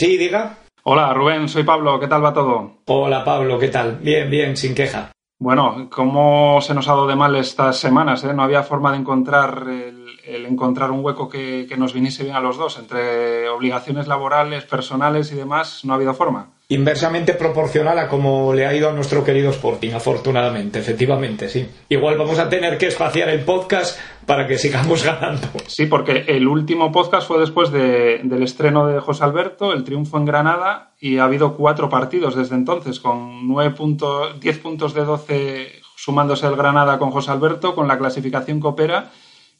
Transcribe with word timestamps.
Sí, 0.00 0.16
diga. 0.16 0.56
Hola, 0.84 1.12
Rubén, 1.12 1.46
soy 1.46 1.62
Pablo, 1.62 2.00
¿qué 2.00 2.06
tal 2.08 2.24
va 2.24 2.32
todo? 2.32 2.78
Hola, 2.86 3.22
Pablo, 3.22 3.58
¿qué 3.58 3.68
tal? 3.68 3.98
Bien, 4.00 4.30
bien, 4.30 4.56
sin 4.56 4.74
queja. 4.74 5.12
Bueno, 5.38 5.90
¿cómo 5.90 6.58
se 6.62 6.72
nos 6.72 6.88
ha 6.88 6.92
dado 6.92 7.06
de 7.06 7.16
mal 7.16 7.36
estas 7.36 7.76
semanas? 7.76 8.24
Eh? 8.24 8.32
No 8.32 8.42
había 8.42 8.62
forma 8.62 8.92
de 8.92 8.96
encontrar 8.96 9.66
el, 9.68 10.46
encontrar 10.46 10.90
un 10.90 11.04
hueco 11.04 11.28
que, 11.28 11.66
que, 11.68 11.76
nos 11.76 11.92
viniese 11.92 12.24
bien 12.24 12.34
a 12.34 12.40
los 12.40 12.56
dos. 12.56 12.78
Entre 12.78 13.46
obligaciones 13.50 14.08
laborales, 14.08 14.64
personales 14.64 15.30
y 15.32 15.34
demás, 15.34 15.84
no 15.84 15.92
ha 15.92 15.96
habido 15.96 16.14
forma. 16.14 16.48
Inversamente 16.70 17.34
proporcional 17.34 17.98
a 17.98 18.08
cómo 18.08 18.54
le 18.54 18.64
ha 18.64 18.74
ido 18.74 18.88
a 18.88 18.92
nuestro 18.92 19.24
querido 19.24 19.50
Sporting, 19.50 19.90
afortunadamente, 19.90 20.78
efectivamente, 20.78 21.48
sí. 21.48 21.68
Igual 21.88 22.16
vamos 22.16 22.38
a 22.38 22.48
tener 22.48 22.78
que 22.78 22.86
espaciar 22.86 23.28
el 23.28 23.40
podcast 23.40 23.98
para 24.24 24.46
que 24.46 24.56
sigamos 24.56 25.04
ganando. 25.04 25.48
Sí, 25.66 25.86
porque 25.86 26.24
el 26.28 26.46
último 26.46 26.92
podcast 26.92 27.26
fue 27.26 27.40
después 27.40 27.72
de, 27.72 28.20
del 28.22 28.44
estreno 28.44 28.86
de 28.86 29.00
José 29.00 29.24
Alberto, 29.24 29.72
el 29.72 29.82
triunfo 29.82 30.16
en 30.16 30.24
Granada, 30.24 30.92
y 31.00 31.18
ha 31.18 31.24
habido 31.24 31.56
cuatro 31.56 31.88
partidos 31.88 32.36
desde 32.36 32.54
entonces, 32.54 33.00
con 33.00 33.48
nueve 33.48 33.74
puntos, 33.74 34.38
10 34.38 34.58
puntos 34.58 34.94
de 34.94 35.04
12 35.04 35.72
sumándose 35.96 36.46
el 36.46 36.56
Granada 36.56 36.98
con 36.98 37.10
José 37.10 37.32
Alberto, 37.32 37.74
con 37.74 37.88
la 37.88 37.98
clasificación 37.98 38.60
que 38.60 38.68
opera 38.68 39.10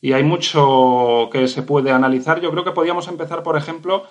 y 0.00 0.12
hay 0.12 0.22
mucho 0.22 1.28
que 1.30 1.48
se 1.48 1.62
puede 1.62 1.90
analizar. 1.90 2.40
Yo 2.40 2.50
creo 2.50 2.64
que 2.64 2.70
podríamos 2.72 3.08
empezar, 3.08 3.42
por 3.42 3.56
ejemplo, 3.56 4.04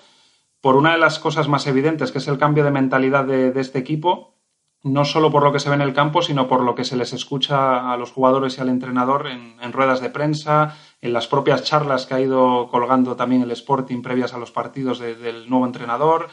por 0.60 0.76
una 0.76 0.92
de 0.92 0.98
las 0.98 1.18
cosas 1.18 1.48
más 1.48 1.66
evidentes, 1.66 2.12
que 2.12 2.18
es 2.18 2.28
el 2.28 2.38
cambio 2.38 2.64
de 2.64 2.70
mentalidad 2.70 3.24
de, 3.24 3.58
este 3.60 3.78
equipo, 3.78 4.34
no 4.82 5.04
solo 5.04 5.30
por 5.30 5.42
lo 5.42 5.52
que 5.52 5.60
se 5.60 5.68
ve 5.68 5.74
en 5.74 5.80
el 5.82 5.94
campo, 5.94 6.22
sino 6.22 6.48
por 6.48 6.62
lo 6.62 6.74
que 6.74 6.84
se 6.84 6.96
les 6.96 7.12
escucha 7.12 7.92
a 7.92 7.96
los 7.96 8.12
jugadores 8.12 8.56
y 8.56 8.60
al 8.60 8.68
entrenador 8.68 9.26
en, 9.26 9.72
ruedas 9.72 10.00
de 10.00 10.10
prensa, 10.10 10.76
en 11.00 11.12
las 11.12 11.26
propias 11.26 11.64
charlas 11.64 12.06
que 12.06 12.14
ha 12.14 12.20
ido 12.20 12.68
colgando 12.70 13.16
también 13.16 13.42
el 13.42 13.50
Sporting 13.50 14.02
previas 14.02 14.34
a 14.34 14.38
los 14.38 14.50
partidos 14.50 14.98
del 14.98 15.48
nuevo 15.48 15.66
entrenador, 15.66 16.28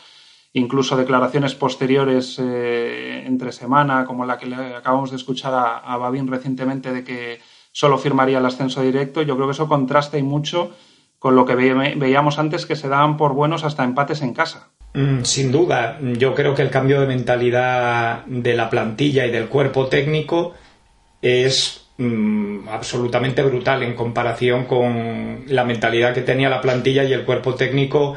incluso 0.54 0.98
declaraciones 0.98 1.56
posteriores 1.56 2.38
eh, 2.40 3.24
entre 3.26 3.52
semana, 3.52 4.06
como 4.06 4.26
la 4.26 4.38
que 4.38 4.48
le 4.48 4.76
acabamos 4.76 5.10
de 5.12 5.18
escuchar 5.18 5.54
a, 5.54 5.78
a 5.78 5.98
Babín 5.98 6.28
recientemente 6.28 6.92
de 6.92 7.04
que 7.04 7.40
solo 7.72 7.98
firmaría 7.98 8.40
el 8.40 8.46
ascenso 8.46 8.82
directo. 8.82 9.22
Yo 9.22 9.36
creo 9.36 9.48
que 9.48 9.54
eso 9.54 9.68
contrasta 9.68 10.18
y 10.18 10.24
mucho 10.24 10.72
con 11.20 11.36
lo 11.36 11.46
que 11.46 11.56
veíamos 11.56 12.40
antes 12.40 12.66
que 12.66 12.76
se 12.76 12.90
daban 12.90 13.18
por 13.18 13.34
buenos 13.34 13.64
hasta 13.64 13.84
empates 13.84 14.22
en 14.22 14.34
casa. 14.34 14.70
Mm, 14.94 15.24
sin 15.24 15.52
duda, 15.52 16.00
yo 16.02 16.34
creo 16.34 16.56
que 16.56 16.62
el 16.62 16.70
cambio 16.70 17.02
de 17.02 17.08
mentalidad 17.08 18.26
de 18.26 18.56
la 18.56 18.70
plantilla 18.70 19.26
y 19.26 19.32
del 19.32 19.48
cuerpo 19.48 19.88
técnico 19.88 20.54
es 21.22 21.88
mm, 21.98 22.68
absolutamente 22.70 23.44
brutal 23.44 23.84
en 23.84 23.96
comparación 23.96 24.66
con 24.66 25.44
la 25.48 25.64
mentalidad 25.64 26.14
que 26.14 26.22
tenía 26.22 26.50
la 26.50 26.62
plantilla 26.62 27.04
y 27.04 27.14
el 27.14 27.26
cuerpo 27.26 27.56
técnico 27.56 28.16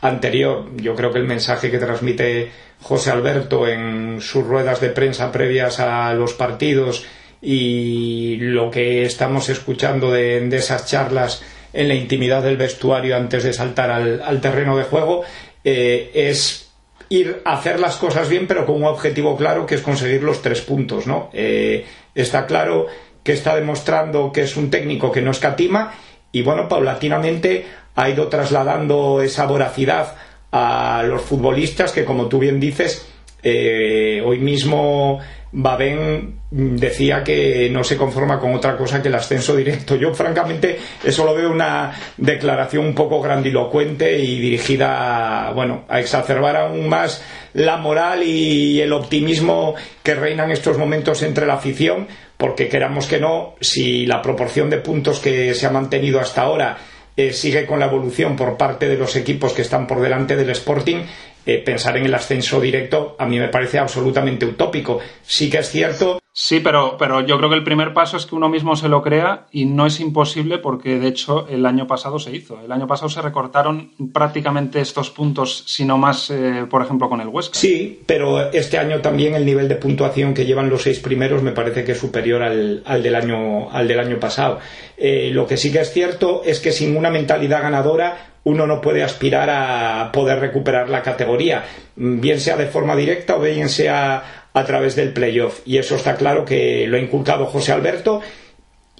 anterior. 0.00 0.70
Yo 0.76 0.94
creo 0.94 1.12
que 1.12 1.18
el 1.18 1.26
mensaje 1.26 1.70
que 1.70 1.78
transmite 1.78 2.50
José 2.82 3.10
Alberto 3.10 3.66
en 3.66 4.20
sus 4.20 4.46
ruedas 4.46 4.80
de 4.80 4.90
prensa 4.90 5.30
previas 5.32 5.80
a 5.80 6.12
los 6.14 6.34
partidos 6.34 7.06
y 7.42 8.36
lo 8.36 8.70
que 8.70 9.04
estamos 9.04 9.48
escuchando 9.48 10.10
de, 10.10 10.46
esas 10.54 10.86
charlas 10.86 11.42
en 11.72 11.88
la 11.88 11.94
intimidad 11.94 12.42
del 12.42 12.56
vestuario 12.56 13.16
antes 13.16 13.44
de 13.44 13.52
saltar 13.52 13.90
al, 13.90 14.40
terreno 14.40 14.76
de 14.76 14.84
juego 14.84 15.22
eh, 15.64 16.10
es 16.14 16.70
ir 17.08 17.42
a 17.44 17.54
hacer 17.54 17.80
las 17.80 17.96
cosas 17.96 18.28
bien 18.28 18.46
pero 18.46 18.66
con 18.66 18.76
un 18.76 18.84
objetivo 18.84 19.36
claro 19.36 19.66
que 19.66 19.74
es 19.76 19.82
conseguir 19.82 20.22
los 20.22 20.42
tres 20.42 20.60
puntos 20.60 21.06
¿no? 21.06 21.30
Eh, 21.32 21.84
está 22.14 22.46
claro 22.46 22.86
que 23.22 23.32
está 23.32 23.56
demostrando 23.56 24.32
que 24.32 24.42
es 24.42 24.56
un 24.56 24.70
técnico 24.70 25.12
que 25.12 25.22
no 25.22 25.30
escatima 25.30 25.92
y 26.32 26.42
bueno 26.42 26.68
paulatinamente 26.68 27.66
ha 27.94 28.08
ido 28.08 28.28
trasladando 28.28 29.22
esa 29.22 29.46
voracidad 29.46 30.16
a 30.52 31.02
los 31.04 31.22
futbolistas 31.22 31.92
que 31.92 32.04
como 32.04 32.26
tú 32.26 32.38
bien 32.38 32.58
dices 32.58 33.06
eh, 33.42 34.22
hoy 34.24 34.38
mismo 34.38 35.20
Babén 35.52 36.40
decía 36.50 37.24
que 37.24 37.68
no 37.70 37.82
se 37.82 37.96
conforma 37.96 38.38
con 38.38 38.54
otra 38.54 38.76
cosa 38.76 39.02
que 39.02 39.08
el 39.08 39.14
ascenso 39.14 39.56
directo. 39.56 39.96
Yo, 39.96 40.14
francamente, 40.14 40.78
eso 41.02 41.24
lo 41.24 41.34
veo 41.34 41.50
una 41.50 41.92
declaración 42.16 42.86
un 42.86 42.94
poco 42.94 43.20
grandilocuente 43.20 44.18
y 44.18 44.38
dirigida, 44.38 45.50
bueno, 45.54 45.84
a 45.88 46.00
exacerbar 46.00 46.56
aún 46.56 46.88
más 46.88 47.22
la 47.54 47.76
moral 47.76 48.22
y 48.22 48.80
el 48.80 48.92
optimismo 48.92 49.74
que 50.02 50.14
reina 50.14 50.44
en 50.44 50.52
estos 50.52 50.78
momentos 50.78 51.22
entre 51.22 51.46
la 51.46 51.54
afición, 51.54 52.06
porque 52.36 52.68
queramos 52.68 53.06
que 53.06 53.18
no, 53.18 53.54
si 53.60 54.06
la 54.06 54.22
proporción 54.22 54.70
de 54.70 54.78
puntos 54.78 55.18
que 55.18 55.52
se 55.54 55.66
ha 55.66 55.70
mantenido 55.70 56.20
hasta 56.20 56.42
ahora 56.42 56.78
eh, 57.16 57.32
sigue 57.32 57.66
con 57.66 57.80
la 57.80 57.86
evolución 57.86 58.36
por 58.36 58.56
parte 58.56 58.88
de 58.88 58.96
los 58.96 59.16
equipos 59.16 59.52
que 59.52 59.62
están 59.62 59.86
por 59.86 60.00
delante 60.00 60.36
del 60.36 60.50
Sporting, 60.50 61.02
eh, 61.46 61.58
pensar 61.64 61.96
en 61.96 62.06
el 62.06 62.14
ascenso 62.14 62.60
directo 62.60 63.16
a 63.18 63.26
mí 63.26 63.38
me 63.38 63.48
parece 63.48 63.78
absolutamente 63.78 64.46
utópico. 64.46 64.98
Sí 65.22 65.50
que 65.50 65.58
es 65.58 65.70
cierto. 65.70 66.20
Sí, 66.32 66.60
pero, 66.60 66.96
pero 66.96 67.20
yo 67.22 67.36
creo 67.38 67.50
que 67.50 67.56
el 67.56 67.64
primer 67.64 67.92
paso 67.92 68.16
es 68.16 68.24
que 68.24 68.36
uno 68.36 68.48
mismo 68.48 68.76
se 68.76 68.88
lo 68.88 69.02
crea 69.02 69.46
y 69.50 69.64
no 69.64 69.84
es 69.84 69.98
imposible 69.98 70.58
porque 70.58 71.00
de 71.00 71.08
hecho 71.08 71.48
el 71.48 71.66
año 71.66 71.88
pasado 71.88 72.20
se 72.20 72.34
hizo. 72.34 72.60
El 72.60 72.70
año 72.70 72.86
pasado 72.86 73.08
se 73.08 73.20
recortaron 73.20 73.90
prácticamente 74.12 74.80
estos 74.80 75.10
puntos, 75.10 75.64
sino 75.66 75.98
más, 75.98 76.30
eh, 76.30 76.66
por 76.70 76.82
ejemplo, 76.82 77.08
con 77.08 77.20
el 77.20 77.28
Huesca. 77.28 77.58
Sí, 77.58 78.00
pero 78.06 78.52
este 78.52 78.78
año 78.78 79.00
también 79.00 79.34
el 79.34 79.44
nivel 79.44 79.68
de 79.68 79.74
puntuación 79.74 80.32
que 80.32 80.46
llevan 80.46 80.70
los 80.70 80.82
seis 80.82 81.00
primeros 81.00 81.42
me 81.42 81.50
parece 81.50 81.82
que 81.82 81.92
es 81.92 81.98
superior 81.98 82.42
al, 82.42 82.82
al 82.86 83.02
del, 83.02 83.16
año, 83.16 83.68
al 83.70 83.88
del 83.88 83.98
año 83.98 84.20
pasado. 84.20 84.60
Eh, 84.96 85.30
lo 85.32 85.46
que 85.46 85.56
sí 85.56 85.72
que 85.72 85.80
es 85.80 85.92
cierto 85.92 86.42
es 86.44 86.60
que 86.60 86.70
sin 86.70 86.96
una 86.96 87.10
mentalidad 87.10 87.62
ganadora 87.62 88.29
uno 88.44 88.66
no 88.66 88.80
puede 88.80 89.02
aspirar 89.02 89.50
a 89.50 90.10
poder 90.12 90.40
recuperar 90.40 90.88
la 90.88 91.02
categoría, 91.02 91.64
bien 91.96 92.40
sea 92.40 92.56
de 92.56 92.66
forma 92.66 92.96
directa 92.96 93.36
o 93.36 93.40
bien 93.40 93.68
sea 93.68 94.48
a 94.52 94.64
través 94.64 94.96
del 94.96 95.12
playoff. 95.12 95.60
Y 95.66 95.78
eso 95.78 95.96
está 95.96 96.16
claro 96.16 96.44
que 96.44 96.86
lo 96.86 96.96
ha 96.96 97.00
inculcado 97.00 97.46
José 97.46 97.72
Alberto 97.72 98.20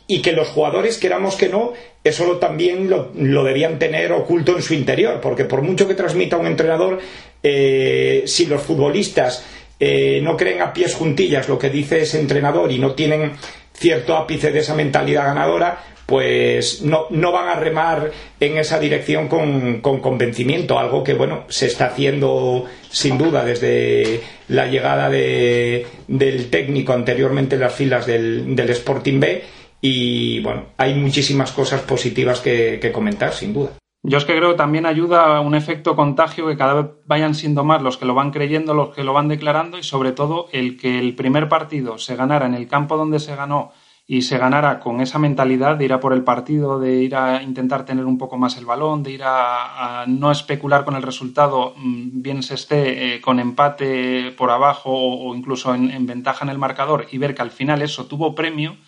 y 0.07 0.23
que 0.23 0.33
los 0.33 0.49
jugadores, 0.49 0.99
queramos 0.99 1.37
que 1.37 1.49
no, 1.49 1.73
eso 2.03 2.39
también 2.39 2.91
lo, 2.91 3.45
debían 3.45 3.79
tener 3.79 4.13
oculto 4.13 4.57
en 4.57 4.63
su 4.63 4.75
interior, 4.75 5.21
porque 5.21 5.45
por 5.45 5.63
mucho 5.63 5.87
que 5.87 5.95
transmita 5.95 6.37
un 6.37 6.47
entrenador, 6.47 6.99
eh, 7.43 8.25
si 8.27 8.47
los 8.47 8.61
futbolistas 8.61 9.45
eh, 9.79 10.21
no 10.23 10.37
creen 10.37 10.63
a 10.63 10.73
pies 10.73 10.95
juntillas 10.95 11.49
lo 11.49 11.59
que 11.59 11.71
dice 11.71 12.01
ese 12.01 12.21
entrenador 12.21 12.73
y 12.73 12.79
no 12.79 12.93
tienen 12.95 13.33
cierto 13.73 14.17
ápice 14.17 14.51
de 14.51 14.59
esa 14.59 14.75
mentalidad 14.75 15.27
ganadora, 15.27 15.83
pues 16.11 16.83
no, 16.83 17.07
no 17.11 17.31
van 17.31 17.49
a 17.49 17.55
remar 17.55 18.11
en 18.41 18.59
esa 18.59 18.81
dirección 18.81 19.29
con, 19.29 19.81
convencimiento, 19.81 20.77
algo 20.77 21.05
que 21.05 21.15
bueno, 21.15 21.45
se 21.49 21.67
está 21.67 21.87
haciendo 21.87 22.65
sin 22.91 23.17
duda 23.17 23.45
desde 23.45 24.21
la 24.49 24.67
llegada 24.67 25.09
de, 25.09 25.87
del 26.09 26.51
técnico 26.51 26.93
anteriormente 26.93 27.55
en 27.55 27.61
las 27.61 27.75
filas 27.75 28.07
del, 28.07 28.57
del, 28.57 28.71
Sporting 28.71 29.21
B 29.21 29.45
y 29.81 30.41
bueno, 30.41 30.67
hay 30.77 30.95
muchísimas 30.95 31.53
cosas 31.53 31.83
positivas 31.83 32.41
que, 32.41 32.81
que 32.83 32.91
comentar, 32.91 33.33
sin 33.33 33.55
duda. 33.55 33.71
Yo 34.03 34.19
es 34.19 34.25
que 34.25 34.37
creo 34.37 34.51
que 34.51 34.57
también 34.57 34.87
ayuda 34.87 35.37
a 35.37 35.41
un 35.41 35.55
efecto 35.55 35.95
contagio 35.95 36.49
que 36.49 36.57
cada 36.57 36.75
vez 36.75 36.87
vayan 37.07 37.37
siendo 37.37 37.63
más 37.63 37.83
los 37.83 37.99
que 37.99 38.07
lo 38.07 38.15
van 38.15 38.33
creyendo, 38.33 38.75
los 38.75 38.97
que 38.97 39.05
lo 39.05 39.13
van 39.13 39.29
declarando 39.29 39.79
y 39.79 39.85
sobre 39.85 40.11
todo 40.11 40.49
el 40.51 40.77
que 40.77 40.99
el 40.99 41.15
primer 41.15 41.49
partido 41.49 41.99
se 41.99 42.17
ganara 42.17 42.47
en 42.47 42.55
el 42.55 42.67
campo 42.67 42.97
donde 42.97 43.21
se 43.21 43.37
ganó 43.37 43.73
y 44.13 44.23
se 44.23 44.39
ganara 44.39 44.81
con 44.81 45.01
esa 45.01 45.21
mentalidad 45.21 45.77
de 45.77 45.85
ir 45.85 45.93
a 45.93 46.01
por 46.01 46.13
el 46.13 46.25
partido, 46.25 46.81
de 46.81 46.97
ir 46.97 47.15
a 47.15 47.45
intentar 47.45 47.85
tener 47.85 48.07
un 48.07 48.19
poco 48.19 48.37
más 48.37 48.57
el 48.57 48.67
balón, 48.67 49.05
de 49.05 49.13
ir 49.13 49.23
a, 49.25 50.05
no 50.09 50.33
especular 50.33 50.85
con 50.85 50.97
el 50.97 51.03
resultado, 51.05 51.75
mm, 51.77 52.21
bien 52.21 52.43
se 52.43 52.55
esté 52.55 53.15
eh, 53.15 53.21
con 53.21 53.39
empate 53.39 54.33
por 54.37 54.51
abajo 54.51 54.91
o, 54.93 55.33
incluso 55.33 55.73
en, 55.77 56.07
ventaja 56.07 56.45
en 56.45 56.51
el 56.51 56.59
marcador 56.59 57.07
y 57.13 57.19
ver 57.19 57.37
que 57.37 57.43
al 57.43 57.53
final 57.53 57.83
eso 57.83 58.07
tuvo 58.07 58.35
premio, 58.35 58.79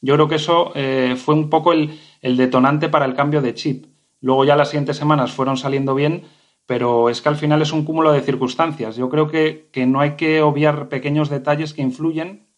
yo 0.00 0.14
creo 0.14 0.26
que 0.26 0.34
eso 0.34 0.72
eh, 0.74 1.14
fue 1.16 1.36
un 1.36 1.48
poco 1.48 1.72
el, 1.72 1.96
el 2.20 2.36
detonante 2.36 2.88
para 2.88 3.04
el 3.04 3.14
cambio 3.14 3.40
de 3.40 3.54
chip. 3.54 3.86
Luego 4.20 4.44
ya 4.44 4.56
las 4.56 4.70
siguientes 4.70 4.96
semanas 4.96 5.30
fueron 5.30 5.56
saliendo 5.58 5.94
bien, 5.94 6.24
pero 6.66 7.08
es 7.08 7.22
que 7.22 7.28
al 7.28 7.36
final 7.36 7.62
es 7.62 7.72
un 7.72 7.84
cúmulo 7.84 8.10
de 8.10 8.20
circunstancias. 8.20 8.96
Yo 8.96 9.08
creo 9.08 9.28
que, 9.28 9.68
que 9.72 9.86
no 9.86 10.00
hay 10.00 10.16
que 10.16 10.42
obviar 10.42 10.88
pequeños 10.88 11.30
detalles 11.30 11.72
que 11.72 11.82
influyen 11.82 12.50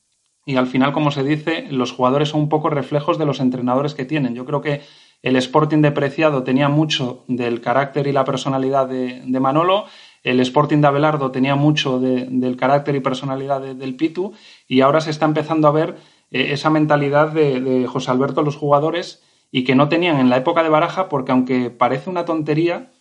y 0.46 0.56
al 0.56 0.66
final, 0.66 0.92
como 0.92 1.10
se 1.10 1.24
dice, 1.24 1.66
los 1.70 1.92
jugadores 1.92 2.28
son 2.28 2.42
un 2.42 2.48
poco 2.48 2.68
reflejos 2.68 3.18
de 3.18 3.24
los 3.24 3.40
entrenadores 3.40 3.94
que 3.94 4.04
tienen. 4.04 4.34
Yo 4.34 4.44
creo 4.44 4.60
que 4.60 4.82
el 5.22 5.36
Sporting 5.36 5.78
de 5.78 5.90
Preciado 5.90 6.42
tenía 6.42 6.68
mucho 6.68 7.24
del 7.28 7.62
carácter 7.62 8.06
y 8.06 8.12
la 8.12 8.26
personalidad 8.26 8.86
de, 8.86 9.40
Manolo, 9.40 9.86
el 10.22 10.40
Sporting 10.40 10.82
de 10.82 10.86
Abelardo 10.86 11.30
tenía 11.30 11.54
mucho 11.54 11.98
del 11.98 12.56
carácter 12.58 12.94
y 12.94 13.00
personalidad 13.00 13.62
del 13.62 13.96
Pitu 13.96 14.34
y 14.68 14.82
ahora 14.82 15.00
se 15.00 15.10
está 15.10 15.24
empezando 15.24 15.66
a 15.66 15.72
ver 15.72 15.96
eh, 16.30 16.48
esa 16.52 16.68
mentalidad 16.68 17.28
de, 17.28 17.60
de 17.62 17.86
José 17.86 18.10
Alberto 18.10 18.42
los 18.42 18.56
jugadores 18.56 19.22
y 19.50 19.64
que 19.64 19.74
no 19.74 19.88
tenían 19.88 20.20
en 20.20 20.28
la 20.28 20.36
época 20.36 20.62
de 20.62 20.68
Baraja 20.68 21.08
porque 21.08 21.32
aunque 21.32 21.70
parece 21.70 22.10
una 22.10 22.26
tontería, 22.26 22.92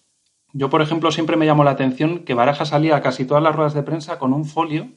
yo 0.53 0.69
por 0.69 0.81
ejemplo 0.81 1.11
siempre 1.11 1.35
me 1.35 1.45
llamó 1.45 1.65
la 1.65 1.71
atención 1.71 2.19
que 2.19 2.35
Baraja 2.35 2.63
salía 2.63 2.95
a 2.95 3.01
casi 3.01 3.25
todas 3.25 3.43
las 3.43 3.53
ruedas 3.53 3.73
de 3.73 3.83
prensa 3.83 4.17
con 4.17 4.31
un 4.31 4.45
folio 4.45 4.91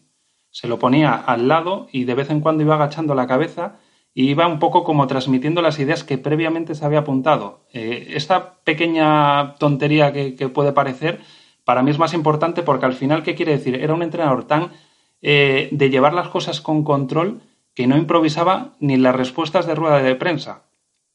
se 0.51 0.69
lo 0.69 0.79
ponía 0.79 1.15
al 1.15 1.49
lado 1.49 1.89
y 1.93 2.05
de 2.05 2.15
vez 2.15 2.31
en 2.31 2.41
cuando 2.41 2.63
iba 2.63 2.75
agachando 2.75 3.15
la 3.15 3.27
cabeza 3.27 3.77
y 4.15 4.31
iba 4.31 4.47
un 4.47 4.59
poco 4.59 4.83
como 4.83 5.07
transmitiendo 5.07 5.61
las 5.61 5.79
ideas 5.79 6.03
que 6.03 6.17
previamente 6.17 6.75
se 6.75 6.85
había 6.85 7.01
apuntado. 7.01 7.67
Eh, 7.73 8.13
esta 8.15 8.55
pequeña 8.65 9.57
tontería 9.57 10.13
que, 10.13 10.49
puede 10.49 10.73
parecer, 10.73 11.21
para 11.65 11.83
mí 11.83 11.91
es 11.91 11.99
más 11.99 12.15
importante 12.15 12.63
porque 12.63 12.87
al 12.87 12.95
final, 12.95 13.23
¿qué 13.23 13.35
quiere 13.35 13.53
decir? 13.53 13.75
Era 13.75 13.93
un 13.93 14.03
entrenador 14.03 14.45
tan 14.45 14.73
eh, 15.21 15.69
de 15.71 15.91
llevar 15.91 16.15
las 16.15 16.29
cosas 16.29 16.63
con 16.63 16.83
control 16.83 17.43
que 17.75 17.87
no 17.87 17.99
improvisaba 17.99 18.73
ni 18.81 18.97
las 18.97 19.15
respuestas 19.15 19.67
de 19.67 19.75
rueda 19.75 20.03
de 20.03 20.15
prensa. 20.15 20.63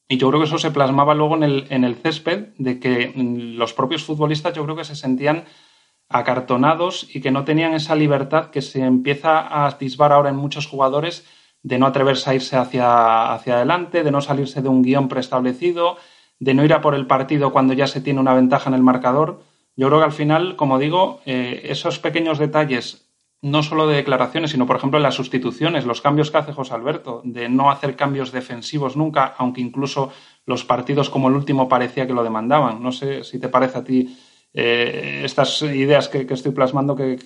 Y 0.08 0.18
yo 0.18 0.28
creo 0.28 0.42
que 0.42 0.48
eso 0.48 0.60
se 0.60 0.72
plasmaba 0.72 1.16
luego 1.16 1.36
en 1.38 1.44
el, 1.44 1.68
en 1.70 1.84
el 1.84 1.96
césped, 1.96 2.50
de 2.58 2.80
que 2.80 3.14
mm, 3.16 3.58
los 3.58 3.74
propios 3.74 4.04
futbolistas 4.04 4.54
yo 4.54 4.64
creo 4.66 4.76
que 4.76 4.84
se 4.84 4.96
sentían 4.96 5.46
acartonados 6.12 7.08
y 7.14 7.22
que 7.22 7.32
no 7.32 7.44
tenían 7.46 7.74
esa 7.74 7.96
libertad 7.96 8.50
que 8.50 8.62
se 8.62 8.82
empieza 8.82 9.40
a 9.40 9.68
atisbar 9.68 10.12
ahora 10.12 10.30
en 10.30 10.36
muchos 10.36 10.68
jugadores 10.68 11.26
de 11.64 11.78
no 11.78 11.86
atreverse 11.86 12.30
a 12.30 12.36
irse 12.36 12.58
hacia, 12.58 13.34
hacia 13.34 13.56
adelante, 13.56 14.04
de 14.04 14.12
no 14.12 14.22
salirse 14.22 14.62
de 14.62 14.70
un 14.70 14.82
guion 14.82 15.08
preestablecido, 15.08 15.98
de 16.40 16.54
no 16.54 16.66
ir 16.66 16.74
a 16.74 16.82
por 16.82 16.96
el 16.96 17.08
partido 17.08 17.52
cuando 17.52 17.74
ya 17.74 17.88
se 17.88 18.02
tiene 18.02 18.20
una 18.20 18.34
ventaja 18.34 18.70
en 18.70 18.76
el 18.76 18.82
marcador. 18.82 19.44
Yo 19.76 19.88
creo 19.88 20.00
que 20.00 20.06
al 20.06 20.12
final, 20.12 20.56
como 20.56 20.80
digo, 20.80 21.22
eh, 21.26 21.62
esos 21.66 22.00
pequeños 22.00 22.40
detalles, 22.40 23.08
no 23.42 23.64
solo 23.64 23.88
de 23.88 23.96
declaraciones, 23.96 24.52
sino 24.52 24.68
por 24.68 24.76
ejemplo 24.76 24.98
en 24.98 25.04
las 25.04 25.16
sustituciones, 25.16 25.86
los 25.86 26.02
cambios 26.02 26.30
que 26.30 26.38
hace 26.38 26.54
José 26.54 26.74
Alberto, 26.74 27.22
de 27.24 27.50
no 27.50 27.72
hacer 27.72 27.96
cambios 27.96 28.32
defensivos 28.32 28.96
nunca, 28.96 29.36
aunque 29.38 29.62
incluso 29.62 30.12
los 30.46 30.64
partidos 30.64 31.10
como 31.10 31.28
el 31.28 31.36
último 31.36 31.70
parecía 31.70 32.08
que 32.08 32.14
lo 32.14 32.24
demandaban. 32.24 32.82
No 32.82 32.92
sé 32.92 33.24
si 33.24 33.40
te 33.40 33.50
parece 33.50 33.80
a 33.80 33.84
ti 33.84 34.18
eh, 34.54 35.22
estas 35.24 35.62
ideas 35.62 36.10
que, 36.10 36.28
estoy 36.30 36.52
plasmando 36.52 36.96
que, 36.96 37.18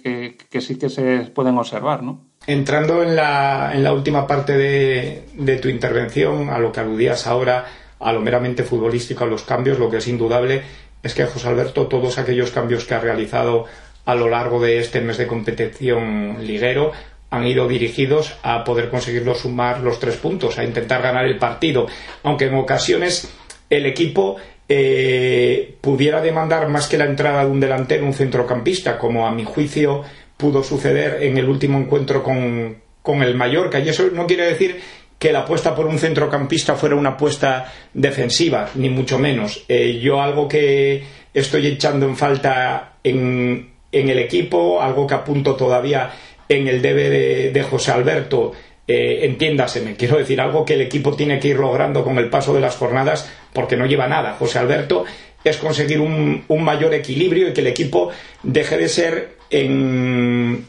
sí 0.59 0.77
que 0.77 0.89
se 0.89 1.31
pueden 1.33 1.57
observar, 1.57 2.03
¿no? 2.03 2.21
Entrando 2.47 3.01
en 3.01 3.15
la, 3.15 3.71
en 3.73 3.83
la 3.83 3.93
última 3.93 4.27
parte 4.27 4.55
de, 4.55 5.23
de, 5.33 5.57
tu 5.57 5.67
intervención, 5.67 6.49
a 6.49 6.59
lo 6.59 6.71
que 6.71 6.81
aludías 6.81 7.25
ahora, 7.25 7.65
a 7.99 8.13
lo 8.13 8.21
meramente 8.21 8.63
futbolístico, 8.63 9.23
a 9.23 9.27
los 9.27 9.43
cambios, 9.43 9.79
lo 9.79 9.89
que 9.89 9.97
es 9.97 10.07
indudable 10.07 10.61
es 11.01 11.13
que 11.13 11.25
José 11.25 11.47
Alberto, 11.47 11.87
todos 11.87 12.17
aquellos 12.17 12.51
cambios 12.51 12.85
que 12.85 12.93
ha 12.93 12.99
realizado 12.99 13.65
a 14.05 14.15
lo 14.15 14.29
largo 14.29 14.61
de 14.61 14.79
este 14.79 15.01
mes 15.01 15.17
de 15.17 15.27
competición 15.27 16.37
liguero, 16.45 16.91
han 17.31 17.45
ido 17.45 17.67
dirigidos 17.67 18.37
a 18.43 18.63
poder 18.63 18.89
conseguirlo 18.89 19.35
sumar 19.35 19.81
los 19.81 19.99
tres 19.99 20.15
puntos, 20.17 20.57
a 20.57 20.63
intentar 20.63 21.01
ganar 21.01 21.25
el 21.25 21.37
partido, 21.37 21.87
aunque 22.23 22.45
en 22.45 22.55
ocasiones 22.55 23.31
el 23.69 23.85
equipo 23.85 24.37
eh, 24.67 25.75
pudiera 25.81 26.21
demandar 26.21 26.67
más 26.69 26.87
que 26.87 26.97
la 26.97 27.05
entrada 27.05 27.45
de 27.45 27.51
un 27.51 27.59
delantero, 27.59 28.05
un 28.05 28.13
centrocampista, 28.13 28.97
como 28.97 29.27
a 29.27 29.31
mi 29.31 29.43
juicio 29.43 30.03
pudo 30.37 30.63
suceder 30.63 31.23
en 31.23 31.37
el 31.37 31.47
último 31.47 31.77
encuentro 31.77 32.23
con, 32.23 32.77
con 33.01 33.21
el 33.21 33.35
Mallorca. 33.35 33.79
Y 33.79 33.89
eso 33.89 34.09
no 34.11 34.25
quiere 34.27 34.45
decir 34.45 34.79
que 35.17 35.31
la 35.31 35.39
apuesta 35.39 35.73
por 35.73 35.85
un 35.85 35.97
centrocampista 35.97 36.75
fuera 36.75 36.95
una 36.95 37.11
apuesta 37.11 37.71
defensiva, 37.93 38.69
ni 38.75 38.89
mucho 38.89 39.17
menos. 39.17 39.63
Eh, 39.67 39.99
yo 40.01 40.21
algo 40.21 40.47
que 40.47 41.03
estoy 41.33 41.67
echando 41.67 42.05
en 42.05 42.17
falta 42.17 42.95
en, 43.03 43.71
en, 43.91 44.09
el 44.09 44.19
equipo, 44.19 44.81
algo 44.81 45.07
que 45.07 45.13
apunto 45.13 45.55
todavía 45.55 46.11
en 46.49 46.67
el 46.67 46.81
debe 46.81 47.51
de 47.51 47.63
José 47.63 47.91
Alberto, 47.91 48.51
eh, 48.87 49.25
entiéndaseme, 49.25 49.95
quiero 49.95 50.17
decir 50.17 50.39
algo 50.39 50.63
que 50.63 50.75
el 50.75 50.81
equipo 50.81 51.15
tiene 51.15 51.39
que 51.39 51.47
ir 51.47 51.57
logrando 51.57 52.03
con 52.03 52.17
el 52.19 52.29
paso 52.29 52.53
de 52.53 52.61
las 52.61 52.75
jornadas 52.75 53.31
porque 53.51 53.77
no 53.77 53.85
lleva 53.87 54.07
nada. 54.07 54.33
José 54.33 54.59
Alberto 54.59 55.05
es 55.43 55.57
conseguir 55.57 55.99
un, 55.99 56.45
mayor 56.47 56.93
equilibrio 56.93 57.49
y 57.49 57.53
que 57.53 57.61
el 57.61 57.67
equipo 57.67 58.11
deje 58.43 58.77
de 58.77 58.89
ser 58.89 59.37
en, 59.49 60.65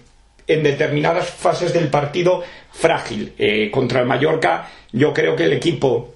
determinadas 0.47 1.29
fases 1.29 1.73
del 1.73 1.89
partido 1.89 2.43
frágil. 2.73 3.35
Eh, 3.39 3.71
contra 3.71 4.01
el 4.01 4.07
Mallorca 4.07 4.69
yo 4.93 5.13
creo 5.13 5.37
que 5.37 5.45
el 5.45 5.53
equipo 5.53 6.15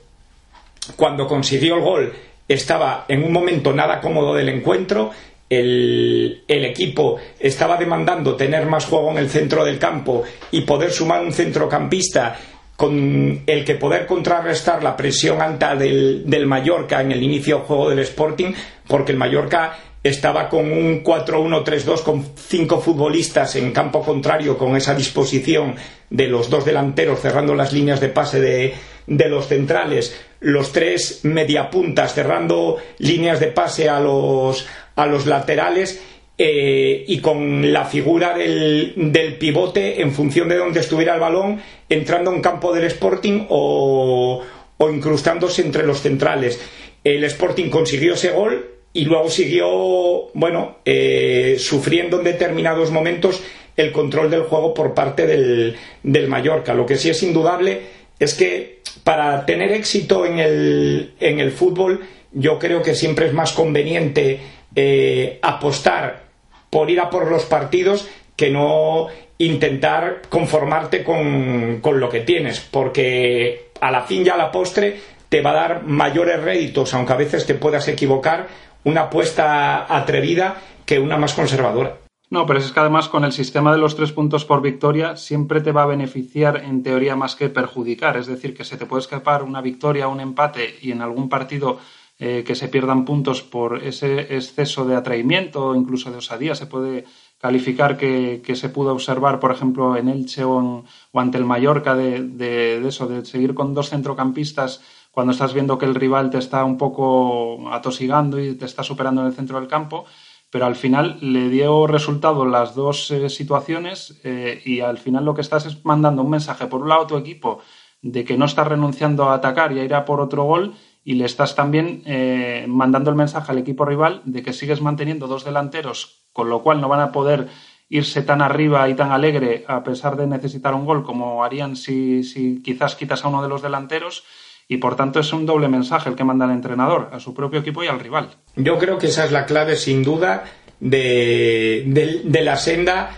cuando 0.96 1.26
consiguió 1.26 1.76
el 1.76 1.82
gol 1.82 2.12
estaba 2.48 3.04
en 3.08 3.22
un 3.24 3.32
momento 3.32 3.72
nada 3.72 4.00
cómodo 4.00 4.34
del 4.34 4.48
encuentro 4.48 5.10
el, 5.50 6.44
equipo 6.48 7.18
estaba 7.38 7.76
demandando 7.76 8.36
tener 8.36 8.66
más 8.66 8.86
juego 8.86 9.10
en 9.10 9.18
el 9.18 9.28
centro 9.28 9.64
del 9.64 9.78
campo 9.78 10.22
y 10.52 10.60
poder 10.62 10.92
sumar 10.92 11.22
un 11.22 11.32
centrocampista 11.32 12.38
con 12.76 13.42
el 13.44 13.64
que 13.64 13.74
poder 13.74 14.06
contrarrestar 14.06 14.82
la 14.82 14.96
presión 14.96 15.42
alta 15.42 15.74
del, 15.74 16.22
del 16.24 16.46
Mallorca 16.46 17.02
en 17.02 17.12
el 17.12 17.22
inicio 17.22 17.56
del 17.56 17.66
juego 17.66 17.90
del 17.90 17.98
Sporting, 17.98 18.52
porque 18.86 19.12
el 19.12 19.18
Mallorca 19.18 19.76
estaba 20.02 20.48
con 20.48 20.72
un 20.72 21.04
4-1-3-2 21.04 22.02
con 22.02 22.24
cinco 22.34 22.80
futbolistas 22.80 23.56
en 23.56 23.70
campo 23.72 24.02
contrario 24.02 24.56
con 24.56 24.74
esa 24.76 24.94
disposición 24.94 25.74
de 26.08 26.26
los 26.26 26.48
dos 26.48 26.64
delanteros 26.64 27.20
cerrando 27.20 27.54
las 27.54 27.74
líneas 27.74 28.00
de 28.00 28.08
pase 28.08 28.40
de, 28.40 28.74
de 29.06 29.28
los 29.28 29.48
centrales, 29.48 30.18
los 30.40 30.72
tres 30.72 31.20
mediapuntas 31.24 32.14
cerrando 32.14 32.78
líneas 32.98 33.40
de 33.40 33.48
pase 33.48 33.90
a 33.90 34.00
los, 34.00 34.66
a 35.00 35.06
los 35.06 35.26
laterales 35.26 36.02
eh, 36.36 37.04
y 37.08 37.20
con 37.20 37.72
la 37.72 37.84
figura 37.84 38.36
del, 38.36 38.92
del, 38.96 39.36
pivote 39.36 40.00
en 40.02 40.12
función 40.12 40.48
de 40.48 40.56
donde 40.56 40.80
estuviera 40.80 41.14
el 41.14 41.20
balón, 41.20 41.60
entrando 41.88 42.32
en 42.32 42.40
campo 42.40 42.72
del 42.72 42.84
Sporting 42.84 43.46
o, 43.48 44.42
o 44.76 44.90
incrustándose 44.90 45.62
entre 45.62 45.86
los 45.86 46.00
centrales. 46.00 46.60
El 47.02 47.24
Sporting 47.24 47.70
consiguió 47.70 48.14
ese 48.14 48.30
gol 48.30 48.70
y 48.92 49.04
luego 49.04 49.30
siguió, 49.30 50.30
bueno, 50.34 50.78
eh, 50.84 51.56
sufriendo 51.58 52.18
en 52.18 52.24
determinados 52.24 52.90
momentos 52.90 53.42
el 53.76 53.92
control 53.92 54.30
del 54.30 54.42
juego 54.42 54.74
por 54.74 54.92
parte 54.92 55.26
del, 55.26 55.76
del 56.02 56.28
Mallorca. 56.28 56.74
Lo 56.74 56.84
que 56.84 56.96
sí 56.96 57.08
es 57.08 57.22
indudable 57.22 57.80
es 58.18 58.34
que 58.34 58.80
para 59.04 59.46
tener 59.46 59.72
éxito 59.72 60.26
en 60.26 60.38
el, 60.38 61.12
en 61.20 61.40
el 61.40 61.52
fútbol, 61.52 62.00
yo 62.32 62.58
creo 62.58 62.82
que 62.82 62.94
siempre 62.94 63.26
es 63.26 63.32
más 63.32 63.52
conveniente 63.52 64.40
eh, 64.74 65.38
apostar 65.42 66.24
por 66.70 66.90
ir 66.90 67.00
a 67.00 67.10
por 67.10 67.30
los 67.30 67.44
partidos 67.44 68.08
que 68.36 68.50
no 68.50 69.08
intentar 69.38 70.22
conformarte 70.28 71.02
con, 71.02 71.80
con, 71.80 71.98
lo 71.98 72.08
que 72.08 72.20
tienes, 72.20 72.60
porque 72.60 73.70
a 73.80 73.90
la 73.90 74.02
fin 74.02 74.24
y 74.24 74.28
a 74.28 74.36
la 74.36 74.52
postre 74.52 75.00
te 75.28 75.40
va 75.40 75.50
a 75.50 75.54
dar 75.54 75.82
mayores 75.84 76.42
réditos, 76.42 76.92
aunque 76.94 77.12
a 77.12 77.16
veces 77.16 77.46
te 77.46 77.54
puedas 77.54 77.88
equivocar, 77.88 78.48
una 78.84 79.02
apuesta 79.02 79.94
atrevida 79.94 80.56
que 80.84 80.98
una 80.98 81.16
más 81.16 81.34
conservadora. 81.34 81.96
No, 82.30 82.46
pero 82.46 82.60
es 82.60 82.70
que 82.70 82.78
además 82.78 83.08
con 83.08 83.24
el 83.24 83.32
sistema 83.32 83.72
de 83.72 83.78
los 83.78 83.96
tres 83.96 84.12
puntos 84.12 84.44
por 84.44 84.62
victoria 84.62 85.16
siempre 85.16 85.60
te 85.60 85.72
va 85.72 85.82
a 85.82 85.86
beneficiar 85.86 86.58
en 86.64 86.84
teoría 86.84 87.16
más 87.16 87.34
que 87.34 87.48
perjudicar. 87.48 88.16
Es 88.16 88.26
decir, 88.26 88.56
que 88.56 88.64
se 88.64 88.76
te 88.76 88.86
puede 88.86 89.00
escapar 89.00 89.42
una 89.42 89.60
victoria, 89.60 90.06
un 90.06 90.20
empate 90.20 90.76
y 90.80 90.92
en 90.92 91.02
algún 91.02 91.28
partido 91.28 91.80
eh, 92.20 92.44
que 92.46 92.54
se 92.54 92.68
pierdan 92.68 93.04
puntos 93.04 93.42
por 93.42 93.82
ese 93.82 94.36
exceso 94.36 94.84
de 94.84 94.94
atraimiento 94.94 95.68
o 95.68 95.74
incluso 95.74 96.10
de 96.10 96.18
osadía. 96.18 96.54
Se 96.54 96.66
puede 96.66 97.06
calificar 97.40 97.96
que, 97.96 98.42
se 98.54 98.68
pudo 98.68 98.92
observar, 98.92 99.40
por 99.40 99.50
ejemplo, 99.50 99.96
en 99.96 100.08
Elche 100.08 100.44
o, 100.44 100.84
ante 101.14 101.38
el 101.38 101.46
Mallorca 101.46 101.96
de, 101.96 102.22
de, 102.22 102.86
eso, 102.86 103.06
de 103.06 103.24
seguir 103.24 103.54
con 103.54 103.72
dos 103.72 103.88
centrocampistas 103.88 104.82
cuando 105.10 105.32
estás 105.32 105.54
viendo 105.54 105.78
que 105.78 105.86
el 105.86 105.94
rival 105.94 106.30
te 106.30 106.38
está 106.38 106.62
un 106.64 106.76
poco 106.76 107.72
atosigando 107.72 108.38
y 108.38 108.54
te 108.54 108.66
está 108.66 108.82
superando 108.82 109.22
en 109.22 109.28
el 109.28 109.32
centro 109.32 109.58
del 109.58 109.68
campo 109.68 110.04
pero 110.50 110.66
al 110.66 110.74
final 110.74 111.18
le 111.20 111.48
dio 111.48 111.86
resultado 111.86 112.44
las 112.44 112.74
dos 112.74 113.10
eh, 113.12 113.30
situaciones 113.30 114.20
eh, 114.24 114.60
y 114.64 114.80
al 114.80 114.98
final 114.98 115.24
lo 115.24 115.34
que 115.34 115.40
estás 115.40 115.64
es 115.66 115.84
mandando 115.84 116.22
un 116.22 116.30
mensaje 116.30 116.66
por 116.66 116.82
un 116.82 116.88
lado 116.88 117.02
a 117.02 117.06
tu 117.06 117.16
equipo 117.16 117.60
de 118.02 118.24
que 118.24 118.36
no 118.36 118.46
estás 118.46 118.66
renunciando 118.66 119.30
a 119.30 119.34
atacar 119.34 119.72
y 119.72 119.78
a 119.78 119.84
ir 119.84 119.94
a 119.94 120.04
por 120.04 120.20
otro 120.20 120.44
gol 120.44 120.74
y 121.04 121.14
le 121.14 121.24
estás 121.24 121.54
también 121.54 122.02
eh, 122.06 122.66
mandando 122.68 123.10
el 123.10 123.16
mensaje 123.16 123.52
al 123.52 123.58
equipo 123.58 123.84
rival 123.84 124.22
de 124.24 124.42
que 124.42 124.52
sigues 124.52 124.80
manteniendo 124.80 125.26
dos 125.26 125.44
delanteros, 125.44 126.24
con 126.32 126.50
lo 126.50 126.62
cual 126.62 126.80
no 126.80 126.88
van 126.88 127.00
a 127.00 127.12
poder 127.12 127.48
irse 127.88 128.22
tan 128.22 128.40
arriba 128.40 128.88
y 128.88 128.94
tan 128.94 129.10
alegre 129.10 129.64
a 129.66 129.82
pesar 129.82 130.16
de 130.16 130.26
necesitar 130.26 130.74
un 130.74 130.86
gol 130.86 131.04
como 131.04 131.42
harían 131.42 131.74
si, 131.74 132.22
si 132.22 132.62
quizás 132.62 132.94
quitas 132.94 133.24
a 133.24 133.28
uno 133.28 133.42
de 133.42 133.48
los 133.48 133.62
delanteros 133.62 134.24
y 134.68 134.76
por 134.76 134.94
tanto 134.94 135.18
es 135.18 135.32
un 135.32 135.46
doble 135.46 135.68
mensaje 135.68 136.08
el 136.08 136.14
que 136.14 136.22
manda 136.22 136.44
el 136.44 136.52
entrenador 136.52 137.10
a 137.12 137.18
su 137.18 137.34
propio 137.34 137.58
equipo 137.58 137.82
y 137.82 137.88
al 137.88 137.98
rival. 137.98 138.30
Yo 138.54 138.78
creo 138.78 138.98
que 138.98 139.08
esa 139.08 139.24
es 139.24 139.32
la 139.32 139.44
clave 139.44 139.74
sin 139.74 140.04
duda 140.04 140.44
de, 140.78 142.22
de 142.24 142.42
la 142.42 142.56
senda 142.56 143.10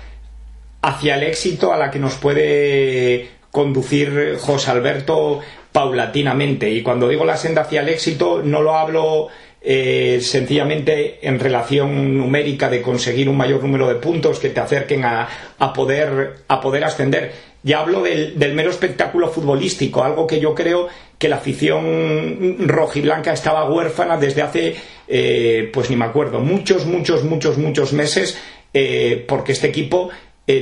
hacia 0.81 1.17
el 1.17 1.25
éxito 1.25 1.73
a 1.73 1.77
la 1.77 1.91
que 1.91 1.99
nos 1.99 2.15
puede 2.15 3.29
conducir 3.51 4.39
José 4.41 4.71
Alberto 4.71 5.41
paulatinamente. 5.73 6.71
Y 6.71 6.83
cuando 6.83 7.09
digo 7.09 7.25
la 7.25 7.37
senda 7.37 7.63
hacia 7.63 7.81
el 7.81 7.89
éxito, 7.89 8.43
no 8.45 8.63
lo 8.63 8.77
hablo 8.77 9.29
eh, 9.65 10.19
sencillamente 10.21 11.19
en 11.23 11.39
relación 11.39 12.19
numérica 12.19 12.69
de 12.69 12.83
conseguir 12.83 13.29
un 13.29 13.37
mayor 13.37 13.63
número 13.63 13.89
de 13.89 13.95
puntos 13.95 14.39
que 14.39 14.51
te 14.51 14.61
acerquen 14.61 15.05
a, 15.05 15.29
a 15.59 15.73
poder, 15.73 16.39
a 16.49 16.61
poder 16.61 16.85
ascender. 16.85 17.33
Ya 17.63 17.79
hablo 17.79 18.03
del, 18.03 18.39
del, 18.41 18.55
mero 18.55 18.71
espectáculo 18.71 19.29
futbolístico, 19.29 20.03
algo 20.03 20.27
que 20.27 20.41
yo 20.41 20.53
creo 20.53 20.89
que 21.17 21.29
la 21.29 21.37
afición 21.37 22.57
rojiblanca 22.67 23.33
estaba 23.33 23.71
huérfana 23.71 24.17
desde 24.17 24.43
hace, 24.43 24.75
eh, 25.07 25.71
pues 25.73 25.89
ni 25.89 25.95
me 25.95 26.07
acuerdo, 26.07 26.41
muchos, 26.41 26.85
muchos, 26.85 27.23
muchos, 27.23 27.57
muchos 27.57 27.93
meses, 27.93 28.37
eh, 28.75 29.25
porque 29.29 29.53
este 29.53 29.69
equipo 29.69 30.11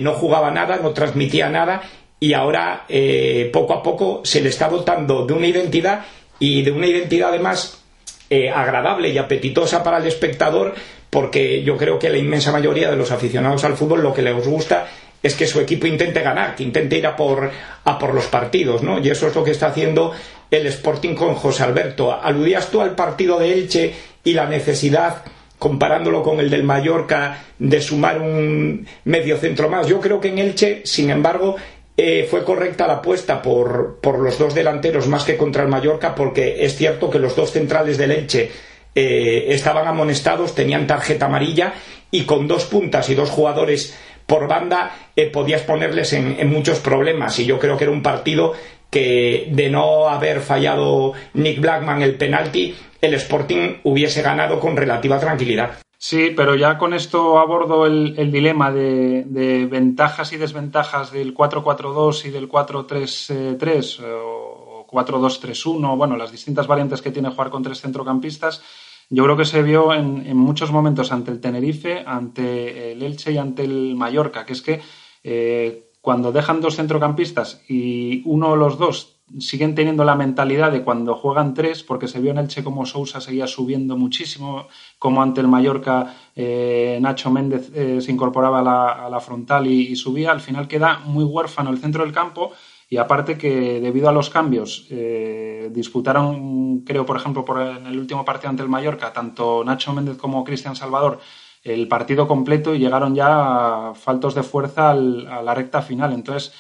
no 0.02 0.12
jugaba 0.12 0.52
nada, 0.52 0.78
no 0.80 0.90
transmitía 0.90 1.48
nada 1.48 1.82
y 2.20 2.34
ahora 2.34 2.84
eh, 2.88 3.48
poco 3.52 3.72
a 3.72 3.82
poco 3.82 4.20
se 4.24 4.42
le 4.42 4.50
está 4.50 4.68
dotando 4.68 5.26
de 5.26 5.32
una 5.32 5.46
identidad 5.46 6.04
y 6.38 6.62
de 6.62 6.70
una 6.70 6.86
identidad 6.86 7.30
además 7.30 7.82
eh, 8.28 8.50
agradable 8.50 9.08
y 9.08 9.18
apetitosa 9.18 9.82
para 9.82 9.98
el 9.98 10.06
espectador 10.06 10.74
porque 11.08 11.62
yo 11.64 11.76
creo 11.76 11.98
que 11.98 12.10
la 12.10 12.18
inmensa 12.18 12.52
mayoría 12.52 12.90
de 12.90 12.96
los 12.96 13.10
aficionados 13.10 13.64
al 13.64 13.76
fútbol 13.76 14.02
lo 14.02 14.14
que 14.14 14.22
les 14.22 14.46
gusta 14.46 14.86
es 15.22 15.34
que 15.34 15.46
su 15.46 15.60
equipo 15.60 15.86
intente 15.86 16.22
ganar, 16.22 16.54
que 16.54 16.62
intente 16.62 16.96
ir 16.96 17.06
a 17.06 17.16
por, 17.16 17.50
a 17.84 17.98
por 17.98 18.14
los 18.14 18.26
partidos, 18.26 18.82
¿no? 18.82 19.00
Y 19.00 19.10
eso 19.10 19.26
es 19.26 19.34
lo 19.34 19.44
que 19.44 19.50
está 19.50 19.66
haciendo 19.66 20.12
el 20.50 20.66
Sporting 20.66 21.14
con 21.14 21.34
José 21.34 21.62
Alberto. 21.62 22.12
Aludías 22.12 22.70
tú 22.70 22.80
al 22.80 22.94
partido 22.94 23.38
de 23.38 23.52
Elche 23.52 23.94
y 24.24 24.32
la 24.32 24.46
necesidad 24.46 25.22
comparándolo 25.58 26.22
con 26.22 26.40
el 26.40 26.48
del 26.48 26.64
Mallorca, 26.64 27.44
de 27.58 27.82
sumar 27.82 28.18
un 28.18 28.86
medio 29.04 29.36
centro 29.36 29.68
más. 29.68 29.86
Yo 29.86 30.00
creo 30.00 30.18
que 30.18 30.28
en 30.28 30.38
Elche, 30.38 30.80
sin 30.86 31.10
embargo, 31.10 31.56
eh, 31.97 32.26
fue 32.30 32.44
correcta 32.44 32.87
la 32.87 32.94
apuesta 32.94 33.42
por, 33.42 33.99
por, 34.00 34.18
los 34.20 34.38
dos 34.38 34.54
delanteros 34.54 35.06
más 35.06 35.25
que 35.25 35.37
contra 35.37 35.62
el 35.62 35.68
Mallorca, 35.68 36.14
porque 36.14 36.64
es 36.64 36.76
cierto 36.76 37.11
que 37.11 37.18
los 37.18 37.37
dos 37.37 37.52
centrales 37.52 37.99
del 37.99 38.12
Elche 38.12 38.50
eh, 38.94 39.47
estaban 39.49 39.87
amonestados, 39.87 40.54
tenían 40.54 40.87
tarjeta 40.87 41.26
amarilla 41.26 41.75
y 42.11 42.25
con 42.25 42.49
dos 42.49 42.64
puntas 42.64 43.09
y 43.09 43.14
dos 43.14 43.30
jugadores 43.30 43.97
por 44.26 44.49
banda 44.49 44.97
eh, 45.14 45.26
podías 45.26 45.62
ponerles 45.62 46.12
en, 46.12 46.49
muchos 46.50 46.78
problemas. 46.78 47.38
Y 47.38 47.47
yo 47.47 47.59
creo 47.59 47.76
que 47.76 47.85
era 47.85 47.92
un 47.92 48.02
partido 48.02 48.54
que 48.90 49.49
de 49.50 49.70
no 49.70 50.09
haber 50.09 50.40
fallado 50.40 51.12
Nick 51.35 51.61
Blackman 51.61 52.02
el 52.02 52.16
penalti, 52.16 52.75
el 53.00 53.14
Sporting 53.14 53.76
hubiese 53.85 54.23
ganado 54.23 54.59
con 54.59 54.76
relativa 54.76 55.18
tranquilidad. 55.18 55.78
Sí, 56.02 56.33
pero 56.35 56.54
ya 56.54 56.78
con 56.78 56.95
esto 56.95 57.38
abordo 57.38 57.85
el, 57.85 58.33
dilema 58.33 58.73
de, 58.73 59.69
ventajas 59.71 60.33
y 60.33 60.38
desventajas 60.38 61.12
del 61.12 61.35
4-4-2 61.35 62.25
y 62.25 62.30
del 62.30 62.49
4-3-3 62.49 64.00
o 64.25 64.87
4-2-3-1, 64.90 65.99
bueno, 65.99 66.16
las 66.16 66.33
distintas 66.33 66.66
variantes 66.66 67.02
que 67.02 67.11
tiene 67.11 67.28
jugar 67.28 67.50
con 67.50 67.62
tres 67.62 67.83
centrocampistas. 67.83 68.62
Yo 69.11 69.25
creo 69.25 69.37
que 69.37 69.45
se 69.45 69.62
vio 69.62 69.92
en, 69.92 70.35
muchos 70.38 70.73
momentos 70.73 71.12
ante 71.12 71.33
el 71.33 71.40
Tenerife, 71.40 72.02
ante 72.07 72.92
el 72.92 73.02
Elche 73.02 73.33
y 73.33 73.37
ante 73.37 73.64
el 73.64 73.95
Mallorca, 73.95 74.47
que 74.47 74.54
es 74.54 74.62
que 74.62 74.80
eh, 75.23 75.90
cuando 76.00 76.33
dejan 76.33 76.62
dos 76.62 76.76
centrocampistas 76.76 77.62
y 77.69 78.23
uno 78.25 78.52
o 78.52 78.57
los 78.57 78.78
dos 78.78 79.19
siguen 79.38 79.75
teniendo 79.75 80.04
la 80.04 80.16
mentalidad 80.16 80.72
de 80.72 80.82
cuando 80.82 81.14
juegan 81.14 81.54
tres, 81.54 81.82
porque 81.82 82.08
se 82.08 82.20
vio 82.20 82.30
en 82.30 82.38
Elche 82.38 82.64
como 82.64 82.87
Sousa 82.87 83.20
seguía 83.20 83.46
subiendo 83.46 83.96
muchísimo, 83.96 84.66
como 84.99 85.22
ante 85.22 85.40
el 85.40 85.49
Mallorca 85.49 86.14
eh, 86.34 86.99
Nacho 87.00 87.30
Méndez 87.30 87.70
eh, 87.75 88.00
se 88.00 88.10
incorporaba 88.10 88.60
a 88.60 89.10
la, 89.10 89.20
frontal 89.20 89.66
y, 89.66 89.94
subía, 89.96 90.32
al 90.32 90.40
final 90.40 90.66
queda 90.68 91.00
muy 91.04 91.25
huérfano 91.25 91.70
el 91.70 91.78
centro 91.78 92.02
del 92.02 92.12
campo 92.12 92.52
y 92.88 92.96
aparte 92.96 93.38
que 93.38 93.80
debido 93.80 94.08
a 94.08 94.12
los 94.12 94.30
cambios 94.30 94.87
eh, 94.90 95.70
disputaron, 95.72 96.80
creo 96.80 97.06
por 97.06 97.16
ejemplo, 97.16 97.44
por 97.44 97.60
en 97.60 97.87
el 97.87 97.99
último 97.99 98.25
partido 98.25 98.50
ante 98.50 98.62
el 98.62 98.68
Mallorca, 98.68 99.12
tanto 99.12 99.62
Nacho 99.64 99.92
Méndez 99.92 100.16
como 100.16 100.42
Cristian 100.42 100.75
Salvador 100.75 101.20
el 101.62 101.88
partido 101.88 102.26
completo 102.26 102.75
y 102.75 102.78
llegaron 102.78 103.14
ya 103.14 103.92
faltos 103.94 104.34
de 104.34 104.42
fuerza 104.42 104.90
a 104.90 104.94
la 104.94 105.54
recta 105.54 105.82
final. 105.82 106.12
Entonces, 106.12 106.52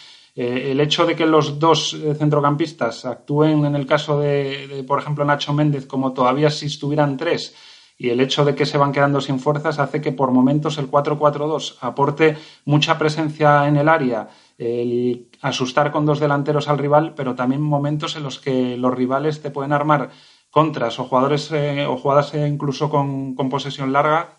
eh, 0.42 0.70
el 0.70 0.80
hecho 0.80 1.04
de 1.04 1.14
que 1.14 1.26
los 1.26 1.58
dos 1.58 1.92
eh, 1.92 2.14
centrocampistas 2.14 3.04
actúen 3.04 3.66
en 3.66 3.76
el 3.76 3.84
caso 3.84 4.18
de, 4.18 4.82
por 4.88 4.98
ejemplo, 4.98 5.22
Nacho 5.22 5.52
Méndez 5.52 5.84
como 5.84 6.14
todavía 6.14 6.48
si 6.48 6.64
estuvieran 6.64 7.18
tres 7.18 7.54
y 7.98 8.08
el 8.08 8.22
hecho 8.22 8.46
de 8.46 8.54
que 8.54 8.64
se 8.64 8.78
van 8.78 8.90
quedando 8.90 9.20
sin 9.20 9.38
fuerzas 9.38 9.78
hace 9.78 10.00
que 10.00 10.12
por 10.12 10.30
momentos 10.30 10.78
el 10.78 10.90
4-4-2 10.90 11.76
aporte 11.82 12.38
mucha 12.64 12.96
presencia 12.96 13.68
en 13.68 13.76
el 13.76 13.86
área, 13.86 14.30
el 14.56 15.28
asustar 15.42 15.92
con 15.92 16.06
dos 16.06 16.20
delanteros 16.20 16.68
al 16.68 16.78
rival, 16.78 17.12
pero 17.14 17.34
también 17.34 17.60
momentos 17.60 18.16
en 18.16 18.22
los 18.22 18.38
que 18.38 18.78
los 18.78 18.94
rivales 18.94 19.42
te 19.42 19.50
pueden 19.50 19.74
armar 19.74 20.08
contras 20.48 20.98
o 21.00 21.04
jugadores 21.04 21.52
eh, 21.52 21.84
o 21.84 21.98
jugadas 21.98 22.32
incluso 22.32 22.88
con, 22.88 23.34
con 23.34 23.50
posesión 23.50 23.92
larga 23.92 24.38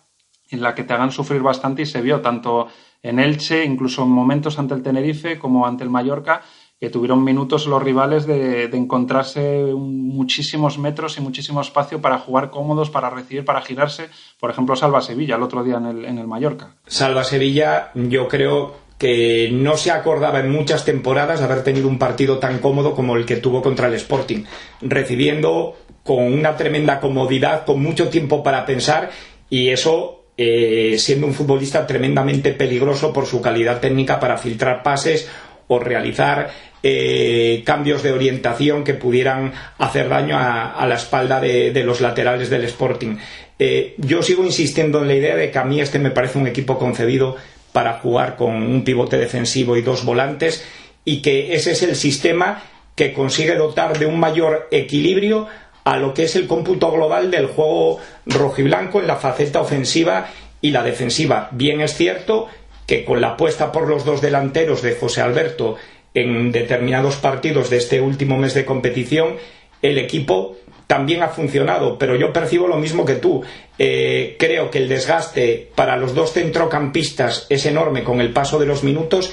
en 0.50 0.62
la 0.62 0.74
que 0.74 0.82
te 0.82 0.94
hagan 0.94 1.12
sufrir 1.12 1.42
bastante 1.42 1.82
y 1.82 1.86
se 1.86 2.02
vio 2.02 2.20
tanto 2.20 2.66
en 3.02 3.18
Elche, 3.18 3.64
incluso 3.64 4.02
en 4.02 4.10
momentos 4.10 4.58
ante 4.58 4.74
el 4.74 4.82
Tenerife 4.82 5.38
como 5.38 5.66
ante 5.66 5.84
el 5.84 5.90
Mallorca, 5.90 6.42
que 6.78 6.90
tuvieron 6.90 7.22
minutos 7.22 7.66
los 7.66 7.80
rivales 7.80 8.26
de, 8.26 8.64
encontrarse 8.64 9.72
muchísimos 9.72 10.78
metros 10.78 11.16
y 11.16 11.20
muchísimo 11.20 11.60
espacio 11.60 12.00
para 12.00 12.18
jugar 12.18 12.50
cómodos, 12.50 12.90
para 12.90 13.08
recibir, 13.08 13.44
para 13.44 13.60
girarse. 13.60 14.08
Por 14.40 14.50
ejemplo, 14.50 14.74
Salva 14.74 15.00
Sevilla 15.00 15.36
el 15.36 15.42
otro 15.44 15.62
día 15.62 15.76
en 15.76 15.86
el, 15.86 16.04
en 16.04 16.18
el 16.18 16.26
Mallorca. 16.26 16.74
Salva 16.86 17.22
Sevilla, 17.22 17.92
yo 17.94 18.26
creo 18.26 18.74
que 18.98 19.50
no 19.52 19.76
se 19.76 19.92
acordaba 19.92 20.40
en 20.40 20.50
muchas 20.50 20.84
temporadas 20.84 21.38
de 21.38 21.44
haber 21.44 21.62
tenido 21.62 21.86
un 21.88 21.98
partido 21.98 22.38
tan 22.38 22.58
cómodo 22.58 22.94
como 22.94 23.16
el 23.16 23.26
que 23.26 23.36
tuvo 23.36 23.62
contra 23.62 23.86
el 23.86 23.94
Sporting, 23.94 24.44
recibiendo 24.80 25.76
con 26.02 26.32
una 26.32 26.56
tremenda 26.56 27.00
comodidad, 27.00 27.64
con 27.64 27.80
mucho 27.80 28.08
tiempo 28.08 28.42
para 28.42 28.66
pensar 28.66 29.10
y 29.48 29.68
eso 29.68 30.21
eh, 30.44 30.98
siendo 30.98 31.28
un 31.28 31.34
futbolista 31.34 31.86
tremendamente 31.86 32.50
peligroso 32.52 33.12
por 33.12 33.26
su 33.26 33.40
calidad 33.40 33.78
técnica 33.78 34.18
para 34.18 34.36
filtrar 34.38 34.82
pases 34.82 35.28
o 35.68 35.78
realizar 35.78 36.50
eh, 36.82 37.62
cambios 37.64 38.02
de 38.02 38.10
orientación 38.10 38.82
que 38.82 38.94
pudieran 38.94 39.52
hacer 39.78 40.08
daño 40.08 40.36
a, 40.36 40.84
la 40.84 40.96
espalda 40.96 41.40
de, 41.40 41.84
los 41.84 42.00
laterales 42.00 42.50
del 42.50 42.64
Sporting. 42.64 43.18
Eh, 43.56 43.94
yo 43.98 44.20
sigo 44.20 44.44
insistiendo 44.44 45.02
en 45.02 45.06
la 45.06 45.14
idea 45.14 45.36
de 45.36 45.52
que 45.52 45.58
a 45.58 45.64
mí 45.64 45.80
este 45.80 46.00
me 46.00 46.10
parece 46.10 46.38
un 46.38 46.48
equipo 46.48 46.76
concebido 46.76 47.36
para 47.70 48.00
jugar 48.00 48.34
con 48.34 48.56
un 48.56 48.82
pivote 48.82 49.18
defensivo 49.18 49.76
y 49.76 49.82
dos 49.82 50.04
volantes 50.04 50.66
y 51.04 51.22
que 51.22 51.54
ese 51.54 51.70
es 51.70 51.84
el 51.84 51.94
sistema 51.94 52.64
que 52.96 53.12
consigue 53.12 53.54
dotar 53.54 53.96
de 53.96 54.06
un 54.06 54.18
mayor 54.18 54.66
equilibrio 54.72 55.46
a 55.84 55.96
lo 55.96 56.14
que 56.14 56.24
es 56.24 56.36
el 56.36 56.46
cómputo 56.46 56.90
global 56.90 57.30
del 57.30 57.46
juego 57.46 57.98
rojiblanco 58.26 59.00
en 59.00 59.06
la 59.06 59.16
faceta 59.16 59.60
ofensiva 59.60 60.28
y 60.60 60.70
la 60.70 60.82
defensiva. 60.82 61.48
Bien 61.52 61.80
es 61.80 61.94
cierto 61.94 62.48
que 62.86 63.04
con 63.04 63.20
la 63.20 63.30
apuesta 63.30 63.72
por 63.72 63.88
los 63.88 64.04
dos 64.04 64.20
delanteros 64.20 64.82
de 64.82 64.94
José 64.94 65.20
Alberto 65.22 65.76
en 66.14 66.52
determinados 66.52 67.16
partidos 67.16 67.70
de 67.70 67.78
este 67.78 68.00
último 68.00 68.36
mes 68.36 68.54
de 68.54 68.64
competición, 68.64 69.36
el 69.80 69.98
equipo 69.98 70.56
también 70.86 71.22
ha 71.22 71.28
funcionado, 71.28 71.98
pero 71.98 72.16
yo 72.16 72.32
percibo 72.32 72.68
lo 72.68 72.76
mismo 72.76 73.04
que 73.04 73.14
tú. 73.14 73.42
Eh, 73.78 74.36
creo 74.38 74.70
que 74.70 74.78
el 74.78 74.88
desgaste 74.88 75.70
para 75.74 75.96
los 75.96 76.14
dos 76.14 76.32
centrocampistas 76.32 77.46
es 77.48 77.64
enorme 77.66 78.04
con 78.04 78.20
el 78.20 78.32
paso 78.32 78.58
de 78.58 78.66
los 78.66 78.84
minutos 78.84 79.32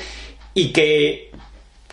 y 0.53 0.71
que 0.71 1.31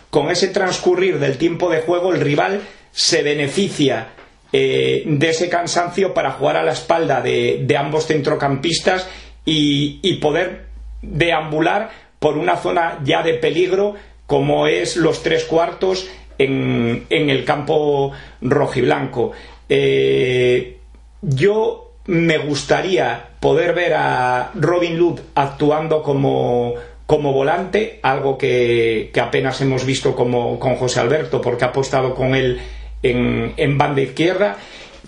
con 0.09 0.31
ese 0.31 0.47
transcurrir 0.47 1.19
del 1.19 1.37
tiempo 1.37 1.69
de 1.69 1.81
juego 1.81 2.13
el 2.13 2.21
rival 2.21 2.61
se 2.91 3.21
beneficia 3.23 4.13
eh, 4.53 5.03
de 5.05 5.29
ese 5.29 5.49
cansancio 5.49 6.13
para 6.13 6.31
jugar 6.31 6.55
a 6.55 6.63
la 6.63 6.71
espalda 6.71 7.21
de, 7.21 7.75
ambos 7.77 8.07
centrocampistas 8.07 9.07
y, 9.43 10.15
poder 10.21 10.67
deambular 11.01 11.89
por 12.19 12.37
una 12.37 12.55
zona 12.55 12.99
ya 13.03 13.21
de 13.23 13.35
peligro 13.35 13.95
como 14.25 14.67
es 14.67 14.97
los 14.97 15.21
tres 15.21 15.43
cuartos 15.45 16.09
en, 16.37 17.05
el 17.09 17.43
campo 17.43 18.11
rojiblanco. 18.41 19.31
Eh, 19.69 20.77
yo 21.21 21.93
me 22.05 22.37
gustaría 22.37 23.29
poder 23.39 23.73
ver 23.73 23.93
a 23.95 24.51
Robin 24.55 24.97
Lud 24.97 25.19
actuando 25.35 26.01
como, 26.01 26.73
como 27.05 27.33
volante, 27.33 27.99
algo 28.01 28.37
que, 28.37 29.09
que, 29.13 29.19
apenas 29.19 29.59
hemos 29.61 29.85
visto 29.85 30.15
como, 30.15 30.57
con 30.57 30.75
José 30.75 31.01
Alberto, 31.01 31.41
porque 31.41 31.65
ha 31.65 31.69
apostado 31.69 32.15
con 32.15 32.33
él 32.33 32.59
en, 33.03 33.77
banda 33.77 34.01
izquierda, 34.01 34.57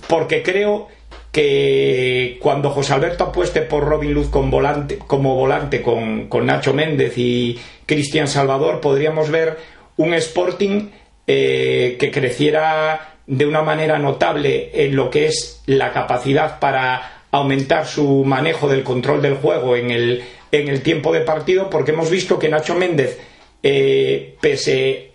porque 0.08 0.43
creo 0.43 0.88
que 1.31 2.38
cuando 2.41 2.72
José 2.72 2.93
Alberto 2.93 3.25
apueste 3.25 3.62
por 3.62 3.86
Robin 3.86 4.13
Luz 4.13 4.29
como 4.29 5.36
volante 5.36 5.81
con, 5.81 6.46
Nacho 6.46 6.74
Méndez 6.74 7.17
y 7.17 7.60
Cristian 7.86 8.27
Salvador, 8.27 8.81
podríamos 8.81 9.29
ver 9.29 9.58
un 9.98 10.13
Sporting 10.13 10.89
eh, 11.27 11.98
que 12.00 12.12
creciera 12.12 13.15
de 13.27 13.46
una 13.46 13.62
manera 13.62 14.00
notable 14.00 14.72
en 14.74 14.96
lo 14.96 15.12
que 15.12 15.27
es 15.27 15.62
la 15.67 15.91
capacidad 15.91 16.60
para 16.60 17.19
aumentar 17.31 17.86
su 17.86 18.24
manejo 18.25 18.67
del 18.67 18.84
control 18.84 19.22
del 19.22 19.36
juego 19.36 19.75
en 19.75 19.91
el, 19.91 20.24
en 20.51 20.67
el 20.67 20.81
tiempo 20.81 21.13
de 21.13 21.22
partido, 21.22 21.69
porque 21.69 21.91
hemos 21.91 22.10
visto 22.10 22.39
que 22.39 22.50
Nacho 22.50 22.74
Méndez, 22.74 23.19
eh, 23.62 24.36
pese 24.41 25.09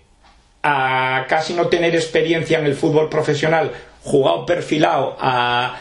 a 0.67 1.27
casi 1.29 1.53
no 1.53 1.69
tener 1.69 1.95
experiencia 1.95 2.59
en 2.59 2.65
el 2.65 2.75
fútbol 2.75 3.11
profesional, 3.11 3.71
jugado 4.03 4.47
perfilado 4.47 5.15
a, 5.21 5.77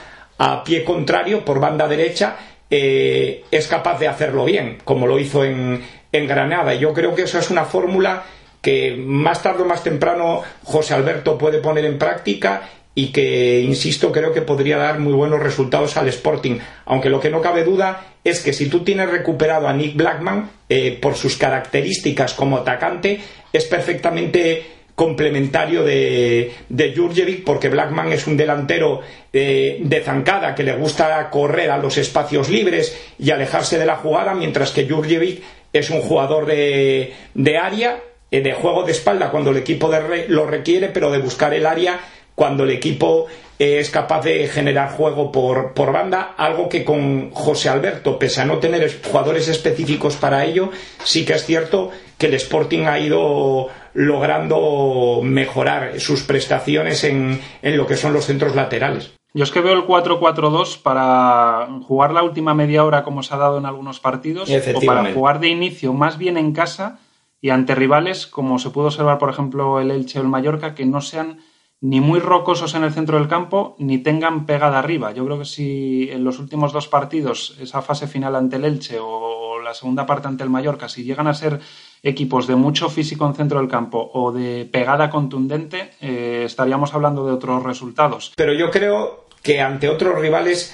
pie 0.65 0.83
contrario 0.83 1.45
por 1.45 1.61
banda 1.61 1.87
derecha, 1.87 2.35
eh, 2.69 3.45
es 3.49 3.67
capaz 3.67 3.97
de 3.99 4.09
hacerlo 4.09 4.43
bien, 4.43 4.79
como 4.83 5.07
lo 5.07 5.17
hizo 5.17 5.45
en, 5.45 5.81
en 6.11 6.27
Granada. 6.27 6.73
Yo 6.73 6.91
creo 6.91 7.15
que 7.15 7.21
eso 7.21 7.39
es 7.39 7.49
una 7.49 7.63
fórmula 7.63 8.23
que 8.61 8.95
más 8.97 9.41
tarde 9.41 9.63
o 9.63 9.65
más 9.65 9.83
temprano 9.83 10.41
José 10.63 10.93
Alberto 10.93 11.37
puede 11.37 11.59
poner 11.59 11.85
en 11.85 11.97
práctica 11.97 12.69
y 12.95 13.07
que, 13.07 13.61
insisto, 13.61 14.11
creo 14.11 14.33
que 14.33 14.41
podría 14.41 14.77
dar 14.77 14.99
muy 14.99 15.13
buenos 15.13 15.41
resultados 15.41 15.97
al 15.97 16.07
Sporting. 16.09 16.59
Aunque 16.85 17.09
lo 17.09 17.19
que 17.19 17.29
no 17.29 17.41
cabe 17.41 17.63
duda 17.63 18.15
es 18.23 18.41
que 18.41 18.53
si 18.53 18.67
tú 18.67 18.83
tienes 18.83 19.09
recuperado 19.09 19.67
a 19.67 19.73
Nick 19.73 19.95
Blackman, 19.95 20.51
eh, 20.69 20.97
por 21.01 21.15
sus 21.15 21.37
características 21.37 22.33
como 22.33 22.57
atacante, 22.57 23.21
es 23.51 23.65
perfectamente 23.65 24.65
complementario 24.95 25.83
de, 25.83 26.53
de 26.69 26.93
Jurjevic, 26.95 27.43
porque 27.43 27.69
Blackman 27.69 28.12
es 28.12 28.27
un 28.27 28.38
delantero 28.38 29.01
eh, 29.31 29.79
de 29.81 30.01
zancada 30.01 30.53
que 30.53 30.63
le 30.63 30.75
gusta 30.75 31.29
correr 31.29 31.71
a 31.71 31.77
los 31.77 31.97
espacios 31.97 32.50
libres 32.50 32.95
y 33.17 33.31
alejarse 33.31 33.79
de 33.79 33.85
la 33.85 33.95
jugada, 33.95 34.35
mientras 34.35 34.71
que 34.71 34.88
Jurjevic 34.88 35.41
es 35.71 35.89
un 35.89 36.01
jugador 36.01 36.45
de, 36.45 37.13
de 37.33 37.57
área, 37.57 38.00
eh, 38.29 38.41
de 38.41 38.53
juego 38.53 38.83
de 38.83 38.91
espalda 38.91 39.31
cuando 39.31 39.50
el 39.50 39.57
equipo 39.57 39.91
lo 40.27 40.45
requiere, 40.45 40.89
pero 40.89 41.12
de 41.12 41.17
buscar 41.17 41.53
el 41.53 41.65
área 41.65 42.00
cuando 42.35 42.63
el 42.63 42.71
equipo 42.71 43.27
es 43.59 43.89
capaz 43.89 44.21
de 44.23 44.47
generar 44.47 44.91
juego 44.91 45.31
por, 45.31 45.73
por, 45.73 45.91
banda, 45.91 46.33
algo 46.37 46.67
que 46.67 46.83
con 46.83 47.31
José 47.31 47.69
Alberto, 47.69 48.19
pese 48.19 48.41
a 48.41 48.45
no 48.45 48.57
tener 48.57 49.01
jugadores 49.03 49.47
específicos 49.47 50.15
para 50.15 50.45
ello, 50.45 50.71
sí 51.03 51.25
que 51.25 51.33
es 51.33 51.45
cierto 51.45 51.91
que 52.17 52.27
el 52.27 52.33
Sporting 52.33 52.85
ha 52.85 52.99
ido 52.99 53.67
logrando 53.93 55.21
mejorar 55.23 55.99
sus 55.99 56.23
prestaciones 56.23 57.03
en, 57.03 57.39
en 57.61 57.77
lo 57.77 57.85
que 57.85 57.95
son 57.95 58.13
los 58.13 58.25
centros 58.25 58.55
laterales. 58.55 59.13
Yo 59.35 59.43
es 59.43 59.51
que 59.51 59.61
veo 59.61 59.73
el 59.73 59.87
4-4-2 59.87 60.81
para 60.81 61.67
jugar 61.83 62.11
la 62.11 62.21
última 62.21 62.53
media 62.53 62.83
hora 62.85 63.03
como 63.03 63.23
se 63.23 63.33
ha 63.33 63.37
dado 63.37 63.57
en 63.57 63.65
algunos 63.65 63.99
partidos 63.99 64.49
o 64.49 64.81
para 64.85 65.11
jugar 65.11 65.39
de 65.39 65.47
inicio 65.47 65.91
más 65.93 66.19
bien 66.19 66.37
en 66.37 66.53
casa 66.53 66.99
y 67.41 67.49
ante 67.49 67.73
rivales 67.73 68.27
como 68.27 68.59
se 68.59 68.69
pudo 68.69 68.85
observar 68.85 69.17
por 69.17 69.31
ejemplo 69.31 69.79
el 69.79 69.89
Elche 69.89 70.19
o 70.19 70.21
el 70.21 70.27
Mallorca 70.27 70.75
que 70.75 70.85
no 70.85 71.01
sean 71.01 71.39
ni 71.83 71.99
muy 71.99 72.21
rocosos 72.21 72.75
en 72.75 72.85
el 72.85 72.93
centro 72.93 73.17
del 73.19 73.27
campo 73.27 73.75
ni 73.77 73.97
tengan 73.97 74.45
pegada 74.45 74.79
arriba. 74.79 75.11
Yo 75.11 75.25
creo 75.25 75.39
que 75.39 75.45
si 75.45 76.09
en 76.09 76.23
los 76.23 76.39
últimos 76.39 76.71
dos 76.71 76.87
partidos, 76.87 77.57
esa 77.59 77.81
fase 77.81 78.07
final 78.07 78.37
ante 78.37 78.55
el 78.55 78.63
Elche 78.63 78.99
o 79.01 79.59
la 79.61 79.73
segunda 79.73 80.05
parte 80.05 80.29
ante 80.29 80.43
el 80.45 80.49
Mallorca, 80.49 80.87
si 80.87 81.03
llegan 81.03 81.27
a 81.27 81.33
ser 81.33 81.59
equipos 82.01 82.47
de 82.47 82.55
mucho 82.55 82.89
físico 82.89 83.25
en 83.25 83.35
centro 83.35 83.59
del 83.59 83.67
campo 83.67 84.11
o 84.13 84.31
de 84.31 84.65
pegada 84.71 85.09
contundente, 85.09 85.91
eh, 85.99 86.43
estaríamos 86.45 86.93
hablando 86.93 87.25
de 87.25 87.33
otros 87.33 87.61
resultados. 87.63 88.31
Pero 88.37 88.53
yo 88.53 88.71
creo 88.71 89.25
que 89.41 89.59
ante 89.59 89.89
otros 89.89 90.17
rivales, 90.17 90.73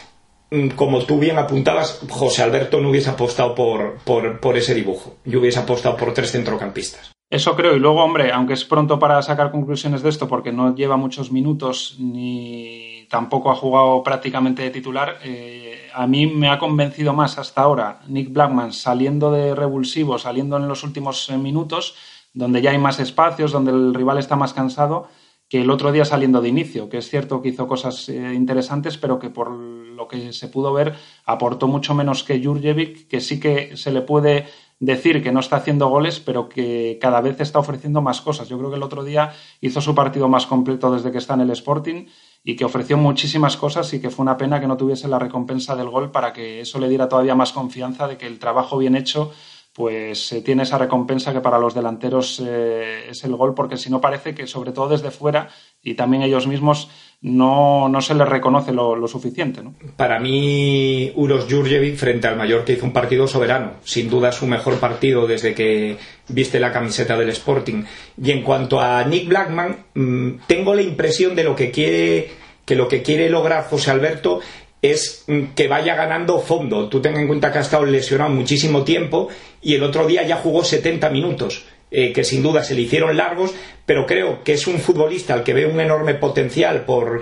mm, 0.52 0.70
como 0.70 1.06
tú 1.06 1.18
bien 1.18 1.40
apuntabas, 1.40 2.02
José 2.08 2.44
Alberto 2.44 2.80
no 2.82 2.92
hubiese 2.92 3.10
apostado 3.10 3.56
por, 3.56 3.98
por, 4.06 4.40
por 4.40 4.58
ese 4.58 4.76
dibujo. 4.76 5.16
Yo 5.26 5.40
hubiese 5.40 5.58
apostado 5.58 5.98
por 5.98 6.14
tres 6.14 6.32
centrocampistas. 6.32 7.14
Eso 7.30 7.56
creo. 7.56 7.76
Y 7.76 7.80
luego, 7.80 8.04
hombre, 8.04 8.32
aunque 8.32 8.54
es 8.54 8.66
pronto 8.66 8.98
para 8.98 9.22
sacar 9.22 9.52
conclusiones 9.52 10.02
de 10.02 10.10
esto, 10.10 10.28
porque 10.28 10.52
no 10.52 10.74
lleva 10.74 10.98
muchos 10.98 11.32
minutos 11.32 11.96
ni 12.00 13.06
tampoco 13.10 13.52
ha 13.52 13.56
jugado 13.56 14.04
prácticamente 14.04 14.64
de 14.64 14.70
titular, 14.70 15.20
eh, 15.24 15.90
a 15.94 16.08
mí 16.08 16.28
me 16.28 16.50
ha 16.50 16.60
convencido 16.60 17.14
más 17.14 17.38
hasta 17.38 17.62
ahora 17.62 18.02
Nick 18.08 18.32
Blackman 18.32 18.72
saliendo 18.72 19.32
de 19.32 19.56
revulsivo, 19.56 20.18
saliendo 20.20 20.58
en 20.58 20.68
los 20.68 20.84
últimos 20.84 21.30
eh, 21.30 21.38
minutos, 21.38 21.96
donde 22.34 22.62
ya 22.62 22.72
hay 22.72 22.78
más 22.78 23.00
espacios, 23.00 23.52
donde 23.52 23.72
el 23.72 23.94
rival 23.94 24.20
está 24.20 24.36
más 24.36 24.54
cansado, 24.54 25.08
que 25.50 25.62
el 25.62 25.72
otro 25.72 25.92
día 25.92 26.06
saliendo 26.06 26.42
de 26.42 26.50
inicio, 26.50 26.90
que 26.90 27.00
es 27.00 27.10
cierto 27.10 27.42
que 27.42 27.50
hizo 27.50 27.68
cosas 27.68 28.08
eh, 28.10 28.34
interesantes, 28.36 28.98
pero 28.98 29.18
que 29.18 29.32
por 29.32 29.50
lo 29.52 30.08
que 30.08 30.32
se 30.32 30.48
pudo 30.48 30.72
ver 30.72 30.94
aportó 31.26 31.68
mucho 31.68 31.96
menos 31.96 32.24
que 32.24 32.44
Jurjevic, 32.44 33.08
que 33.08 33.20
sí 33.20 33.40
que 33.40 33.76
se 33.76 33.92
le 33.92 34.02
puede 34.02 34.46
decir 34.80 35.22
que 35.22 35.32
no 35.32 35.42
está 35.42 35.58
haciendo 35.58 35.90
goles, 35.90 36.20
pero 36.20 36.48
que 36.48 36.98
cada 37.02 37.22
vez 37.22 37.40
está 37.42 37.60
ofreciendo 37.60 38.02
más 38.02 38.22
cosas. 38.22 38.48
Yo 38.48 38.58
creo 38.58 38.70
que 38.70 38.78
el 38.78 38.84
otro 38.84 39.04
día 39.04 39.34
hizo 39.62 39.82
su 39.82 39.94
partido 39.94 40.30
más 40.30 40.46
completo 40.46 40.92
desde 40.92 41.12
que 41.12 41.18
está 41.18 41.34
en 41.34 41.42
el 41.42 41.52
Sporting 41.52 42.06
y 42.44 42.56
que 42.56 42.66
ofreció 42.66 42.98
muchísimas 42.98 43.58
cosas 43.58 43.94
y 43.94 44.00
que 44.00 44.10
fue 44.10 44.24
una 44.24 44.38
pena 44.38 44.62
que 44.62 44.68
no 44.68 44.78
tuviese 44.78 45.10
la 45.10 45.20
recompensa 45.20 45.76
del 45.76 45.90
gol 45.90 46.12
para 46.12 46.32
que 46.32 46.62
eso 46.62 46.80
le 46.80 46.88
diera 46.88 47.10
todavía 47.10 47.36
más 47.36 47.52
confianza 47.52 48.08
de 48.08 48.18
que 48.18 48.28
el 48.28 48.40
trabajo 48.40 48.78
bien 48.78 48.96
hecho 48.96 49.34
pues 49.80 50.34
eh, 50.34 50.42
tiene 50.42 50.64
esa 50.64 50.78
recompensa 50.78 51.32
que 51.32 51.40
para 51.40 51.58
los 51.58 51.74
delanteros 51.74 52.44
eh, 52.46 53.06
es 53.12 53.24
el 53.24 53.34
gol, 53.38 53.54
porque 53.56 53.78
si 53.78 53.90
no 53.90 54.02
parece 54.02 54.36
que 54.36 54.46
sobre 54.46 54.74
todo 54.74 54.90
desde 54.90 55.10
fuera 55.10 55.48
y 55.82 55.94
también 55.94 56.22
ellos 56.22 56.48
mismos 56.48 56.90
no, 57.22 57.88
no 57.88 58.02
se 58.02 58.14
les 58.14 58.28
reconoce 58.28 58.74
lo, 58.74 59.08
suficiente. 59.08 59.62
Para 59.96 60.20
mí, 60.20 61.14
Uros 61.16 61.48
Jurjevic 61.50 61.96
frente 61.96 62.28
al 62.28 62.36
Mallorca 62.36 62.74
hizo 62.74 62.86
un 62.86 62.92
partido 62.92 63.26
soberano, 63.26 63.76
sin 63.86 64.10
duda 64.10 64.34
su 64.34 64.48
mejor 64.48 64.82
partido 64.82 65.26
desde 65.28 65.54
que 65.54 65.96
viste 66.28 66.60
la 66.60 66.74
camiseta 66.74 67.16
del 67.16 67.30
Sporting. 67.30 67.86
Y 68.22 68.32
en 68.32 68.44
cuanto 68.44 68.82
a 68.82 69.06
Nick 69.06 69.30
Blackman, 69.30 69.78
mm, 69.94 70.30
tengo 70.46 70.76
la 70.76 70.82
impresión 70.82 71.38
de 71.38 71.46
lo 71.46 71.56
que 71.56 71.72
quiere 71.72 72.32
que 72.66 72.76
lo 72.76 72.90
que 72.90 73.02
quiere 73.02 73.30
lograr 73.30 73.64
José 73.64 73.92
Alberto 73.92 74.42
es 74.82 75.24
mm, 75.28 75.54
que 75.56 75.68
vaya 75.68 75.96
ganando 75.96 76.40
fondo. 76.40 76.88
Tú 76.90 77.02
ten 77.02 77.16
en 77.18 77.28
cuenta 77.28 77.52
que 77.52 77.60
ha 77.60 77.62
estado 77.62 77.86
lesionado 77.86 78.32
muchísimo 78.32 78.84
tiempo 78.84 79.30
y 79.62 79.76
el 79.76 79.84
otro 79.84 80.08
día 80.08 80.24
ya 80.24 80.38
jugó 80.38 80.64
70 80.64 81.10
minutos, 81.10 81.66
eh, 81.92 82.14
que 82.14 82.24
sin 82.24 82.44
duda 82.44 82.64
se 82.64 82.76
le 82.76 82.82
hicieron 82.82 83.16
largos, 83.16 83.54
pero 83.86 84.06
creo 84.06 84.44
que 84.44 84.54
es 84.54 84.68
un 84.68 84.80
futbolista 84.80 85.34
al 85.34 85.44
que 85.44 85.54
ve 85.54 85.66
un 85.66 85.80
enorme 85.80 86.14
potencial 86.16 86.86
por 86.86 87.22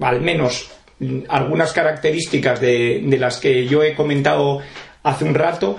al 0.00 0.20
menos 0.20 0.70
mm, 0.98 1.20
algunas 1.28 1.72
características 1.72 2.60
de, 2.60 3.04
las 3.18 3.38
que 3.38 3.66
yo 3.66 3.82
he 3.82 3.94
comentado 3.94 4.60
hace 5.02 5.24
un 5.24 5.34
rato 5.34 5.76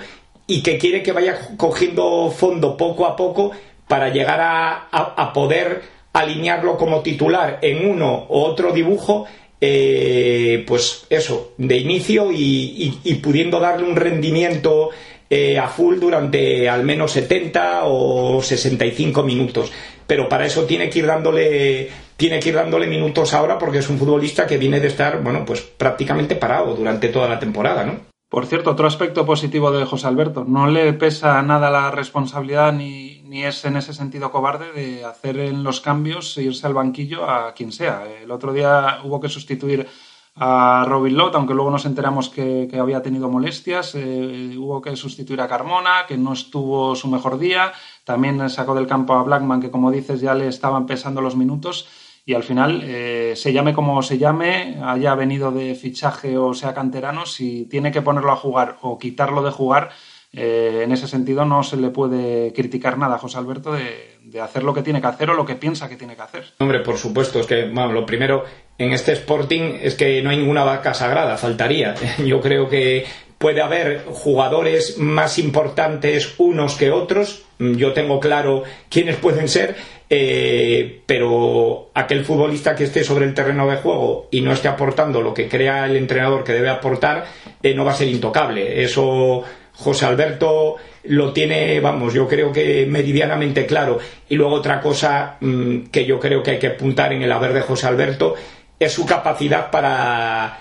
y 0.48 0.62
que 0.62 0.78
quiere 0.78 1.02
que 1.02 1.12
vaya 1.12 1.40
cogiendo 1.58 2.30
fondo 2.30 2.78
poco 2.78 3.08
a 3.08 3.16
poco 3.16 3.52
para 3.88 4.10
llegar 4.10 4.40
a 4.42 5.32
poder 5.34 5.82
alinearlo 6.16 6.78
como 6.78 7.02
titular 7.02 7.60
en 7.62 7.90
uno 7.90 8.26
u 8.30 8.38
otro 8.38 8.72
dibujo 8.72 9.26
eh, 9.62 10.64
pues 10.68 11.06
eso, 11.10 11.54
de 11.58 11.78
inicio 11.78 12.32
y, 12.32 13.20
pudiendo 13.24 13.60
darle 13.60 13.88
un 13.88 13.96
rendimiento 13.96 14.90
eh, 15.30 15.58
a 15.58 15.68
full 15.68 16.00
durante 16.00 16.70
al 16.70 16.84
menos 16.84 17.12
70 17.12 17.82
o 17.86 18.42
65 18.42 19.24
minutos. 19.24 19.72
Pero 20.08 20.30
para 20.30 20.46
eso 20.46 20.66
tiene 20.66 20.90
que 20.90 21.00
ir 21.00 21.08
dándole 21.08 21.90
tiene 22.18 22.40
que 22.40 22.50
ir 22.50 22.56
dándole 22.56 22.88
minutos 22.88 23.34
ahora 23.34 23.58
porque 23.58 23.80
es 23.80 23.90
un 23.90 23.98
futbolista 23.98 24.48
que 24.48 24.58
viene 24.58 24.80
de 24.80 24.88
estar, 24.88 25.22
bueno, 25.22 25.44
pues 25.46 25.62
prácticamente 25.62 26.36
parado 26.36 26.74
durante 26.74 27.10
toda 27.10 27.28
la 27.28 27.40
temporada, 27.40 27.84
¿no? 27.84 28.15
Por 28.36 28.48
cierto, 28.48 28.72
otro 28.72 28.86
aspecto 28.86 29.26
positivo 29.26 29.72
de 29.72 29.86
José 29.86 30.08
Alberto, 30.08 30.44
no 30.46 30.68
le 30.68 30.92
pesa 30.92 31.42
nada 31.42 31.72
la 31.72 31.90
responsabilidad 31.90 32.74
ni, 32.74 33.22
ni 33.22 33.46
es 33.46 33.64
en 33.64 33.78
ese 33.78 33.94
sentido 33.94 34.30
cobarde 34.30 34.74
de 34.74 35.06
hacer 35.06 35.40
en 35.40 35.64
los 35.64 35.80
cambios 35.80 36.38
e 36.38 36.44
irse 36.44 36.68
al 36.68 36.74
banquillo 36.74 37.30
a 37.30 37.54
quien 37.54 37.72
sea. 37.72 38.04
El 38.22 38.32
otro 38.32 38.52
día 38.52 39.00
hubo 39.06 39.22
que 39.22 39.30
sustituir 39.30 39.88
a 40.36 40.84
Robin 40.86 41.16
Lott, 41.16 41.34
aunque 41.36 41.54
luego 41.54 41.72
nos 41.72 41.86
enteramos 41.86 42.28
que, 42.28 42.70
había 42.78 43.02
tenido 43.02 43.30
molestias, 43.30 43.96
eh, 43.96 44.58
hubo 44.58 44.82
que 44.82 44.98
sustituir 44.98 45.40
a 45.40 45.48
Carmona, 45.48 46.06
que 46.06 46.18
no 46.18 46.34
estuvo 46.34 46.94
su 46.94 47.08
mejor 47.08 47.38
día, 47.38 47.72
también 48.04 48.50
sacó 48.50 48.76
del 48.76 48.86
campo 48.86 49.14
a 49.14 49.24
Blackman, 49.24 49.62
que 49.62 49.72
como 49.72 49.92
dices 49.92 50.20
ya 50.20 50.36
le 50.36 50.50
estaban 50.50 50.88
pesando 50.88 51.22
los 51.22 51.38
minutos 51.38 51.88
y 52.26 52.34
al 52.34 52.44
final, 52.44 52.82
eh, 52.84 53.34
se 53.36 53.54
llame 53.54 53.74
como 53.74 54.02
se 54.02 54.18
llame, 54.18 54.78
haya 54.84 55.14
venido 55.14 55.52
de 55.52 55.76
fichaje 55.76 56.38
o 56.38 56.56
sea 56.56 56.74
canterano, 56.74 57.28
si 57.28 57.66
tiene 57.66 57.92
que 57.92 58.02
ponerlo 58.02 58.32
a 58.32 58.36
jugar 58.36 58.78
o 58.82 58.98
quitarlo 58.98 59.44
de 59.44 59.52
jugar, 59.52 59.92
eh, 60.34 60.82
en 60.84 60.92
ese 60.92 61.08
sentido 61.08 61.46
no 61.46 61.64
se 61.64 61.78
le 61.78 61.92
puede 61.92 62.52
criticar 62.52 62.98
nada 62.98 63.16
a 63.16 63.20
José 63.20 63.38
Alberto 63.38 63.72
de, 63.72 64.42
hacer 64.42 64.64
lo 64.64 64.74
que 64.74 64.82
tiene 64.82 65.00
que 65.00 65.08
hacer 65.08 65.30
o 65.30 65.34
lo 65.34 65.46
que 65.46 65.56
piensa 65.56 65.88
que 65.88 65.96
tiene 65.96 66.16
que 66.16 66.24
hacer. 66.24 66.44
Hombre, 66.58 66.80
por 66.80 66.98
supuesto, 66.98 67.40
es 67.40 67.48
que, 67.48 67.68
lo 67.68 68.06
primero 68.06 68.44
en 68.78 68.92
este 68.92 69.14
Sporting 69.14 69.78
es 69.82 69.96
que 69.96 70.22
no 70.22 70.30
hay 70.32 70.38
ninguna 70.38 70.66
vaca 70.66 70.94
sagrada, 70.94 71.38
faltaría. 71.38 71.96
Yo 72.26 72.42
creo 72.42 72.68
que 72.68 73.06
puede 73.38 73.62
haber 73.62 74.06
jugadores 74.06 74.98
más 74.98 75.38
importantes 75.38 76.34
unos 76.38 76.76
que 76.76 76.92
otros, 76.92 77.44
yo 77.60 77.94
tengo 77.94 78.20
claro 78.20 78.64
quiénes 78.90 79.18
pueden 79.18 79.48
ser, 79.48 79.76
eh, 80.10 81.02
pero 81.06 81.90
aquel 81.94 82.24
futbolista 82.24 82.76
que 82.76 82.84
esté 82.86 83.04
sobre 83.04 83.26
el 83.26 83.34
terreno 83.34 83.68
de 83.68 83.78
juego 83.78 84.28
y 84.32 84.42
no 84.42 84.52
esté 84.52 84.68
aportando 84.68 85.22
lo 85.22 85.34
que 85.34 85.48
crea 85.48 85.86
el 85.86 85.96
entrenador 85.96 86.44
que 86.44 86.54
debe 86.54 86.70
aportar, 86.70 87.26
eh, 87.62 87.74
no 87.74 87.86
va 87.86 87.92
a 87.92 87.96
ser 87.96 88.08
intocable. 88.08 88.84
Eso 88.84 89.44
José 89.74 90.06
Alberto 90.06 90.76
lo 91.06 91.34
tiene, 91.34 91.80
vamos, 91.80 92.14
yo 92.14 92.28
creo 92.28 92.52
que 92.52 92.86
meridianamente 92.88 93.66
claro. 93.66 94.00
Y 94.30 94.36
luego 94.36 94.56
otra 94.56 94.80
cosa 94.80 95.38
mm, 95.40 95.88
que 95.92 96.06
yo 96.06 96.20
creo 96.20 96.44
que 96.44 96.52
hay 96.52 96.60
que 96.60 96.68
apuntar 96.68 97.14
en 97.14 97.22
el 97.22 97.32
haber 97.32 97.54
de 97.54 97.62
José 97.62 97.88
Alberto 97.88 98.36
es 98.80 98.92
su 98.92 99.06
capacidad 99.06 99.72
para 99.72 100.60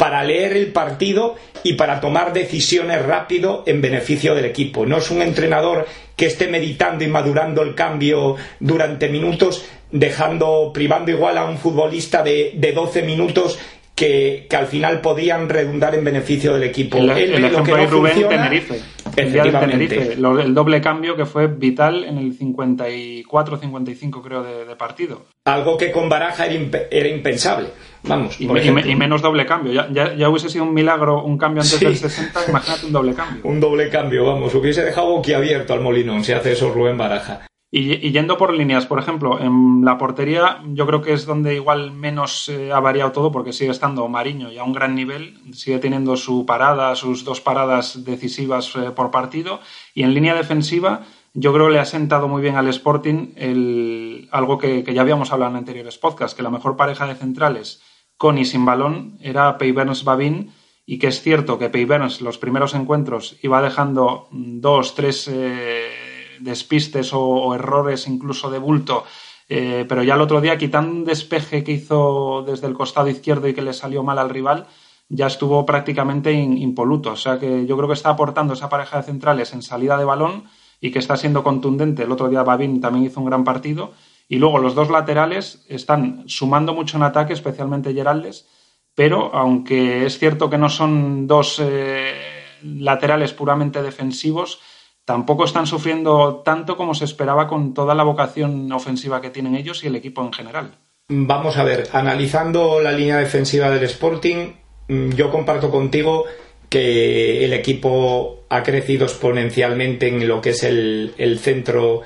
para 0.00 0.24
leer 0.24 0.56
el 0.56 0.68
partido 0.68 1.36
y 1.62 1.74
para 1.74 2.00
tomar 2.00 2.32
decisiones 2.32 3.04
rápido 3.04 3.64
en 3.66 3.82
beneficio 3.82 4.34
del 4.34 4.46
equipo. 4.46 4.86
No 4.86 4.96
es 4.96 5.10
un 5.10 5.20
entrenador 5.20 5.86
que 6.16 6.24
esté 6.24 6.48
meditando 6.48 7.04
y 7.04 7.08
madurando 7.08 7.60
el 7.60 7.74
cambio 7.74 8.36
durante 8.60 9.10
minutos, 9.10 9.62
dejando, 9.92 10.70
privando 10.72 11.10
igual 11.10 11.36
a 11.36 11.44
un 11.44 11.58
futbolista 11.58 12.22
de, 12.22 12.52
de 12.54 12.72
12 12.72 13.02
minutos 13.02 13.58
que, 13.94 14.46
al 14.56 14.66
final 14.68 15.02
podían 15.02 15.50
redundar 15.50 15.94
en 15.94 16.02
beneficio 16.02 16.54
del 16.54 16.62
equipo. 16.62 16.96
El, 16.96 17.10
ejemplo 17.44 17.76
de 17.76 17.86
Rubén 17.86 18.26
Tenerife. 18.26 18.80
El 19.22 20.54
doble 20.54 20.80
cambio 20.80 21.16
que 21.16 21.26
fue 21.26 21.46
vital 21.46 22.04
en 22.04 22.18
el 22.18 22.38
54-55 22.38 24.22
creo 24.22 24.42
de, 24.42 24.76
partido. 24.76 25.22
Algo 25.44 25.76
que 25.76 25.92
con 25.92 26.08
Baraja 26.08 26.46
era, 26.46 27.08
impensable. 27.08 27.68
Vamos. 28.02 28.40
Y, 28.40 28.46
menos 28.46 29.22
doble 29.22 29.44
cambio. 29.46 29.72
Ya, 29.72 30.14
ya, 30.14 30.28
hubiese 30.28 30.48
sido 30.48 30.64
un 30.64 30.74
milagro 30.74 31.22
un 31.22 31.36
cambio 31.36 31.62
antes 31.62 31.80
del 31.80 31.96
60, 31.96 32.40
imagínate 32.48 32.86
un 32.86 32.92
doble 32.92 33.14
cambio. 33.14 33.42
Un 33.50 33.60
doble 33.60 33.88
cambio, 33.88 34.24
vamos. 34.24 34.54
Hubiese 34.54 34.84
dejado 34.84 35.20
abierto 35.34 35.72
al 35.72 35.80
Molinón 35.80 36.24
si 36.24 36.32
hace 36.32 36.52
eso 36.52 36.70
Rubén 36.70 36.96
Baraja. 36.96 37.49
Y, 37.72 38.10
yendo 38.10 38.36
por 38.36 38.52
líneas, 38.52 38.86
por 38.86 38.98
ejemplo, 38.98 39.40
en 39.40 39.84
la 39.84 39.96
portería 39.96 40.60
yo 40.72 40.86
creo 40.88 41.02
que 41.02 41.12
es 41.12 41.24
donde 41.24 41.54
igual 41.54 41.92
menos 41.92 42.48
eh, 42.48 42.72
ha 42.72 42.80
variado 42.80 43.12
todo 43.12 43.30
porque 43.30 43.52
sigue 43.52 43.70
estando 43.70 44.08
Mariño 44.08 44.50
y 44.50 44.58
a 44.58 44.64
un 44.64 44.72
gran 44.72 44.96
nivel, 44.96 45.38
sigue 45.52 45.78
teniendo 45.78 46.16
su 46.16 46.44
parada, 46.44 46.96
sus 46.96 47.24
dos 47.24 47.40
paradas 47.40 48.04
decisivas 48.04 48.74
eh, 48.74 48.90
por 48.90 49.12
partido. 49.12 49.60
Y 49.94 50.02
en 50.02 50.14
línea 50.14 50.34
defensiva 50.34 51.02
yo 51.32 51.52
creo 51.52 51.66
que 51.66 51.74
le 51.74 51.78
ha 51.78 51.84
sentado 51.84 52.26
muy 52.26 52.42
bien 52.42 52.56
al 52.56 52.66
Sporting 52.66 53.34
el, 53.36 54.28
algo 54.32 54.58
que, 54.58 54.82
ya 54.82 55.02
habíamos 55.02 55.32
hablado 55.32 55.52
en 55.52 55.58
anteriores 55.58 55.96
podcasts, 55.96 56.34
que 56.34 56.42
la 56.42 56.50
mejor 56.50 56.76
pareja 56.76 57.06
de 57.06 57.14
centrales 57.14 57.82
con 58.16 58.36
y 58.36 58.44
sin 58.46 58.64
balón 58.64 59.16
era 59.22 59.58
Peyberns 59.58 60.02
Babin 60.02 60.52
y 60.86 60.98
que 60.98 61.06
es 61.06 61.22
cierto 61.22 61.56
que 61.56 61.70
Peyberns 61.70 62.20
los 62.20 62.36
primeros 62.36 62.74
encuentros 62.74 63.36
iba 63.42 63.62
dejando 63.62 64.26
dos, 64.32 64.96
tres... 64.96 65.28
Eh, 65.28 66.09
despistes 66.40 67.10
o, 67.12 67.54
errores 67.54 68.06
incluso 68.06 68.50
de 68.50 68.58
bulto. 68.58 69.04
Eh, 69.48 69.84
pero 69.88 70.02
ya 70.02 70.14
el 70.14 70.20
otro 70.20 70.40
día, 70.40 70.58
quitando 70.58 70.92
un 70.92 71.04
despeje 71.04 71.64
que 71.64 71.72
hizo 71.72 72.44
desde 72.46 72.66
el 72.66 72.74
costado 72.74 73.08
izquierdo 73.08 73.48
y 73.48 73.54
que 73.54 73.62
le 73.62 73.72
salió 73.72 74.02
mal 74.02 74.18
al 74.18 74.30
rival, 74.30 74.66
ya 75.08 75.26
estuvo 75.26 75.66
prácticamente 75.66 76.32
impoluto. 76.32 77.12
O 77.12 77.16
sea 77.16 77.38
que 77.38 77.66
yo 77.66 77.76
creo 77.76 77.88
que 77.88 77.94
está 77.94 78.10
aportando 78.10 78.54
esa 78.54 78.68
pareja 78.68 78.98
de 78.98 79.02
centrales 79.02 79.52
en 79.52 79.62
salida 79.62 79.98
de 79.98 80.04
balón 80.04 80.44
y 80.80 80.90
que 80.90 81.00
está 81.00 81.16
siendo 81.16 81.42
contundente. 81.42 82.04
El 82.04 82.12
otro 82.12 82.28
día 82.28 82.42
Babín 82.42 82.80
también 82.80 83.06
hizo 83.06 83.20
un 83.20 83.26
gran 83.26 83.44
partido. 83.44 83.92
Y 84.28 84.38
luego 84.38 84.60
los 84.60 84.76
dos 84.76 84.90
laterales 84.90 85.64
están 85.68 86.22
sumando 86.26 86.72
mucho 86.72 86.96
en 86.96 87.02
ataque, 87.02 87.32
especialmente 87.32 87.92
Geraldes, 87.92 88.46
pero 88.94 89.34
aunque 89.34 90.06
es 90.06 90.20
cierto 90.20 90.48
que 90.48 90.56
no 90.56 90.68
son 90.68 91.26
dos 91.26 91.60
eh, 91.60 92.14
laterales 92.62 93.32
puramente 93.32 93.82
defensivos, 93.82 94.60
tampoco 95.10 95.44
están 95.44 95.66
sufriendo 95.66 96.40
tanto 96.44 96.76
como 96.76 96.94
se 96.94 97.04
esperaba 97.04 97.48
con 97.48 97.74
toda 97.74 97.96
la 97.96 98.04
vocación 98.04 98.70
ofensiva 98.70 99.20
que 99.20 99.30
tienen 99.30 99.56
ellos 99.56 99.82
y 99.82 99.88
el 99.88 99.96
equipo 99.96 100.22
en 100.22 100.32
general. 100.32 100.70
Vamos 101.08 101.56
a 101.56 101.64
ver, 101.64 101.88
analizando 101.92 102.78
la 102.80 102.92
línea 102.92 103.16
defensiva 103.16 103.68
del 103.70 103.82
Sporting, 103.82 104.52
mm, 104.86 105.10
yo 105.10 105.28
comparto 105.32 105.68
contigo 105.68 106.26
que 106.68 107.44
el 107.44 107.52
equipo 107.52 108.44
ha 108.50 108.62
crecido 108.62 109.04
exponencialmente 109.06 110.06
en 110.06 110.28
lo 110.28 110.40
que 110.40 110.50
es 110.50 110.62
el, 110.62 111.38
centro, 111.40 112.02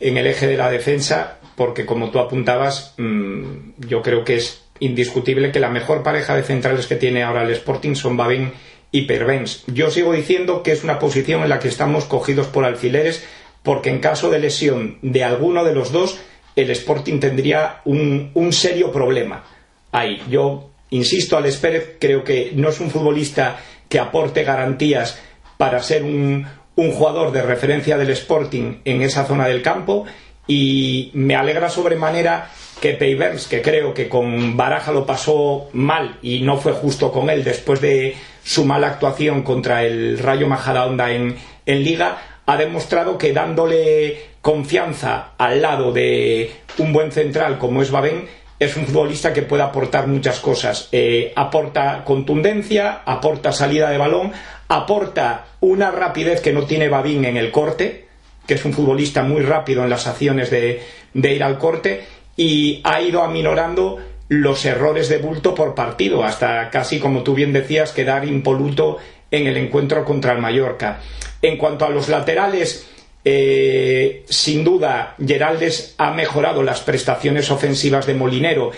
en 0.00 0.16
el 0.16 0.26
eje 0.26 0.46
de 0.46 0.56
la 0.56 0.70
defensa, 0.70 1.40
porque 1.54 1.84
como 1.84 2.08
tú 2.08 2.18
apuntabas, 2.18 2.94
mm, 2.96 3.42
yo 3.86 4.00
creo 4.00 4.24
que 4.24 4.36
es 4.36 4.64
indiscutible 4.80 5.52
que 5.52 5.60
la 5.60 5.68
mejor 5.68 6.02
pareja 6.02 6.34
de 6.34 6.44
centrales 6.44 6.86
que 6.86 6.96
tiene 6.96 7.22
ahora 7.22 7.42
el 7.42 7.50
Sporting 7.50 7.94
son 7.94 8.16
Babin 8.16 8.52
hipervens. 8.90 9.64
Yo 9.66 9.90
sigo 9.90 10.12
diciendo 10.12 10.62
que 10.62 10.72
es 10.72 10.84
una 10.84 10.98
posición 10.98 11.42
en 11.42 11.48
la 11.48 11.58
que 11.58 11.68
estamos 11.68 12.04
cogidos 12.04 12.46
por 12.46 12.64
alfileres 12.64 13.24
porque 13.62 13.90
en 13.90 13.98
caso 13.98 14.30
de 14.30 14.38
lesión 14.38 14.98
de 15.02 15.24
alguno 15.24 15.64
de 15.64 15.74
los 15.74 15.92
dos, 15.92 16.18
el 16.56 16.70
Sporting 16.70 17.20
tendría 17.20 17.82
un, 17.84 18.32
serio 18.52 18.90
problema. 18.90 19.44
Ahí, 19.92 20.22
yo 20.30 20.70
insisto, 20.90 21.36
Alex 21.36 21.56
Pérez 21.56 21.96
creo 22.00 22.24
que 22.24 22.52
no 22.54 22.70
es 22.70 22.80
un 22.80 22.90
futbolista 22.90 23.60
que 23.88 23.98
aporte 23.98 24.44
garantías 24.44 25.18
para 25.56 25.82
ser 25.82 26.02
un, 26.02 26.46
un 26.76 26.92
jugador 26.92 27.32
de 27.32 27.42
referencia 27.42 27.98
del 27.98 28.10
Sporting 28.10 28.80
en 28.84 29.02
esa 29.02 29.24
zona 29.26 29.46
del 29.48 29.62
campo 29.62 30.06
y 30.46 31.10
me 31.14 31.36
alegra 31.36 31.68
sobremanera 31.68 32.50
que 32.80 32.94
Peivers, 32.94 33.48
que 33.48 33.60
creo 33.60 33.92
que 33.92 34.08
con 34.08 34.56
Baraja 34.56 34.92
lo 34.92 35.04
pasó 35.04 35.68
mal 35.72 36.18
y 36.22 36.40
no 36.40 36.56
fue 36.56 36.72
justo 36.72 37.12
con 37.12 37.28
él 37.28 37.44
después 37.44 37.80
de 37.80 38.16
su 38.48 38.64
mala 38.64 38.86
actuación 38.86 39.42
contra 39.42 39.84
el 39.84 40.18
Rayo 40.18 40.48
Majadahonda 40.48 41.12
en, 41.12 41.36
en 41.66 41.84
Liga, 41.84 42.40
ha 42.46 42.56
demostrado 42.56 43.18
que 43.18 43.34
dándole 43.34 44.22
confianza 44.40 45.32
al 45.36 45.60
lado 45.60 45.92
de 45.92 46.50
un 46.78 46.94
buen 46.94 47.12
central 47.12 47.58
como 47.58 47.82
es 47.82 47.90
Babén, 47.90 48.26
es 48.58 48.74
un 48.78 48.86
futbolista 48.86 49.34
que 49.34 49.42
puede 49.42 49.64
aportar 49.64 50.06
muchas 50.06 50.40
cosas. 50.40 50.88
Eh, 50.92 51.30
aporta 51.36 52.04
contundencia, 52.06 53.02
aporta 53.04 53.52
salida 53.52 53.90
de 53.90 53.98
balón, 53.98 54.32
aporta 54.68 55.48
una 55.60 55.90
rapidez 55.90 56.40
que 56.40 56.54
no 56.54 56.64
tiene 56.64 56.88
Babín 56.88 57.26
en 57.26 57.36
el 57.36 57.50
corte, 57.50 58.06
que 58.46 58.54
es 58.54 58.64
un 58.64 58.72
futbolista 58.72 59.22
muy 59.24 59.42
rápido 59.42 59.84
en 59.84 59.90
las 59.90 60.06
acciones 60.06 60.50
de, 60.50 60.82
de 61.12 61.34
ir 61.34 61.42
al 61.42 61.58
corte, 61.58 62.02
y 62.34 62.80
ha 62.82 63.02
ido 63.02 63.22
aminorando 63.22 63.98
los 64.28 64.64
errores 64.64 65.08
de 65.08 65.18
bulto 65.18 65.54
por 65.54 65.74
partido, 65.74 66.22
hasta 66.22 66.70
casi, 66.70 66.98
como 66.98 67.22
tú 67.22 67.34
bien 67.34 67.52
decías, 67.52 67.92
quedar 67.92 68.26
impoluto 68.26 68.98
en 69.30 69.46
el 69.46 69.56
encuentro 69.56 70.04
contra 70.04 70.32
el 70.32 70.38
Mallorca. 70.40 71.00
En 71.40 71.56
cuanto 71.56 71.84
a 71.84 71.90
los 71.90 72.08
laterales, 72.08 72.86
eh, 73.24 74.24
sin 74.28 74.64
duda, 74.64 75.14
Geraldes 75.24 75.94
ha 75.98 76.12
mejorado 76.12 76.62
las 76.62 76.80
prestaciones 76.80 77.50
ofensivas 77.50 78.06
de 78.06 78.14
Molinero 78.14 78.72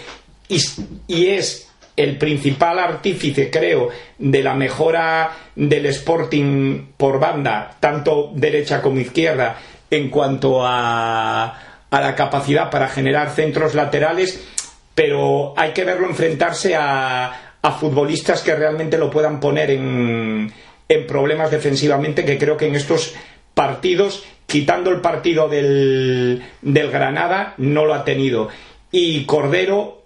y, 0.48 1.26
es 1.26 1.68
el 1.96 2.16
principal 2.16 2.78
artífice, 2.78 3.50
creo, 3.50 3.90
de 4.18 4.42
la 4.42 4.54
mejora 4.54 5.30
del 5.54 5.86
Sporting 5.86 6.86
por 6.96 7.20
banda, 7.20 7.76
tanto 7.78 8.32
derecha 8.34 8.80
como 8.82 9.00
izquierda, 9.00 9.58
en 9.90 10.08
cuanto 10.08 10.64
a, 10.64 11.86
a 11.90 12.00
la 12.00 12.14
capacidad 12.14 12.70
para 12.70 12.88
generar 12.88 13.30
centros 13.30 13.74
laterales 13.74 14.40
pero 15.00 15.54
hay 15.56 15.70
que 15.70 15.82
verlo 15.82 16.06
enfrentarse 16.06 16.76
a, 16.76 17.54
a 17.62 17.72
futbolistas 17.72 18.42
que 18.42 18.54
realmente 18.54 18.98
lo 18.98 19.10
puedan 19.10 19.40
poner 19.40 19.70
en, 19.70 20.52
problemas 21.08 21.50
defensivamente, 21.50 22.26
que 22.26 22.36
creo 22.36 22.58
que 22.58 22.66
en 22.66 22.74
estos 22.74 23.14
partidos, 23.54 24.22
quitando 24.44 24.90
el 24.90 25.00
partido 25.00 25.48
del, 25.48 26.42
del 26.60 26.90
Granada, 26.90 27.54
no 27.56 27.86
lo 27.86 27.94
ha 27.94 28.04
tenido. 28.04 28.50
Y 28.92 29.24
Cordero, 29.24 30.02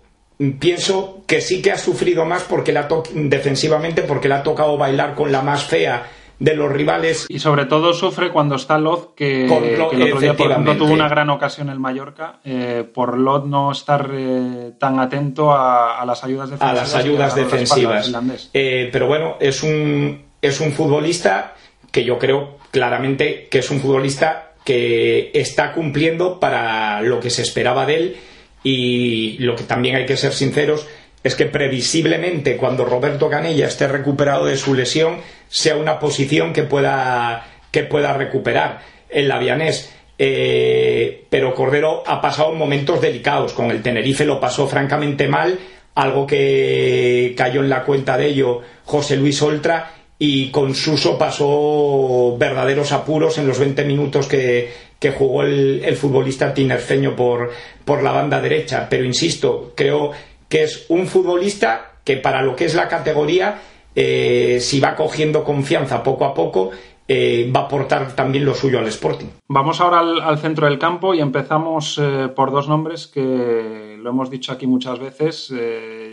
pienso 0.61 1.25
que 1.27 1.41
sí 1.41 1.61
que 1.61 1.73
ha 1.73 1.79
sufrido 1.79 2.25
más 2.25 2.45
porque 2.45 2.71
la 2.71 2.87
defensivamente, 3.15 4.03
porque 4.03 4.29
le 4.29 4.35
ha 4.35 4.43
tocado 4.45 4.79
bailar 4.79 5.17
con 5.17 5.33
la 5.33 5.43
más 5.43 5.65
fea 5.65 6.09
de 6.38 6.55
los 6.55 6.70
rivales. 6.70 7.27
Y 7.29 7.38
sobre 7.38 7.66
todo 7.66 7.92
sufre 7.92 8.31
cuando 8.31 8.57
está 8.57 8.79
Loz, 8.79 9.11
que, 9.14 9.47
el 9.47 9.81
otro 9.81 10.20
día, 10.20 10.37
por 10.37 10.51
ejemplo, 10.51 10.77
tuvo 10.77 10.92
una 10.92 11.09
gran 11.09 11.31
ocasión 11.31 11.68
el 11.68 11.79
Mallorca, 11.79 12.40
eh, 12.44 12.85
por 12.92 13.18
Loz 13.18 13.47
no 13.47 13.73
estar 13.73 14.11
eh, 14.12 14.73
tan 14.79 14.99
atento 14.99 15.53
a, 15.53 16.05
las 16.07 16.25
ayudas 16.25 16.51
defensivas. 16.51 16.79
A 16.79 16.83
las 16.83 16.94
ayudas 16.94 17.35
defensivas. 17.35 18.51
Eh, 18.53 18.88
pero 18.92 19.07
bueno, 19.07 19.37
es 19.40 19.62
un, 19.62 20.23
es 20.40 20.61
un 20.61 20.73
futbolista 20.73 21.55
que 21.90 22.05
yo 22.05 22.18
creo 22.18 22.59
claramente 22.70 23.47
que 23.49 23.61
es 23.61 23.70
un 23.70 23.81
futbolista 23.81 24.55
que 24.64 25.31
está 25.35 25.73
cumpliendo 25.73 26.40
para 26.40 27.01
lo 27.03 27.20
que 27.20 27.31
se 27.31 27.42
esperaba 27.42 27.87
de 27.87 27.97
él 27.97 28.16
y 28.64 29.37
lo 29.38 29.55
que 29.55 29.64
también 29.64 29.97
hay 29.97 30.07
que 30.07 30.16
ser 30.16 30.33
sinceros 30.33 30.88
es 31.25 31.35
que 31.35 31.47
previsiblemente 31.47 32.59
cuando 32.59 32.85
Roberto 32.85 33.31
Canella 33.31 33.67
esté 33.67 33.89
recuperado 33.89 34.45
de 34.45 34.59
su 34.59 34.75
lesión 34.75 35.17
sea 35.49 35.77
una 35.77 35.99
posición 35.99 36.53
que 36.53 36.65
pueda, 36.65 37.47
que 37.71 37.83
pueda 37.83 38.13
recuperar 38.13 38.83
el 39.09 39.29
Lavianés. 39.29 39.91
Eh, 40.19 41.25
pero 41.31 41.55
Cordero 41.55 42.03
ha 42.07 42.21
pasado 42.21 42.53
momentos 42.53 43.01
delicados. 43.01 43.55
Con 43.55 43.71
el 43.71 43.83
Tenerife 43.83 44.27
lo 44.27 44.39
pasó 44.39 44.69
francamente 44.69 45.27
mal, 45.27 45.59
algo 45.95 46.27
que 46.27 47.35
cayó 47.37 47.63
en 47.63 47.71
la 47.71 47.85
cuenta 47.85 48.19
de 48.19 48.27
ello 48.27 48.61
José 48.85 49.17
Luis 49.17 49.41
Oltra. 49.41 49.93
Y 50.19 50.51
con 50.51 50.75
Suso 50.75 51.19
pasó 51.19 52.37
verdaderos 52.39 52.93
apuros 52.93 53.39
en 53.39 53.49
los 53.49 53.59
20 53.59 53.85
minutos 53.85 54.29
que, 54.29 54.71
jugó 55.19 55.43
el, 55.43 55.83
el, 55.85 55.97
futbolista 55.97 56.55
tinerfeño 56.55 57.17
por, 57.17 57.51
por 57.85 58.03
la 58.03 58.13
banda 58.13 58.41
derecha. 58.41 58.87
Pero 58.89 59.05
insisto, 59.05 59.73
creo 59.75 60.13
que 60.55 60.62
es 60.62 60.87
un 60.88 61.09
futbolista 61.09 61.99
que 62.05 62.17
para 62.17 62.40
lo 62.40 62.55
que 62.55 62.67
es 62.67 62.77
la 62.77 62.87
categoría, 62.87 63.61
eh, 63.97 64.59
si 64.61 64.79
va 64.79 64.95
cogiendo 64.95 65.43
confianza 65.43 66.05
poco 66.05 66.25
a 66.25 66.33
poco, 66.33 66.71
eh, 67.09 67.51
va 67.53 67.62
a 67.62 67.64
aportar 67.64 68.14
también 68.14 68.45
lo 68.45 68.55
suyo 68.55 68.79
al 68.79 68.87
Sporting. 68.87 69.27
Vamos 69.49 69.81
ahora 69.81 69.99
al, 69.99 70.38
centro 70.38 70.69
del 70.69 70.79
campo 70.79 71.12
y 71.12 71.19
empezamos 71.19 71.99
eh, 72.01 72.29
por 72.29 72.53
dos 72.53 72.69
nombres 72.69 73.09
que 73.09 73.97
lo 73.99 74.11
hemos 74.11 74.31
dicho 74.31 74.53
aquí 74.53 74.69
muchas 74.69 75.01
veces. 75.01 75.53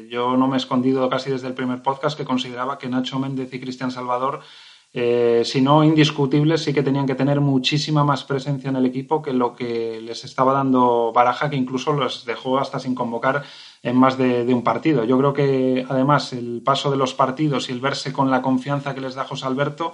yo 0.10 0.36
no 0.36 0.47
me 0.47 0.56
he 0.56 0.58
escondido 0.58 1.08
casi 1.08 1.30
desde 1.30 1.45
el 1.45 1.54
primer 1.54 1.84
podcast 1.84 2.17
que 2.17 2.25
consideraba 2.25 2.80
que 2.80 2.89
Nacho 2.89 3.19
Méndez 3.19 3.54
y 3.54 3.60
Cristian 3.60 3.91
Salvador 3.91 4.39
si 4.93 5.62
no 5.62 5.86
indiscutibles, 5.86 6.63
sí 6.63 6.73
que 6.73 6.84
tenían 6.84 7.06
que 7.06 7.15
tener 7.15 7.39
muchísima 7.39 8.04
más 8.04 8.25
presencia 8.25 8.69
en 8.69 8.75
el 8.75 8.86
equipo 8.86 9.21
que 9.21 9.32
lo 9.32 9.56
que 9.56 10.01
les 10.01 10.25
estaba 10.25 10.51
dando 10.51 11.13
Baraja, 11.13 11.49
que 11.49 11.56
incluso 11.56 11.93
los 11.93 12.25
dejó 12.25 12.60
hasta 12.60 12.77
sin 12.77 12.93
convocar 12.93 13.43
en 13.84 13.96
más 13.96 14.17
de, 14.17 14.54
un 14.54 14.63
partido. 14.63 15.04
Yo 15.04 15.17
creo 15.17 15.34
que 15.34 15.86
además 15.89 16.34
el 16.34 16.62
paso 16.63 16.91
de 16.91 16.98
los 16.98 17.13
partidos 17.13 17.70
y 17.70 17.72
el 17.72 17.82
verse 17.82 18.13
con 18.13 18.30
la 18.30 18.41
confianza 18.41 18.94
que 18.94 19.02
les 19.02 19.15
da 19.15 19.24
José 19.24 19.48
Alberto 19.48 19.94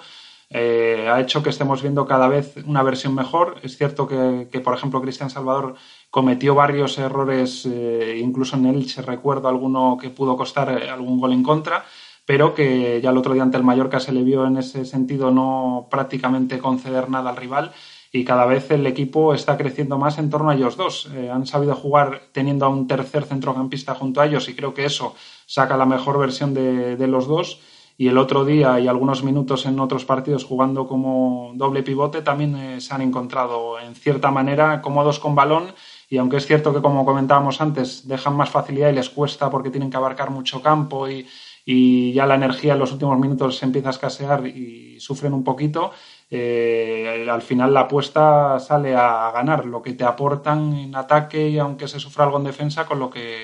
eh, 0.49 1.07
ha 1.11 1.19
hecho 1.19 1.43
que 1.43 1.49
estemos 1.49 1.81
viendo 1.81 2.05
cada 2.05 2.27
vez 2.27 2.55
una 2.65 2.83
versión 2.83 3.15
mejor. 3.15 3.57
Es 3.63 3.77
cierto 3.77 4.07
que, 4.07 4.59
por 4.59 4.73
ejemplo, 4.73 5.01
Cristian 5.01 5.29
Salvador 5.29 5.75
cometió 6.09 6.55
varios 6.55 6.97
errores, 6.97 7.65
eh, 7.65 8.19
incluso 8.21 8.55
en 8.55 8.65
él 8.65 8.89
se 8.89 9.01
recuerda 9.01 9.49
alguno 9.49 9.97
que 9.99 10.09
pudo 10.09 10.37
costar 10.37 10.69
eh, 10.69 10.89
algún 10.89 11.19
gol 11.19 11.33
en 11.33 11.43
contra, 11.43 11.85
pero 12.25 12.53
que 12.53 12.99
ya 13.01 13.11
el 13.11 13.17
otro 13.17 13.33
día 13.33 13.43
ante 13.43 13.57
el 13.57 13.63
Mallorca 13.63 13.99
se 13.99 14.11
le 14.11 14.23
vio 14.23 14.45
en 14.45 14.57
ese 14.57 14.85
sentido 14.85 15.31
no 15.31 15.87
prácticamente 15.89 16.59
conceder 16.59 17.09
nada 17.09 17.29
al 17.29 17.37
rival 17.37 17.73
y 18.11 18.23
cada 18.23 18.45
vez 18.45 18.71
el 18.71 18.85
equipo 18.87 19.33
está 19.33 19.57
creciendo 19.57 19.97
más 19.97 20.17
en 20.17 20.29
torno 20.29 20.49
a 20.49 20.55
ellos 20.55 20.77
dos. 20.77 21.09
Eh, 21.13 21.29
han 21.29 21.45
sabido 21.45 21.75
jugar 21.75 22.21
teniendo 22.31 22.65
a 22.65 22.69
un 22.69 22.87
tercer 22.87 23.25
centrocampista 23.25 23.95
junto 23.95 24.21
a 24.21 24.25
ellos 24.25 24.47
y 24.49 24.55
creo 24.55 24.73
que 24.73 24.85
eso 24.85 25.15
saca 25.45 25.77
la 25.77 25.85
mejor 25.85 26.17
versión 26.17 26.53
de, 26.53 26.95
de 26.95 27.07
los 27.07 27.27
dos 27.27 27.59
y 27.97 28.07
el 28.07 28.17
otro 28.17 28.45
día 28.45 28.79
y 28.79 28.87
algunos 28.87 29.23
minutos 29.23 29.65
en 29.65 29.79
otros 29.79 30.05
partidos 30.05 30.45
jugando 30.45 30.87
como 30.87 31.51
doble 31.55 31.81
pivote 31.81 32.21
también 32.21 32.55
eh, 32.55 32.81
se 32.81 32.93
han 32.93 33.01
encontrado 33.01 33.79
en 33.79 33.95
cierta 33.95 34.29
manera 34.29 34.81
cómodos 34.81 35.19
con 35.19 35.33
balón 35.33 35.73
y 36.09 36.17
aunque 36.17 36.37
es 36.37 36.45
cierto 36.45 36.73
que 36.73 36.81
como 36.81 37.05
comentábamos 37.05 37.59
antes 37.59 38.07
dejan 38.07 38.35
más 38.35 38.49
facilidad 38.49 38.89
y 38.91 38.93
les 38.93 39.09
cuesta 39.09 39.49
porque 39.49 39.71
tienen 39.71 39.89
que 39.89 39.97
abarcar 39.97 40.29
mucho 40.29 40.61
campo 40.61 41.09
y, 41.09 41.27
y 41.69 42.13
ya 42.13 42.25
la 42.25 42.35
energía 42.35 42.73
en 42.73 42.79
los 42.79 42.93
últimos 42.93 43.19
minutos 43.19 43.57
se 43.57 43.65
empieza 43.65 43.89
a 43.89 43.91
escasear 43.91 44.47
y 44.47 44.97
sufren 45.01 45.33
un 45.33 45.43
poquito, 45.43 45.91
eh, 46.31 47.27
al 47.29 47.41
final 47.41 47.73
la 47.73 47.81
apuesta 47.81 48.57
sale 48.57 48.95
a 48.95 49.31
ganar 49.33 49.65
lo 49.65 49.81
que 49.81 49.91
te 49.91 50.05
aportan 50.05 50.73
en 50.73 50.95
ataque 50.95 51.49
y 51.49 51.59
aunque 51.59 51.89
se 51.89 51.99
sufra 51.99 52.23
algo 52.23 52.37
en 52.37 52.45
defensa 52.45 52.85
con 52.85 52.99
lo 52.99 53.09
que 53.09 53.35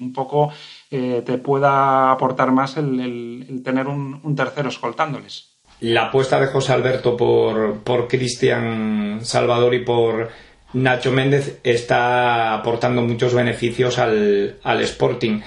un 0.00 0.10
poco 0.14 0.50
eh, 0.90 1.22
te 1.24 1.36
pueda 1.36 2.10
aportar 2.12 2.50
más 2.50 2.78
el, 2.78 3.60
tener 3.62 3.88
un, 3.88 4.34
tercero 4.34 4.70
escoltándoles. 4.70 5.58
La 5.80 6.06
apuesta 6.06 6.40
de 6.40 6.46
José 6.46 6.72
Alberto 6.72 7.14
por, 7.14 7.80
por 7.80 8.08
Cristian 8.08 9.18
Salvador 9.20 9.74
y 9.74 9.84
por 9.84 10.30
Nacho 10.72 11.12
Méndez 11.12 11.60
está 11.62 12.54
aportando 12.54 13.02
muchos 13.02 13.34
beneficios 13.34 13.98
al, 13.98 14.80
Sporting. 14.80 15.40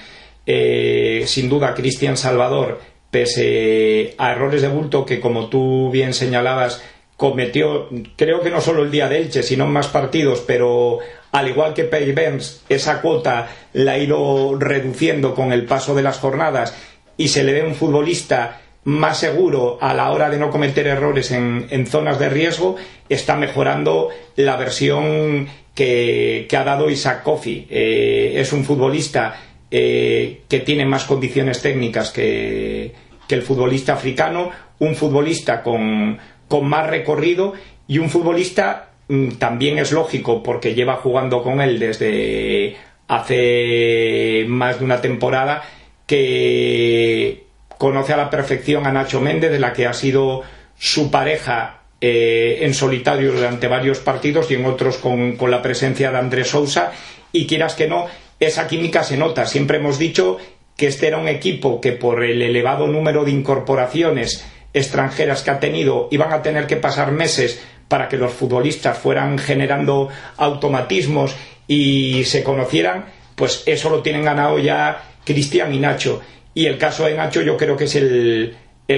Eh, 0.46 1.24
sin 1.28 1.50
duda, 1.50 1.74
Cristian 1.74 2.18
Salvador, 2.18 2.80
pese 3.12 4.16
a 4.18 4.32
errores 4.32 4.62
de 4.62 4.68
bulto 4.68 5.06
que, 5.06 5.20
como 5.20 5.50
tú 5.50 5.90
bien 5.92 6.14
señalabas, 6.14 6.84
cometió, 7.18 7.90
creo 8.16 8.42
que 8.42 8.50
no 8.50 8.62
solo 8.62 8.84
el 8.84 8.92
día 8.92 9.10
de 9.10 9.18
Elche, 9.18 9.44
sino 9.44 9.66
en 9.66 9.72
más 9.72 9.88
partidos, 9.90 10.44
pero 10.48 11.00
al 11.32 11.50
igual 11.50 11.74
que 11.74 11.84
Pay 11.84 12.14
Burns, 12.14 12.64
esa 12.70 13.02
cuota 13.02 13.50
la 13.74 13.92
ha 13.94 13.98
ido 13.98 14.58
reduciendo 14.58 15.36
con 15.36 15.52
el 15.52 15.66
paso 15.66 15.94
de 15.94 16.02
las 16.02 16.20
jornadas 16.20 16.76
y 17.18 17.28
se 17.28 17.44
le 17.44 17.54
ve 17.54 17.64
un 17.64 17.76
futbolista 17.76 18.62
más 18.86 19.20
seguro 19.20 19.78
a 19.82 19.94
la 19.94 20.12
hora 20.12 20.30
de 20.30 20.38
no 20.38 20.50
cometer 20.50 20.88
errores 20.88 21.32
en, 21.32 21.86
zonas 21.88 22.18
de 22.20 22.30
riesgo, 22.30 22.78
está 23.10 23.36
mejorando 23.36 24.10
la 24.38 24.56
versión 24.56 25.48
que, 25.76 26.48
ha 26.50 26.64
dado 26.64 26.90
Isaac 26.90 27.24
Kofi. 27.24 27.68
Eh, 27.70 28.36
es 28.38 28.54
un 28.54 28.64
futbolista 28.64 29.36
eh, 29.72 30.42
que 30.48 30.60
tiene 30.60 30.86
más 30.86 31.06
condiciones 31.06 31.62
técnicas 31.62 32.12
que, 32.12 33.10
el 33.30 33.42
futbolista 33.44 33.94
africano, 33.94 34.50
un 34.80 34.96
futbolista 34.96 35.62
con 35.62 36.18
más 36.64 36.88
recorrido 36.88 37.54
y 37.88 38.00
un 38.00 38.10
futbolista 38.10 38.90
Mm, 39.10 39.32
también 39.40 39.80
es 39.80 39.92
lógico 39.92 40.44
porque 40.44 40.76
lleva 40.76 40.98
jugando 40.98 41.42
con 41.42 41.62
él 41.62 41.80
desde 41.80 42.78
hace 43.08 44.46
más 44.48 44.78
de 44.78 44.86
una 44.86 45.02
temporada 45.02 45.64
que 46.06 47.46
conoce 47.80 48.14
a 48.14 48.18
la 48.18 48.30
perfección 48.30 48.86
a 48.86 48.92
Nacho 48.92 49.20
Méndez, 49.20 49.52
de 49.52 49.60
la 49.60 49.74
que 49.74 49.88
ha 49.88 49.94
sido 49.94 50.44
su 50.78 51.10
pareja 51.10 51.82
eh, 52.00 52.60
en 52.62 52.74
solitario 52.76 53.32
durante 53.32 53.68
varios 53.68 54.00
partidos 54.00 54.52
y 54.52 54.56
en 54.56 54.66
otros 54.66 54.98
con, 54.98 55.36
con 55.38 55.50
la 55.50 55.62
presencia 55.62 56.12
de 56.12 56.18
Andrés 56.20 56.50
Sousa. 56.50 56.92
Y 57.32 57.48
quieras 57.48 57.74
que 57.74 57.88
no, 57.88 58.06
esa 58.40 58.68
química 58.68 59.04
se 59.04 59.18
nota. 59.18 59.46
Siempre 59.46 59.78
hemos 59.78 60.00
dicho 60.00 60.38
que 60.78 60.88
este 60.88 61.08
era 61.08 61.18
un 61.18 61.28
equipo 61.28 61.82
que 61.82 61.92
por 61.92 62.24
el 62.24 62.42
elevado 62.42 62.88
número 62.88 63.26
de 63.26 63.32
incorporaciones 63.32 64.46
extranjeras 64.74 65.42
que 65.42 65.52
ha 65.52 65.60
tenido 65.60 66.08
iban 66.12 66.32
a 66.32 66.42
tener 66.42 66.68
que 66.68 66.78
pasar 66.78 67.12
meses 67.12 67.62
para 67.88 68.08
que 68.08 68.18
los 68.18 68.32
futbolistas 68.32 68.98
fueran 68.98 69.38
generando 69.40 70.10
automatismos 70.38 71.36
y 71.68 72.24
se 72.24 72.44
conocieran, 72.44 73.06
pues 73.36 73.64
eso 73.66 73.90
lo 73.90 74.02
tienen 74.02 74.24
ganado 74.24 74.60
ya 74.60 75.04
Cristian 75.26 75.74
y 75.74 75.80
Nacho. 75.80 76.22
Y 76.54 76.66
el 76.66 76.78
caso 76.78 77.06
de 77.06 77.16
Nacho 77.16 77.42
yo 77.42 77.58
creo 77.58 77.76
que 77.76 77.86
es 77.86 77.96
el, 77.96 78.56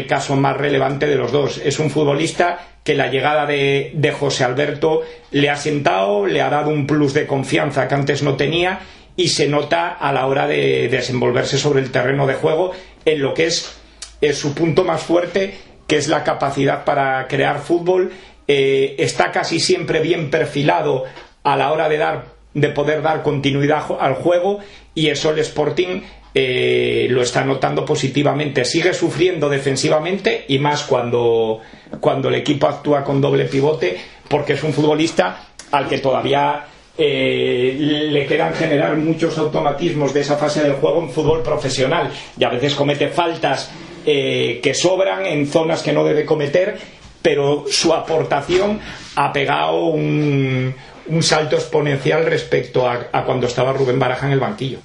caso 0.08 0.36
más 0.36 0.58
relevante 0.58 1.08
de 1.08 1.15
los 1.15 1.32
dos. 1.32 1.60
Es 1.63 1.80
un 1.80 1.89
futbolista 1.89 2.67
que 2.84 2.95
la 2.95 3.08
llegada 3.08 3.45
de, 3.45 4.15
José 4.17 4.43
Alberto 4.43 5.01
le 5.32 5.49
ha 5.49 5.56
sentado, 5.58 6.25
le 6.25 6.41
ha 6.41 6.49
dado 6.49 6.69
un 6.69 6.88
plus 6.88 7.13
de 7.13 7.27
confianza 7.27 7.88
que 7.88 7.95
antes 7.95 8.23
no 8.23 8.36
tenía 8.36 8.80
y 9.21 9.27
se 9.27 9.47
nota 9.47 9.89
a 9.89 10.12
la 10.12 10.25
hora 10.25 10.47
de 10.47 10.89
desenvolverse 10.89 11.60
sobre 11.60 11.79
el 11.81 11.91
terreno 11.91 12.25
de 12.25 12.34
juego 12.34 12.71
en 13.05 13.21
lo 13.21 13.36
que 13.36 13.45
es, 13.45 13.71
es 14.19 14.38
su 14.38 14.55
punto 14.55 14.84
más 14.84 15.03
fuerte, 15.03 15.57
que 15.86 15.97
es 15.97 16.07
la 16.07 16.23
capacidad 16.23 16.84
para 16.86 17.27
crear 17.27 17.60
fútbol 17.60 18.12
eh, 18.47 18.95
está 18.97 19.31
casi 19.31 19.60
siempre 19.60 19.99
bien 19.99 20.31
perfilado 20.31 21.03
a 21.43 21.55
la 21.55 21.71
hora 21.71 21.88
de 21.88 21.97
dar 21.97 22.25
de 22.53 22.67
poder 22.69 23.01
dar 23.01 23.23
continuidad 23.23 23.86
al 23.99 24.15
juego 24.15 24.60
y 24.93 25.07
eso 25.07 25.29
el 25.29 25.39
Sporting 25.39 26.01
eh, 26.34 27.07
lo 27.10 27.21
está 27.21 27.45
notando 27.45 27.86
positivamente. 27.86 28.65
Sigue 28.65 28.93
sufriendo 28.93 29.47
defensivamente 29.47 30.45
y 30.49 30.60
más 30.60 30.84
cuando, 30.84 31.62
cuando 32.01 32.27
el 32.27 32.36
equipo 32.36 32.67
actúa 32.67 33.03
con 33.05 33.21
doble 33.21 33.45
pivote 33.45 33.97
porque 34.27 34.53
es 34.53 34.63
un 34.63 34.73
futbolista 34.73 35.47
al 35.71 35.88
que 35.88 35.99
todavía 35.99 36.65
eh, 36.97 37.75
le 38.12 38.25
quedan 38.25 38.54
generar 38.54 38.95
muchos 38.97 39.38
automatismos 39.38 40.13
de 40.13 40.21
esa 40.21 40.38
fase 40.38 40.63
del 40.63 40.73
juego 40.73 41.01
en 41.01 41.10
fútbol 41.10 41.41
profesional 41.41 42.12
y 42.38 42.43
a 42.43 42.49
veces 42.49 42.75
comete 42.75 43.08
faltas 43.08 43.71
que 44.04 44.73
sobran 44.73 45.27
en 45.27 45.45
zonas 45.45 45.84
que 45.84 45.93
no 45.93 46.04
debe 46.04 46.25
cometer 46.25 46.75
pero 47.21 47.65
su 47.67 47.93
aportación 47.93 48.80
ha 49.15 49.32
pegado 49.32 49.86
un, 49.86 50.73
salto 51.21 51.56
exponencial 51.56 52.25
respecto 52.25 52.89
a, 52.89 53.23
cuando 53.25 53.47
estaba 53.47 53.73
Rubén 53.73 53.99
Baraja 53.99 54.27
en 54.27 54.34
el 54.34 54.39
banquillo. 54.39 54.80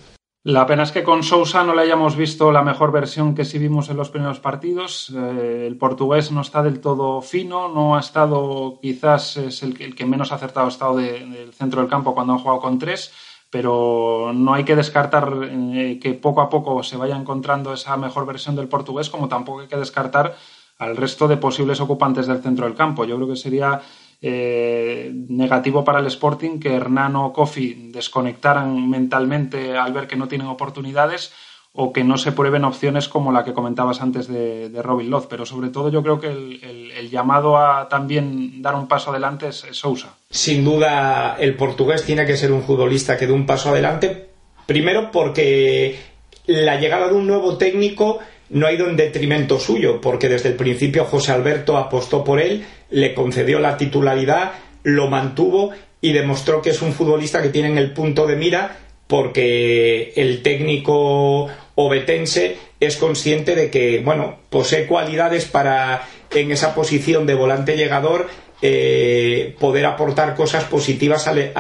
La 0.47 0.65
pena 0.65 0.85
es 0.85 0.93
que 0.93 1.03
con 1.03 1.25
Sousa 1.25 1.65
no 1.65 1.75
le 1.75 1.83
hayamos 1.83 2.15
visto 2.15 2.53
la 2.53 2.63
mejor 2.63 2.93
versión 2.93 3.35
que 3.35 3.45
sí 3.45 3.59
vimos 3.59 3.89
en 3.89 3.97
los 3.97 4.11
primeros 4.11 4.39
partidos. 4.39 5.13
Eh, 5.13 5.65
el 5.67 5.77
portugués 5.77 6.31
no 6.31 6.43
está 6.43 6.63
del 6.63 6.79
todo 6.79 7.21
fino, 7.21 7.67
no 7.67 7.97
ha 7.97 7.99
estado, 7.99 8.79
quizás 8.81 9.39
es 9.39 9.65
el, 9.65 9.75
que 9.75 10.07
menos 10.07 10.31
acertado 10.31 10.67
ha 10.67 10.69
estado 10.69 10.99
del 10.99 11.53
centro 11.53 11.81
del 11.81 11.91
campo 11.91 12.15
cuando 12.15 12.35
han 12.35 12.39
jugado 12.39 12.61
con 12.61 12.79
tres, 12.79 13.13
pero 13.51 14.31
no 14.33 14.55
hay 14.55 14.63
que 14.63 14.77
descartar 14.77 15.33
eh, 15.51 15.99
que 16.01 16.15
poco 16.15 16.41
a 16.41 16.49
poco 16.49 16.81
se 16.85 16.97
vaya 16.97 17.17
encontrando 17.17 17.75
esa 17.75 17.97
mejor 17.97 18.25
versión 18.25 18.55
del 18.55 18.69
portugués, 18.69 19.11
como 19.11 19.27
tampoco 19.27 19.63
hay 19.63 19.67
que 19.67 19.77
descartar 19.77 20.37
al 20.79 20.97
resto 20.97 21.27
de 21.27 21.39
posibles 21.39 21.81
ocupantes 21.81 22.29
del 22.29 22.41
centro 22.41 22.67
del 22.67 22.77
campo. 22.77 23.05
Yo 23.05 23.17
creo 23.17 23.27
que 23.27 23.35
sería 23.35 23.81
eh, 24.23 25.13
negativo 25.29 25.85
para 25.85 26.01
el 26.01 26.07
Sporting 26.07 26.59
que 26.59 26.75
Hernán 26.75 27.17
o 27.17 27.33
Kofi 27.33 27.91
desconectaran 27.93 28.89
mentalmente 28.89 29.77
al 29.77 29.93
ver 29.93 30.07
que 30.07 30.17
no 30.17 30.29
tienen 30.29 30.49
oportunidades 30.49 31.33
o 31.79 31.93
que 31.93 32.05
no 32.05 32.17
se 32.17 32.33
prueben 32.33 32.65
opciones 32.65 33.07
como 33.07 33.31
la 33.33 33.45
que 33.45 33.53
comentabas 33.53 34.01
antes 34.01 34.29
de, 34.29 34.71
Robin 34.83 35.11
Loz. 35.11 35.27
Pero 35.29 35.45
sobre 35.45 35.69
todo 35.69 35.91
yo 35.91 36.03
creo 36.03 36.19
que 36.19 36.29
el, 36.29 37.11
llamado 37.11 37.59
a 37.59 37.89
también 37.89 38.63
dar 38.63 38.75
un 38.75 38.89
paso 38.89 39.11
adelante 39.11 39.49
es, 39.49 39.65
Sousa. 39.73 40.17
Sin 40.31 40.65
duda 40.65 41.37
el 41.39 41.55
portugués 41.55 42.05
tiene 42.05 42.27
que 42.27 42.37
ser 42.37 42.51
un 42.51 42.63
futbolista 42.63 43.17
que 43.17 43.27
dé 43.27 43.33
un 43.33 43.47
paso 43.47 43.69
adelante. 43.69 44.31
Primero 44.65 45.11
porque 45.13 45.99
la 46.47 46.81
llegada 46.81 47.09
de 47.09 47.15
un 47.15 47.27
nuevo 47.27 47.59
técnico 47.59 48.19
no 48.51 48.67
ha 48.67 48.73
ido 48.73 48.89
en 48.89 48.97
detrimento 48.97 49.59
suyo, 49.59 50.01
porque 50.01 50.29
desde 50.29 50.51
el 50.51 50.55
principio 50.57 51.05
José 51.05 51.33
Alberto 51.33 51.77
apostó 51.77 52.25
por 52.25 52.41
él, 52.41 52.65
le 52.91 53.15
concedió 53.15 53.59
la 53.59 53.77
titularidad, 53.77 54.53
lo 54.83 55.09
mantuvo 55.09 55.73
y 56.01 56.13
demostró 56.13 56.63
que 56.63 56.71
es 56.71 56.83
un 56.83 56.93
futbolista 56.93 57.43
que 57.43 57.49
tiene 57.49 57.69
en 57.69 57.79
el 57.79 57.93
punto 57.93 58.27
de 58.27 58.37
mira 58.37 58.79
porque 59.07 60.13
el 60.17 60.43
técnico 60.43 61.49
obetense 61.75 62.57
es 62.81 62.97
consciente 62.97 63.55
de 63.55 63.71
que, 63.71 64.01
bueno, 64.01 64.39
posee 64.51 64.87
cualidades 64.87 65.45
para 65.47 66.07
en 66.31 66.51
esa 66.51 66.75
posición 66.75 67.27
de 67.27 67.35
volante 67.35 67.77
llegador 67.77 68.29
eh, 68.63 69.55
poder 69.61 69.87
aportar 69.87 70.35
cosas 70.35 70.65
positivas 70.65 71.27
al, 71.29 71.53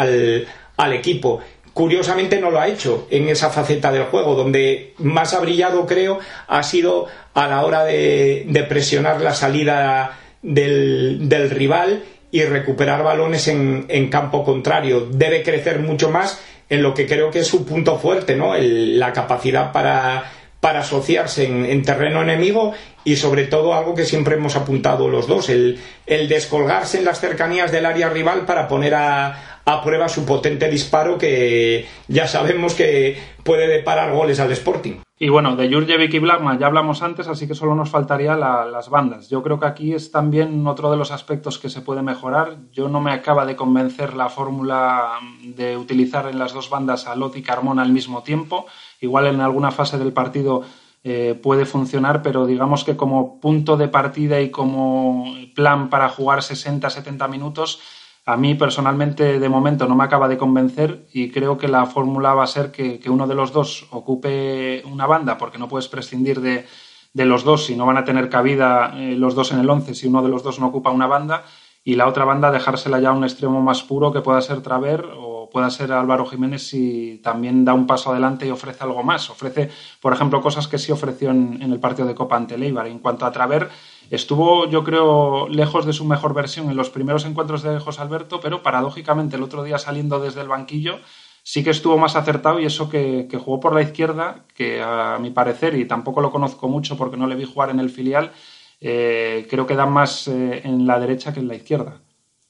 al 0.76 0.92
equipo 0.92 1.40
curiosamente 1.76 2.40
no 2.40 2.50
lo 2.50 2.58
ha 2.58 2.68
hecho 2.68 3.06
en 3.10 3.28
esa 3.28 3.50
faceta 3.50 3.92
del 3.92 4.04
juego. 4.04 4.34
Donde 4.34 4.94
más 4.96 5.34
ha 5.34 5.40
brillado, 5.40 5.84
creo, 5.84 6.18
ha 6.48 6.62
sido 6.62 7.06
a 7.34 7.46
la 7.48 7.66
hora 7.66 7.84
de, 7.84 8.64
presionar 8.66 9.20
la 9.20 9.34
salida 9.34 10.18
del, 10.40 11.50
rival 11.50 12.02
y 12.30 12.44
recuperar 12.44 13.02
balones 13.02 13.46
en, 13.48 14.08
campo 14.08 14.42
contrario. 14.42 15.06
Debe 15.10 15.42
crecer 15.42 15.80
mucho 15.80 16.10
más 16.10 16.40
en 16.70 16.82
lo 16.82 16.94
que 16.94 17.06
creo 17.06 17.30
que 17.30 17.40
es 17.40 17.46
su 17.46 17.66
punto 17.66 17.98
fuerte, 17.98 18.36
¿no? 18.36 18.54
la 18.56 19.12
capacidad 19.12 19.70
para, 19.70 20.32
para 20.60 20.80
asociarse 20.80 21.44
en, 21.44 21.82
terreno 21.82 22.22
enemigo 22.22 22.72
y 23.04 23.16
sobre 23.16 23.44
todo 23.44 23.74
algo 23.74 23.94
que 23.94 24.06
siempre 24.06 24.36
hemos 24.36 24.56
apuntado 24.56 25.08
los 25.08 25.26
dos, 25.26 25.50
el, 25.50 25.78
el 26.06 26.26
descolgarse 26.26 26.98
en 26.98 27.04
las 27.04 27.20
cercanías 27.20 27.70
del 27.70 27.84
área 27.84 28.08
rival 28.08 28.46
para 28.46 28.66
poner 28.66 28.94
a, 28.94 29.55
a 29.66 29.82
prueba 29.82 30.08
su 30.08 30.24
potente 30.24 30.70
disparo 30.70 31.18
que 31.18 31.86
ya 32.06 32.28
sabemos 32.28 32.74
que 32.74 33.18
puede 33.42 33.66
deparar 33.66 34.12
goles 34.12 34.38
al 34.38 34.52
Sporting. 34.52 35.00
Y 35.18 35.28
bueno, 35.28 35.56
de 35.56 35.72
Jurjevic 35.72 36.14
y 36.14 36.18
Blackman 36.20 36.58
ya 36.58 36.66
hablamos 36.66 37.02
antes, 37.02 37.26
así 37.26 37.48
que 37.48 37.54
solo 37.54 37.74
nos 37.74 37.90
faltaría 37.90 38.36
las 38.36 38.90
bandas. 38.90 39.28
Yo 39.28 39.42
creo 39.42 39.58
que 39.58 39.66
aquí 39.66 39.92
es 39.92 40.12
también 40.12 40.64
otro 40.66 40.90
de 40.90 40.96
los 40.96 41.10
aspectos 41.10 41.58
que 41.58 41.68
se 41.68 41.80
puede 41.80 42.02
mejorar. 42.02 42.58
Yo 42.70 42.88
no 42.88 43.00
me 43.00 43.10
acaba 43.10 43.44
de 43.44 43.56
convencer 43.56 44.14
la 44.14 44.28
fórmula 44.28 45.14
de 45.42 45.76
utilizar 45.76 46.28
en 46.28 46.38
las 46.38 46.52
dos 46.52 46.70
bandas 46.70 47.06
a 47.06 47.16
Lot 47.16 47.36
y 47.36 47.42
Carmona 47.42 47.82
al 47.82 47.92
mismo 47.92 48.22
tiempo. 48.22 48.66
Igual 49.00 49.26
en 49.26 49.40
alguna 49.40 49.72
fase 49.72 49.98
del 49.98 50.12
partido 50.12 50.62
eh, 51.02 51.38
puede 51.42 51.64
funcionar, 51.64 52.22
pero 52.22 52.46
digamos 52.46 52.84
que 52.84 52.96
como 52.96 53.40
punto 53.40 53.76
de 53.76 53.88
partida 53.88 54.40
y 54.40 54.50
como 54.50 55.34
plan 55.54 55.88
para 55.88 56.08
jugar 56.10 56.40
60-70 56.40 57.28
minutos, 57.28 57.80
a 58.26 58.36
mí 58.36 58.56
personalmente 58.56 59.38
de 59.38 59.48
momento 59.48 59.86
no 59.86 59.94
me 59.94 60.02
acaba 60.02 60.26
de 60.26 60.36
convencer 60.36 61.06
y 61.12 61.30
creo 61.30 61.56
que 61.56 61.68
la 61.68 61.86
fórmula 61.86 62.34
va 62.34 62.42
a 62.42 62.48
ser 62.48 62.72
que, 62.72 63.00
uno 63.08 63.28
de 63.28 63.36
los 63.36 63.52
dos 63.52 63.86
ocupe 63.90 64.82
una 64.84 65.06
banda 65.06 65.38
porque 65.38 65.58
no 65.58 65.68
puedes 65.68 65.86
prescindir 65.86 66.40
de, 66.40 66.66
los 67.14 67.44
dos 67.44 67.66
si 67.66 67.76
no 67.76 67.86
van 67.86 67.98
a 67.98 68.04
tener 68.04 68.28
cabida 68.28 68.92
eh, 68.96 69.14
los 69.14 69.36
dos 69.36 69.52
en 69.52 69.60
el 69.60 69.70
11 69.70 69.94
si 69.94 70.08
uno 70.08 70.22
de 70.22 70.28
los 70.28 70.42
dos 70.42 70.58
no 70.58 70.66
ocupa 70.66 70.90
una 70.90 71.06
banda 71.06 71.44
y 71.84 71.94
la 71.94 72.08
otra 72.08 72.24
banda 72.24 72.50
dejársela 72.50 72.98
ya 72.98 73.10
a 73.10 73.12
un 73.12 73.22
extremo 73.22 73.62
más 73.62 73.84
puro 73.84 74.12
que 74.12 74.20
pueda 74.20 74.42
ser 74.42 74.60
Traver 74.60 75.06
o 75.16 75.48
pueda 75.48 75.70
ser 75.70 75.92
Álvaro 75.92 76.26
Jiménez 76.26 76.66
si 76.66 77.20
también 77.22 77.64
da 77.64 77.74
un 77.74 77.86
paso 77.86 78.10
adelante 78.10 78.44
y 78.44 78.50
ofrece 78.50 78.82
algo 78.82 79.04
más. 79.04 79.30
Ofrece, 79.30 79.70
por 80.00 80.12
ejemplo, 80.12 80.40
cosas 80.40 80.66
que 80.66 80.78
sí 80.78 80.90
ofreció 80.90 81.30
en, 81.30 81.62
el 81.62 81.78
partido 81.78 82.08
de 82.08 82.16
Copa 82.16 82.36
ante 82.36 82.58
Leibar. 82.58 82.88
En 82.88 82.98
cuanto 82.98 83.24
a 83.24 83.30
Traver, 83.30 83.68
estuvo 84.10 84.68
yo 84.68 84.84
creo 84.84 85.48
lejos 85.48 85.86
de 85.86 85.92
su 85.92 86.04
mejor 86.04 86.34
versión 86.34 86.70
en 86.70 86.76
los 86.76 86.90
primeros 86.90 87.24
encuentros 87.24 87.62
de 87.62 87.78
José 87.78 88.02
Alberto, 88.02 88.40
pero 88.40 88.62
paradójicamente 88.62 89.36
el 89.36 89.42
otro 89.42 89.64
día 89.64 89.78
saliendo 89.78 90.20
desde 90.20 90.40
el 90.40 90.48
banquillo 90.48 90.98
sí 91.46 91.62
que 91.62 91.70
estuvo 91.70 91.96
más 91.96 92.16
acertado 92.16 92.58
y 92.58 92.66
eso 92.66 92.90
que, 92.90 93.28
jugó 93.38 93.60
por 93.60 93.72
la 93.72 93.80
izquierda, 93.80 94.44
que 94.52 94.82
a 94.82 95.16
mi 95.20 95.30
parecer, 95.30 95.76
y 95.76 95.84
tampoco 95.84 96.20
lo 96.20 96.32
conozco 96.32 96.66
mucho 96.66 96.96
porque 96.96 97.16
no 97.16 97.28
le 97.28 97.36
vi 97.36 97.44
jugar 97.44 97.70
en 97.70 97.78
el 97.78 97.88
filial, 97.88 98.32
eh, 98.80 99.46
creo 99.48 99.64
que 99.64 99.76
dan 99.76 99.92
más 99.92 100.26
eh, 100.26 100.62
en 100.64 100.88
la 100.88 100.98
derecha 100.98 101.32
que 101.32 101.38
en 101.38 101.46
la 101.46 101.54
izquierda. 101.54 102.00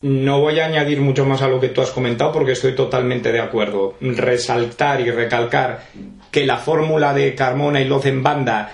No 0.00 0.40
voy 0.40 0.60
a 0.60 0.64
añadir 0.64 1.02
mucho 1.02 1.26
más 1.26 1.42
a 1.42 1.48
lo 1.48 1.60
que 1.60 1.68
tú 1.68 1.82
has 1.82 1.90
comentado 1.90 2.32
porque 2.32 2.52
estoy 2.52 2.74
totalmente 2.74 3.32
de 3.32 3.40
acuerdo. 3.40 3.96
Resaltar 4.00 5.02
y 5.02 5.10
recalcar 5.10 5.88
que 6.30 6.46
la 6.46 6.56
fórmula 6.56 7.12
de 7.12 7.34
Carmona 7.34 7.82
y 7.82 7.84
Loz 7.84 8.06
en 8.06 8.22
banda 8.22 8.72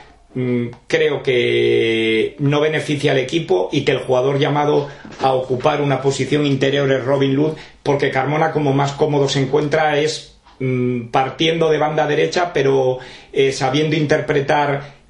creo 0.87 1.23
que 1.23 2.37
no 2.39 2.61
beneficia 2.61 3.13
al 3.13 3.19
equipo 3.19 3.69
y 3.71 3.85
que 3.85 3.93
el 3.93 3.99
jugador 3.99 4.39
llamado 4.39 4.89
a 5.21 5.33
ocupar 5.35 5.83
una 5.83 6.01
posición 6.01 6.47
interior 6.47 6.91
es 6.91 7.05
Robin 7.05 7.35
Lud 7.35 7.53
porque 7.83 8.11
Carmona 8.11 8.53
como 8.53 8.73
más 8.73 8.93
cómodo 8.93 9.29
se 9.29 9.43
encuentra 9.43 9.99
es 9.99 10.39
mm, 10.59 11.09
partiendo 11.09 11.69
de 11.71 11.77
banda 11.77 12.07
derecha 12.07 12.53
pero 12.55 12.99
eh, 13.33 13.53
sabiendo 13.53 13.95
interpretar 13.95 15.03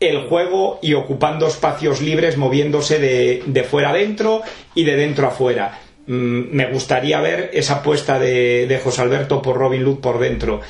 el 0.00 0.26
juego 0.28 0.78
y 0.82 0.94
ocupando 0.94 1.46
espacios 1.46 2.00
libres, 2.00 2.36
moviéndose 2.36 2.98
de, 2.98 3.64
fuera 3.64 3.90
adentro 3.90 4.42
y 4.74 4.84
de 4.84 4.96
dentro 4.96 5.28
afuera. 5.28 5.78
Mm, 6.06 6.54
me 6.54 6.70
gustaría 6.70 7.20
ver 7.20 7.50
esa 7.54 7.76
apuesta 7.76 8.18
de, 8.18 8.80
José 8.82 9.02
Alberto 9.02 9.40
por 9.40 9.56
Robin 9.56 9.82
Lud 9.82 9.98
por 10.00 10.18
dentro. 10.18 10.60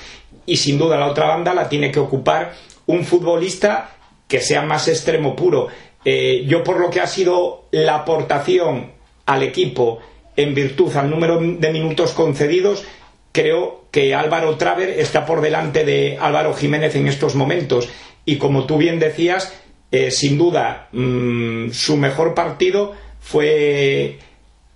Y 0.46 0.58
sin 0.58 0.78
duda 0.78 0.96
la 0.96 1.08
otra 1.08 1.26
banda 1.26 1.54
la 1.54 1.68
tiene 1.68 1.90
que 1.90 1.98
ocupar 1.98 2.52
un 2.86 3.04
futbolista 3.04 3.90
que 4.28 4.40
sea 4.40 4.62
más 4.62 4.88
extremo 4.88 5.36
puro. 5.36 5.68
Eh, 6.04 6.44
yo 6.46 6.62
por 6.62 6.80
lo 6.80 6.90
que 6.90 7.00
ha 7.00 7.06
sido 7.06 7.64
la 7.70 7.96
aportación 7.96 8.92
al 9.26 9.42
equipo 9.42 10.00
en 10.36 10.54
virtud 10.54 10.94
al 10.96 11.10
número 11.10 11.38
de 11.40 11.72
minutos 11.72 12.12
concedidos, 12.12 12.84
creo 13.32 13.86
que 13.90 14.14
Álvaro 14.14 14.56
Traver 14.56 14.90
está 14.90 15.26
por 15.26 15.40
delante 15.40 15.84
de 15.84 16.18
Álvaro 16.20 16.54
Jiménez 16.54 16.94
en 16.94 17.06
estos 17.06 17.34
momentos 17.34 17.88
y 18.24 18.36
como 18.36 18.66
tú 18.66 18.76
bien 18.76 18.98
decías, 18.98 19.58
eh, 19.90 20.10
sin 20.10 20.36
duda 20.36 20.88
mm, 20.92 21.70
su 21.70 21.96
mejor 21.96 22.34
partido 22.34 22.92
fue 23.20 24.18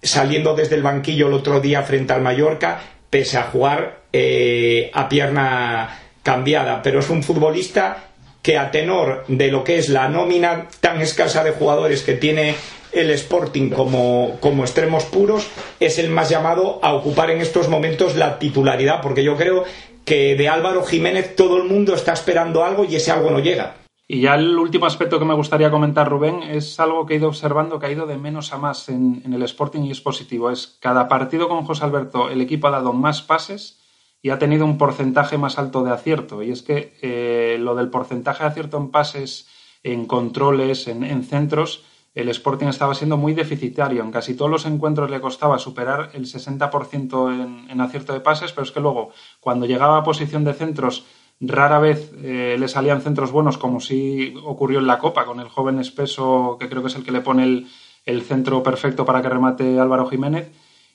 saliendo 0.02 0.54
desde 0.54 0.76
el 0.76 0.82
banquillo 0.82 1.28
el 1.28 1.34
otro 1.34 1.60
día 1.60 1.82
frente 1.82 2.12
al 2.12 2.22
Mallorca, 2.22 2.80
pese 3.10 3.38
a 3.38 3.44
jugar 3.44 4.02
eh, 4.12 4.90
a 4.94 5.08
pierna 5.08 6.00
cambiada, 6.22 6.82
pero 6.82 7.00
es 7.00 7.10
un 7.10 7.22
futbolista 7.22 8.10
que 8.42 8.58
a 8.58 8.70
tenor 8.70 9.24
de 9.28 9.50
lo 9.50 9.64
que 9.64 9.78
es 9.78 9.88
la 9.88 10.08
nómina 10.08 10.68
tan 10.80 11.00
escasa 11.00 11.44
de 11.44 11.52
jugadores 11.52 12.02
que 12.02 12.14
tiene 12.14 12.54
el 12.92 13.10
Sporting 13.10 13.70
como, 13.70 14.38
como, 14.40 14.64
extremos 14.64 15.04
puros 15.04 15.48
es 15.78 15.98
el 15.98 16.10
más 16.10 16.28
llamado 16.28 16.80
a 16.82 16.94
ocupar 16.94 17.30
en 17.30 17.40
estos 17.40 17.68
momentos 17.68 18.16
la 18.16 18.38
titularidad, 18.38 19.00
porque 19.00 19.22
yo 19.22 19.36
creo 19.36 19.64
que 20.04 20.34
de 20.34 20.48
Álvaro 20.48 20.82
Jiménez 20.82 21.36
todo 21.36 21.58
el 21.58 21.64
mundo 21.64 21.94
está 21.94 22.12
esperando 22.12 22.64
algo 22.64 22.84
y 22.84 22.96
ese 22.96 23.12
algo 23.12 23.30
no 23.30 23.38
llega. 23.38 23.76
Y 24.08 24.22
ya 24.22 24.34
el 24.34 24.58
último 24.58 24.86
aspecto 24.86 25.20
que 25.20 25.24
me 25.24 25.34
gustaría 25.34 25.70
comentar, 25.70 26.08
Rubén, 26.08 26.42
es 26.42 26.80
algo 26.80 27.06
que 27.06 27.14
he 27.14 27.18
ido 27.18 27.28
observando 27.28 27.78
que 27.78 27.86
ha 27.86 27.92
ido 27.92 28.06
de 28.06 28.18
menos 28.18 28.52
a 28.52 28.58
más 28.58 28.88
en, 28.88 29.22
el 29.24 29.42
Sporting 29.44 29.82
y 29.82 29.92
es 29.92 30.00
positivo. 30.00 30.50
Es 30.50 30.78
cada 30.80 31.06
partido 31.06 31.48
con 31.48 31.64
José 31.64 31.84
Alberto 31.84 32.28
el 32.28 32.40
equipo 32.40 32.66
ha 32.66 32.72
dado 32.72 32.92
más 32.92 33.22
pases 33.22 33.79
y 34.22 34.30
ha 34.30 34.38
tenido 34.38 34.64
un 34.64 34.78
porcentaje 34.78 35.38
más 35.38 35.58
alto 35.58 35.82
de 35.82 35.92
acierto. 35.92 36.42
Y 36.42 36.50
es 36.50 36.62
que 36.62 36.96
eh, 37.02 37.56
lo 37.58 37.74
del 37.74 37.88
porcentaje 37.88 38.44
de 38.44 38.50
acierto 38.50 38.76
en 38.76 38.90
pases, 38.90 39.48
en 39.82 40.06
controles, 40.06 40.88
en 40.88 41.24
centros, 41.24 41.84
el 42.14 42.28
Sporting 42.28 42.66
estaba 42.66 42.94
siendo 42.94 43.16
muy 43.16 43.34
deficitario. 43.34 44.02
En 44.02 44.10
casi 44.10 44.34
todos 44.34 44.50
los 44.50 44.66
encuentros 44.66 45.10
le 45.10 45.20
costaba 45.20 45.58
superar 45.58 46.10
el 46.14 46.26
60% 46.26 47.68
en, 47.70 47.80
acierto 47.80 48.12
de 48.12 48.20
pases, 48.20 48.52
pero 48.52 48.64
es 48.64 48.72
que 48.72 48.80
luego, 48.80 49.10
cuando 49.38 49.66
llegaba 49.66 49.98
a 49.98 50.04
posición 50.04 50.44
de 50.44 50.54
centros, 50.54 51.06
rara 51.40 51.78
vez 51.78 52.12
eh, 52.22 52.56
le 52.58 52.68
salían 52.68 53.00
centros 53.00 53.30
buenos, 53.30 53.58
como 53.58 53.80
sí 53.80 54.34
ocurrió 54.44 54.80
en 54.80 54.86
la 54.86 54.98
Copa, 54.98 55.24
con 55.24 55.40
el 55.40 55.48
joven 55.48 55.78
espeso, 55.78 56.56
que 56.58 56.68
creo 56.68 56.82
que 56.82 56.88
es 56.88 56.96
el 56.96 57.04
que 57.04 57.12
le 57.12 57.20
pone 57.20 57.66
el, 58.04 58.22
centro 58.22 58.62
perfecto 58.62 59.04
para 59.04 59.22
que 59.22 59.28
remate 59.28 59.78
Álvaro 59.78 60.06
Jiménez. 60.06 60.50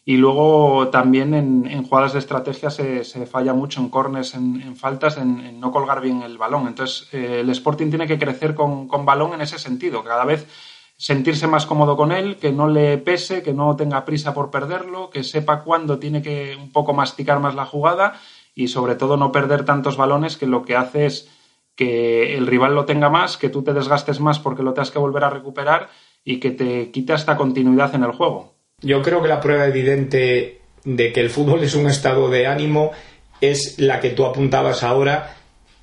Y 0.07 0.17
luego 0.17 0.89
también 0.89 1.33
en, 1.33 1.83
jugadas 1.83 2.13
de 2.13 2.19
estrategia 2.19 2.69
se, 2.69 3.03
falla 3.25 3.53
mucho 3.53 3.81
en 3.81 3.89
cornes, 3.89 4.35
en, 4.35 4.75
faltas, 4.75 5.17
en, 5.17 5.59
no 5.59 5.71
colgar 5.71 5.99
bien 5.99 6.21
el 6.21 6.37
balón. 6.37 6.67
Entonces, 6.67 7.09
eh, 7.11 7.39
el 7.41 7.49
Sporting 7.49 7.89
tiene 7.89 8.05
que 8.05 8.19
crecer 8.19 8.53
con, 8.53 8.87
con 8.87 9.03
balón 9.03 9.33
en 9.33 9.41
ese 9.41 9.57
sentido. 9.57 10.03
Cada 10.03 10.23
vez 10.23 10.47
sentirse 10.97 11.47
más 11.47 11.65
cómodo 11.65 11.97
con 11.97 12.11
él, 12.11 12.37
que 12.37 12.51
no 12.51 12.67
le 12.67 12.97
pese, 12.97 13.43
que 13.43 13.53
no 13.53 13.75
tenga 13.75 14.05
prisa 14.05 14.33
por 14.33 14.51
perderlo, 14.51 15.09
que 15.09 15.23
sepa 15.23 15.63
cuándo 15.63 15.99
tiene 15.99 16.21
que 16.21 16.55
un 16.55 16.71
poco 16.71 16.93
masticar 16.93 17.39
más 17.39 17.55
la 17.55 17.65
jugada 17.65 18.19
y 18.53 18.69
sobre 18.69 18.95
todo 18.95 19.17
no 19.17 19.31
perder 19.31 19.65
tantos 19.65 19.97
balones 19.97 20.37
que 20.37 20.47
lo 20.47 20.63
que 20.63 20.75
hace 20.75 21.05
es 21.05 21.29
que 21.75 22.37
el 22.37 22.47
rival 22.47 22.73
lo 22.73 22.85
tenga 22.85 23.09
más, 23.09 23.37
que 23.37 23.49
tú 23.49 23.63
te 23.63 23.73
desgastes 23.73 24.21
más 24.21 24.39
porque 24.39 24.63
lo 24.63 24.73
tengas 24.73 24.91
que 24.91 24.99
volver 24.99 25.25
a 25.25 25.29
recuperar 25.29 25.89
y 26.23 26.39
que 26.39 26.51
te 26.51 26.91
quita 26.91 27.15
esta 27.15 27.35
continuidad 27.35 27.93
en 27.95 28.03
el 28.03 28.11
juego. 28.11 28.54
Yo 28.85 29.01
creo 29.01 29.21
que 29.23 29.27
la 29.27 29.41
prueba 29.41 29.65
evidente 29.65 30.59
de 30.83 31.11
que 31.11 31.19
el 31.19 31.31
fútbol 31.31 31.63
es 31.63 31.73
un 31.73 31.87
estado 31.87 32.29
de 32.29 32.45
ánimo 32.45 32.91
es 33.41 33.79
la 33.79 33.99
que 33.99 34.11
tú 34.11 34.25
apuntabas 34.25 34.83
ahora 34.83 35.37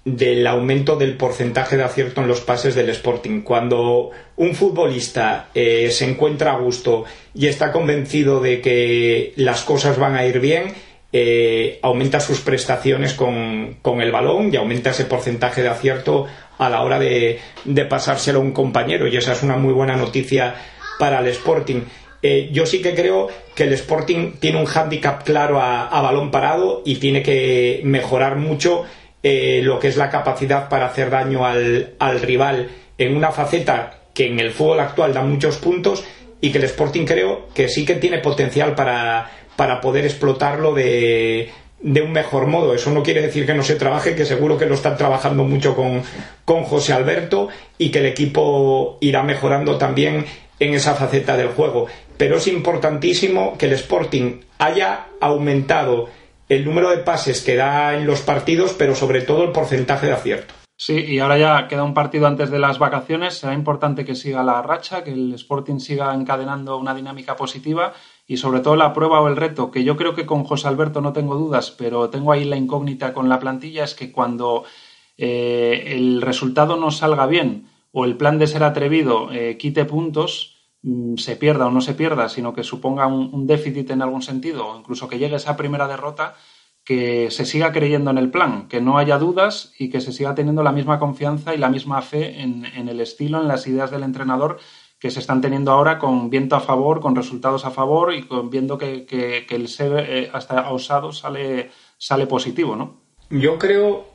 del 0.05 0.47
aumento 0.47 0.95
del 0.95 1.17
porcentaje 1.17 1.77
de 1.77 1.83
acierto 1.83 2.21
en 2.21 2.29
los 2.29 2.43
pases 2.43 2.77
del 2.77 2.91
Sporting. 2.91 3.43
Cuando 3.43 4.11
un 4.37 4.55
futbolista 4.55 5.49
eh, 5.53 5.91
se 5.91 6.09
encuentra 6.09 6.53
a 6.53 6.59
gusto 6.59 7.05
y 7.35 7.49
está 7.49 7.73
convencido 7.73 8.41
de 8.41 8.61
que 8.61 9.33
las 9.35 9.63
cosas 9.63 9.99
van 9.99 10.15
a 10.15 10.25
ir 10.25 10.39
bien, 10.39 10.73
eh, 11.13 11.81
aumenta 11.83 12.21
sus 12.21 12.39
prestaciones 12.39 13.15
con, 13.15 13.77
el 14.01 14.13
balón 14.13 14.55
y 14.55 14.57
aumenta 14.57 14.91
ese 14.91 15.07
porcentaje 15.07 15.61
de 15.61 15.71
acierto 15.71 16.27
a 16.57 16.71
la 16.71 16.83
hora 16.83 17.01
de, 17.01 17.41
pasárselo 17.91 18.39
a 18.39 18.43
un 18.43 18.53
compañero. 18.53 19.09
Y 19.09 19.17
esa 19.17 19.33
es 19.33 19.43
una 19.43 19.57
muy 19.57 19.73
buena 19.73 19.97
noticia 19.97 20.55
para 21.01 21.19
el 21.19 21.27
Sporting. 21.27 21.81
Eh, 22.23 22.51
yo 22.53 22.67
sí 22.67 22.81
que 22.81 22.95
creo 22.95 23.29
que 23.55 23.65
el 23.65 23.73
Sporting 23.73 24.35
tiene 24.39 24.61
un 24.61 24.67
hándicap 24.67 25.25
claro 25.25 25.61
a 25.61 26.01
balón 26.01 26.31
parado 26.31 26.83
y 26.85 26.97
tiene 26.97 27.23
que 27.23 27.81
mejorar 27.85 28.37
mucho 28.37 28.85
eh, 29.25 29.61
lo 29.63 29.79
que 29.79 29.87
es 29.87 29.97
la 29.97 30.11
capacidad 30.11 30.69
para 30.69 30.87
hacer 30.87 31.09
daño 31.09 31.47
al, 31.47 32.21
rival 32.21 32.71
en 32.99 33.17
una 33.17 33.31
faceta 33.31 34.01
que 34.15 34.27
en 34.27 34.41
el 34.41 34.51
fútbol 34.51 34.81
actual 34.81 35.15
da 35.15 35.23
muchos 35.23 35.59
puntos 35.59 36.03
y 36.41 36.51
que 36.51 36.59
el 36.59 36.65
Sporting 36.65 37.05
creo 37.05 37.47
que 37.55 37.69
sí 37.69 37.85
que 37.85 37.95
tiene 37.95 38.19
potencial 38.19 38.75
para, 38.75 39.31
para 39.55 39.81
poder 39.81 40.05
explotarlo 40.07 40.75
de, 40.75 41.51
de, 41.81 42.03
un 42.03 42.11
mejor 42.11 42.49
modo. 42.49 42.75
Eso 42.75 42.91
no 42.91 43.05
quiere 43.05 43.23
decir 43.23 43.47
que 43.47 43.55
no 43.55 43.63
se 43.63 43.77
trabaje, 43.77 44.17
que 44.17 44.25
seguro 44.25 44.59
que 44.59 44.67
lo 44.67 44.75
están 44.75 44.97
trabajando 44.97 45.45
mucho 45.45 45.77
con, 45.77 46.03
con 46.45 46.65
José 46.65 46.93
Alberto 46.93 47.49
y 47.79 47.91
que 47.93 48.01
el 48.01 48.07
equipo 48.07 48.99
irá 49.01 49.23
mejorando 49.23 49.79
también 49.79 50.27
en 50.59 50.75
esa 50.75 50.97
faceta 50.97 51.37
del 51.37 51.49
juego. 51.49 51.87
Pero 52.23 52.37
es 52.37 52.47
importantísimo 52.47 53.59
que 53.59 53.67
el 53.67 53.73
Sporting 53.73 54.43
haya 54.61 55.09
aumentado 55.21 56.09
el 56.49 56.65
número 56.65 56.91
de 56.91 56.99
pases 56.99 57.41
que 57.41 57.57
da 57.57 57.99
en 57.99 58.07
los 58.07 58.21
partidos, 58.21 58.75
pero 58.79 58.95
sobre 58.95 59.23
todo 59.23 59.43
el 59.43 59.51
porcentaje 59.51 60.07
de 60.07 60.13
acierto. 60.13 60.55
Sí, 60.77 61.05
y 61.05 61.19
ahora 61.19 61.37
ya 61.37 61.67
queda 61.67 61.83
un 61.83 61.95
partido 61.95 62.29
antes 62.29 62.49
de 62.53 62.61
las 62.61 62.79
vacaciones. 62.79 63.39
Será 63.39 63.55
importante 63.55 64.05
que 64.05 64.15
siga 64.15 64.45
la 64.45 64.63
racha, 64.63 65.03
que 65.03 65.11
el 65.11 65.35
Sporting 65.35 65.81
siga 65.81 66.15
encadenando 66.15 66.77
una 66.77 66.95
dinámica 66.95 67.35
positiva 67.35 67.93
y 68.25 68.37
sobre 68.37 68.61
todo 68.61 68.77
la 68.77 68.93
prueba 68.93 69.21
o 69.21 69.27
el 69.27 69.35
reto, 69.35 69.73
que 69.73 69.83
yo 69.83 69.97
creo 69.97 70.15
que 70.15 70.25
con 70.25 70.45
José 70.45 70.69
Alberto 70.69 71.01
no 71.01 71.13
tengo 71.13 71.35
dudas, 71.35 71.73
pero 71.73 72.09
tengo 72.09 72.31
ahí 72.31 72.45
la 72.45 72.57
incógnita 72.57 73.13
con 73.13 73.29
la 73.29 73.41
plantilla, 73.41 73.83
es 73.83 73.97
que 73.97 74.13
cuando 74.13 74.63
eh, 75.19 75.87
el 75.89 76.23
resultado 76.23 76.77
no 76.77 76.93
salga 76.93 77.27
bien 77.27 77.67
o 77.91 78.05
el 78.05 78.17
plan 78.17 78.39
de 78.39 78.47
ser 78.47 78.63
atrevido 78.63 79.33
eh, 79.33 79.57
quite 79.59 79.85
puntos, 79.87 80.52
se 81.17 81.37
pierda 81.37 81.67
o 81.67 81.71
no 81.71 81.81
se 81.81 81.95
pierda, 81.95 82.29
sino 82.29 82.53
que 82.53 82.65
suponga 82.65 83.07
un, 83.07 83.47
déficit 83.47 83.91
en 83.91 84.03
algún 84.03 84.23
sentido, 84.23 84.67
o 84.67 84.79
incluso 84.79 85.09
que 85.09 85.19
llegue 85.19 85.37
esa 85.37 85.57
primera 85.57 85.87
derrota, 85.87 86.35
que 86.85 87.31
se 87.31 87.45
siga 87.45 87.71
creyendo 87.71 88.11
en 88.11 88.19
el 88.19 88.31
plan, 88.31 88.67
que 88.67 88.81
no 88.81 88.99
haya 88.99 89.19
dudas 89.19 89.73
y 89.79 89.89
que 89.89 90.01
se 90.01 90.13
siga 90.13 90.35
teniendo 90.35 90.65
la 90.65 90.73
misma 90.73 90.99
confianza 90.99 91.55
y 91.55 91.59
la 91.59 91.69
misma 91.69 92.03
fe 92.03 92.41
en, 92.41 92.65
el 92.65 93.01
estilo, 93.01 93.41
en 93.41 93.47
las 93.47 93.67
ideas 93.69 93.93
del 93.93 94.03
entrenador 94.03 94.59
que 94.99 95.11
se 95.11 95.21
están 95.21 95.41
teniendo 95.41 95.71
ahora 95.71 95.99
con 95.99 96.31
viento 96.31 96.57
a 96.57 96.61
favor, 96.61 97.01
con 97.01 97.15
resultados 97.15 97.65
a 97.65 97.71
favor 97.71 98.13
y 98.15 98.23
con, 98.23 98.51
viendo 98.51 98.79
que, 98.79 99.47
el 99.49 99.69
ser 99.69 99.93
eh, 99.99 100.31
hasta 100.33 100.71
osado 100.71 101.13
sale, 101.13 101.71
sale 101.99 102.27
positivo, 102.27 102.75
¿no? 102.75 103.01
Yo 103.31 103.59
creo 103.59 104.07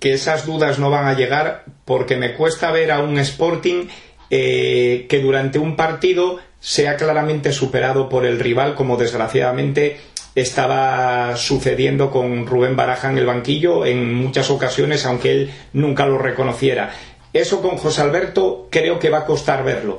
que 0.00 0.12
esas 0.12 0.46
dudas 0.46 0.78
no 0.78 0.90
van 0.90 1.06
a 1.06 1.14
llegar 1.14 1.64
porque 1.84 2.16
me 2.16 2.34
cuesta 2.34 2.70
ver 2.72 2.92
a 2.92 3.00
un 3.00 3.18
Sporting 3.18 3.86
eh, 4.30 5.06
que 5.08 5.20
durante 5.20 5.58
un 5.58 5.76
partido 5.76 6.38
sea 6.60 6.96
claramente 6.96 7.52
superado 7.52 8.08
por 8.08 8.24
el 8.24 8.40
rival, 8.40 8.74
como 8.74 8.96
desgraciadamente 8.96 9.98
estaba 10.34 11.36
sucediendo 11.36 12.10
con 12.10 12.46
Rubén 12.46 12.74
Baraja 12.74 13.10
en 13.10 13.18
el 13.18 13.26
banquillo 13.26 13.86
en 13.86 14.14
muchas 14.14 14.50
ocasiones, 14.50 15.04
aunque 15.06 15.30
él 15.30 15.50
nunca 15.72 16.06
lo 16.06 16.18
reconociera. 16.18 16.92
Eso 17.32 17.60
con 17.60 17.76
José 17.76 18.02
Alberto 18.02 18.68
creo 18.70 18.98
que 18.98 19.10
va 19.10 19.18
a 19.18 19.26
costar 19.26 19.64
verlo. 19.64 19.98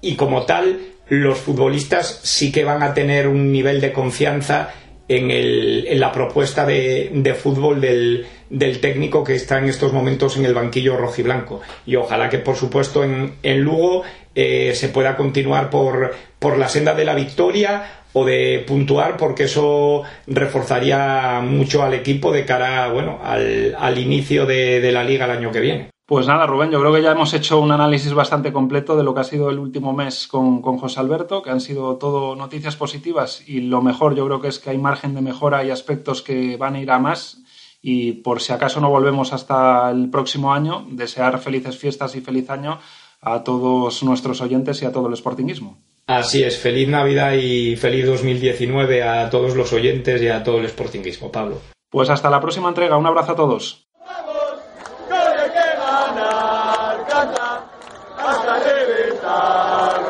Y 0.00 0.14
como 0.16 0.46
tal, 0.46 0.80
los 1.08 1.38
futbolistas 1.38 2.20
sí 2.22 2.50
que 2.50 2.64
van 2.64 2.82
a 2.82 2.94
tener 2.94 3.28
un 3.28 3.52
nivel 3.52 3.80
de 3.80 3.92
confianza 3.92 4.72
en, 5.08 5.30
el, 5.30 5.86
en 5.88 6.00
la 6.00 6.12
propuesta 6.12 6.64
de, 6.64 7.10
de 7.12 7.34
fútbol 7.34 7.80
del, 7.80 8.26
del, 8.50 8.80
técnico 8.80 9.24
que 9.24 9.34
está 9.34 9.58
en 9.58 9.64
estos 9.64 9.92
momentos 9.92 10.36
en 10.36 10.44
el 10.44 10.54
banquillo 10.54 10.96
rojiblanco. 10.96 11.60
Y 11.86 11.96
ojalá 11.96 12.28
que, 12.28 12.38
por 12.38 12.56
supuesto, 12.56 13.02
en, 13.04 13.34
en 13.42 13.62
Lugo 13.62 14.02
eh, 14.34 14.72
se 14.74 14.88
pueda 14.88 15.16
continuar 15.16 15.70
por, 15.70 16.14
por 16.38 16.58
la 16.58 16.68
senda 16.68 16.94
de 16.94 17.04
la 17.04 17.14
victoria 17.14 18.02
o 18.12 18.24
de 18.24 18.64
puntuar 18.66 19.16
porque 19.16 19.44
eso 19.44 20.02
reforzaría 20.26 21.40
mucho 21.44 21.82
al 21.84 21.94
equipo 21.94 22.32
de 22.32 22.44
cara 22.44 22.88
bueno, 22.88 23.20
al, 23.22 23.76
al 23.78 23.98
inicio 23.98 24.46
de, 24.46 24.80
de 24.80 24.92
la 24.92 25.04
liga 25.04 25.26
el 25.26 25.30
año 25.30 25.52
que 25.52 25.60
viene. 25.60 25.90
Pues 26.10 26.26
nada, 26.26 26.44
Rubén, 26.44 26.72
yo 26.72 26.80
creo 26.80 26.92
que 26.92 27.02
ya 27.02 27.12
hemos 27.12 27.32
hecho 27.34 27.60
un 27.60 27.70
análisis 27.70 28.12
bastante 28.14 28.52
completo 28.52 28.96
de 28.96 29.04
lo 29.04 29.14
que 29.14 29.20
ha 29.20 29.24
sido 29.24 29.48
el 29.48 29.60
último 29.60 29.92
mes 29.92 30.26
con, 30.26 30.60
José 30.60 30.98
Alberto, 30.98 31.40
que 31.40 31.50
han 31.50 31.60
sido 31.60 31.98
todo 31.98 32.34
noticias 32.34 32.74
positivas 32.74 33.48
y 33.48 33.60
lo 33.60 33.80
mejor 33.80 34.16
yo 34.16 34.26
creo 34.26 34.40
que 34.40 34.48
es 34.48 34.58
que 34.58 34.70
hay 34.70 34.78
margen 34.78 35.14
de 35.14 35.20
mejora 35.20 35.62
y 35.62 35.70
aspectos 35.70 36.20
que 36.22 36.56
van 36.56 36.74
a 36.74 36.80
ir 36.80 36.90
a 36.90 36.98
más 36.98 37.44
y 37.82 38.12
por 38.12 38.40
si 38.40 38.52
acaso 38.52 38.80
no 38.80 38.90
volvemos 38.90 39.32
hasta 39.32 39.90
el 39.90 40.10
próximo 40.10 40.52
año, 40.52 40.86
desear 40.90 41.38
felices 41.38 41.78
fiestas 41.78 42.14
y 42.16 42.20
feliz 42.20 42.50
año 42.50 42.78
a 43.22 43.42
todos 43.44 44.02
nuestros 44.02 44.40
oyentes 44.40 44.82
y 44.82 44.86
a 44.86 44.92
todo 44.92 45.08
el 45.08 45.16
sportingismo. 45.16 45.78
Así 46.06 46.42
es, 46.42 46.58
feliz 46.58 46.88
Navidad 46.88 47.34
y 47.34 47.76
feliz 47.76 48.06
2019 48.06 49.02
a 49.02 49.30
todos 49.30 49.54
los 49.54 49.72
oyentes 49.72 50.20
y 50.20 50.28
a 50.28 50.42
todo 50.42 50.58
el 50.58 50.68
sportingismo, 50.68 51.30
Pablo. 51.30 51.58
Pues 51.88 52.10
hasta 52.10 52.30
la 52.30 52.40
próxima 52.40 52.68
entrega, 52.68 52.96
un 52.96 53.06
abrazo 53.06 53.32
a 53.32 53.36
todos. 53.36 53.86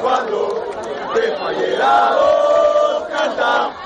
cuando 0.02 0.64
te 1.14 1.36
falle 1.36 1.76
la 1.76 2.16
voz, 2.16 3.08
canta. 3.08 3.79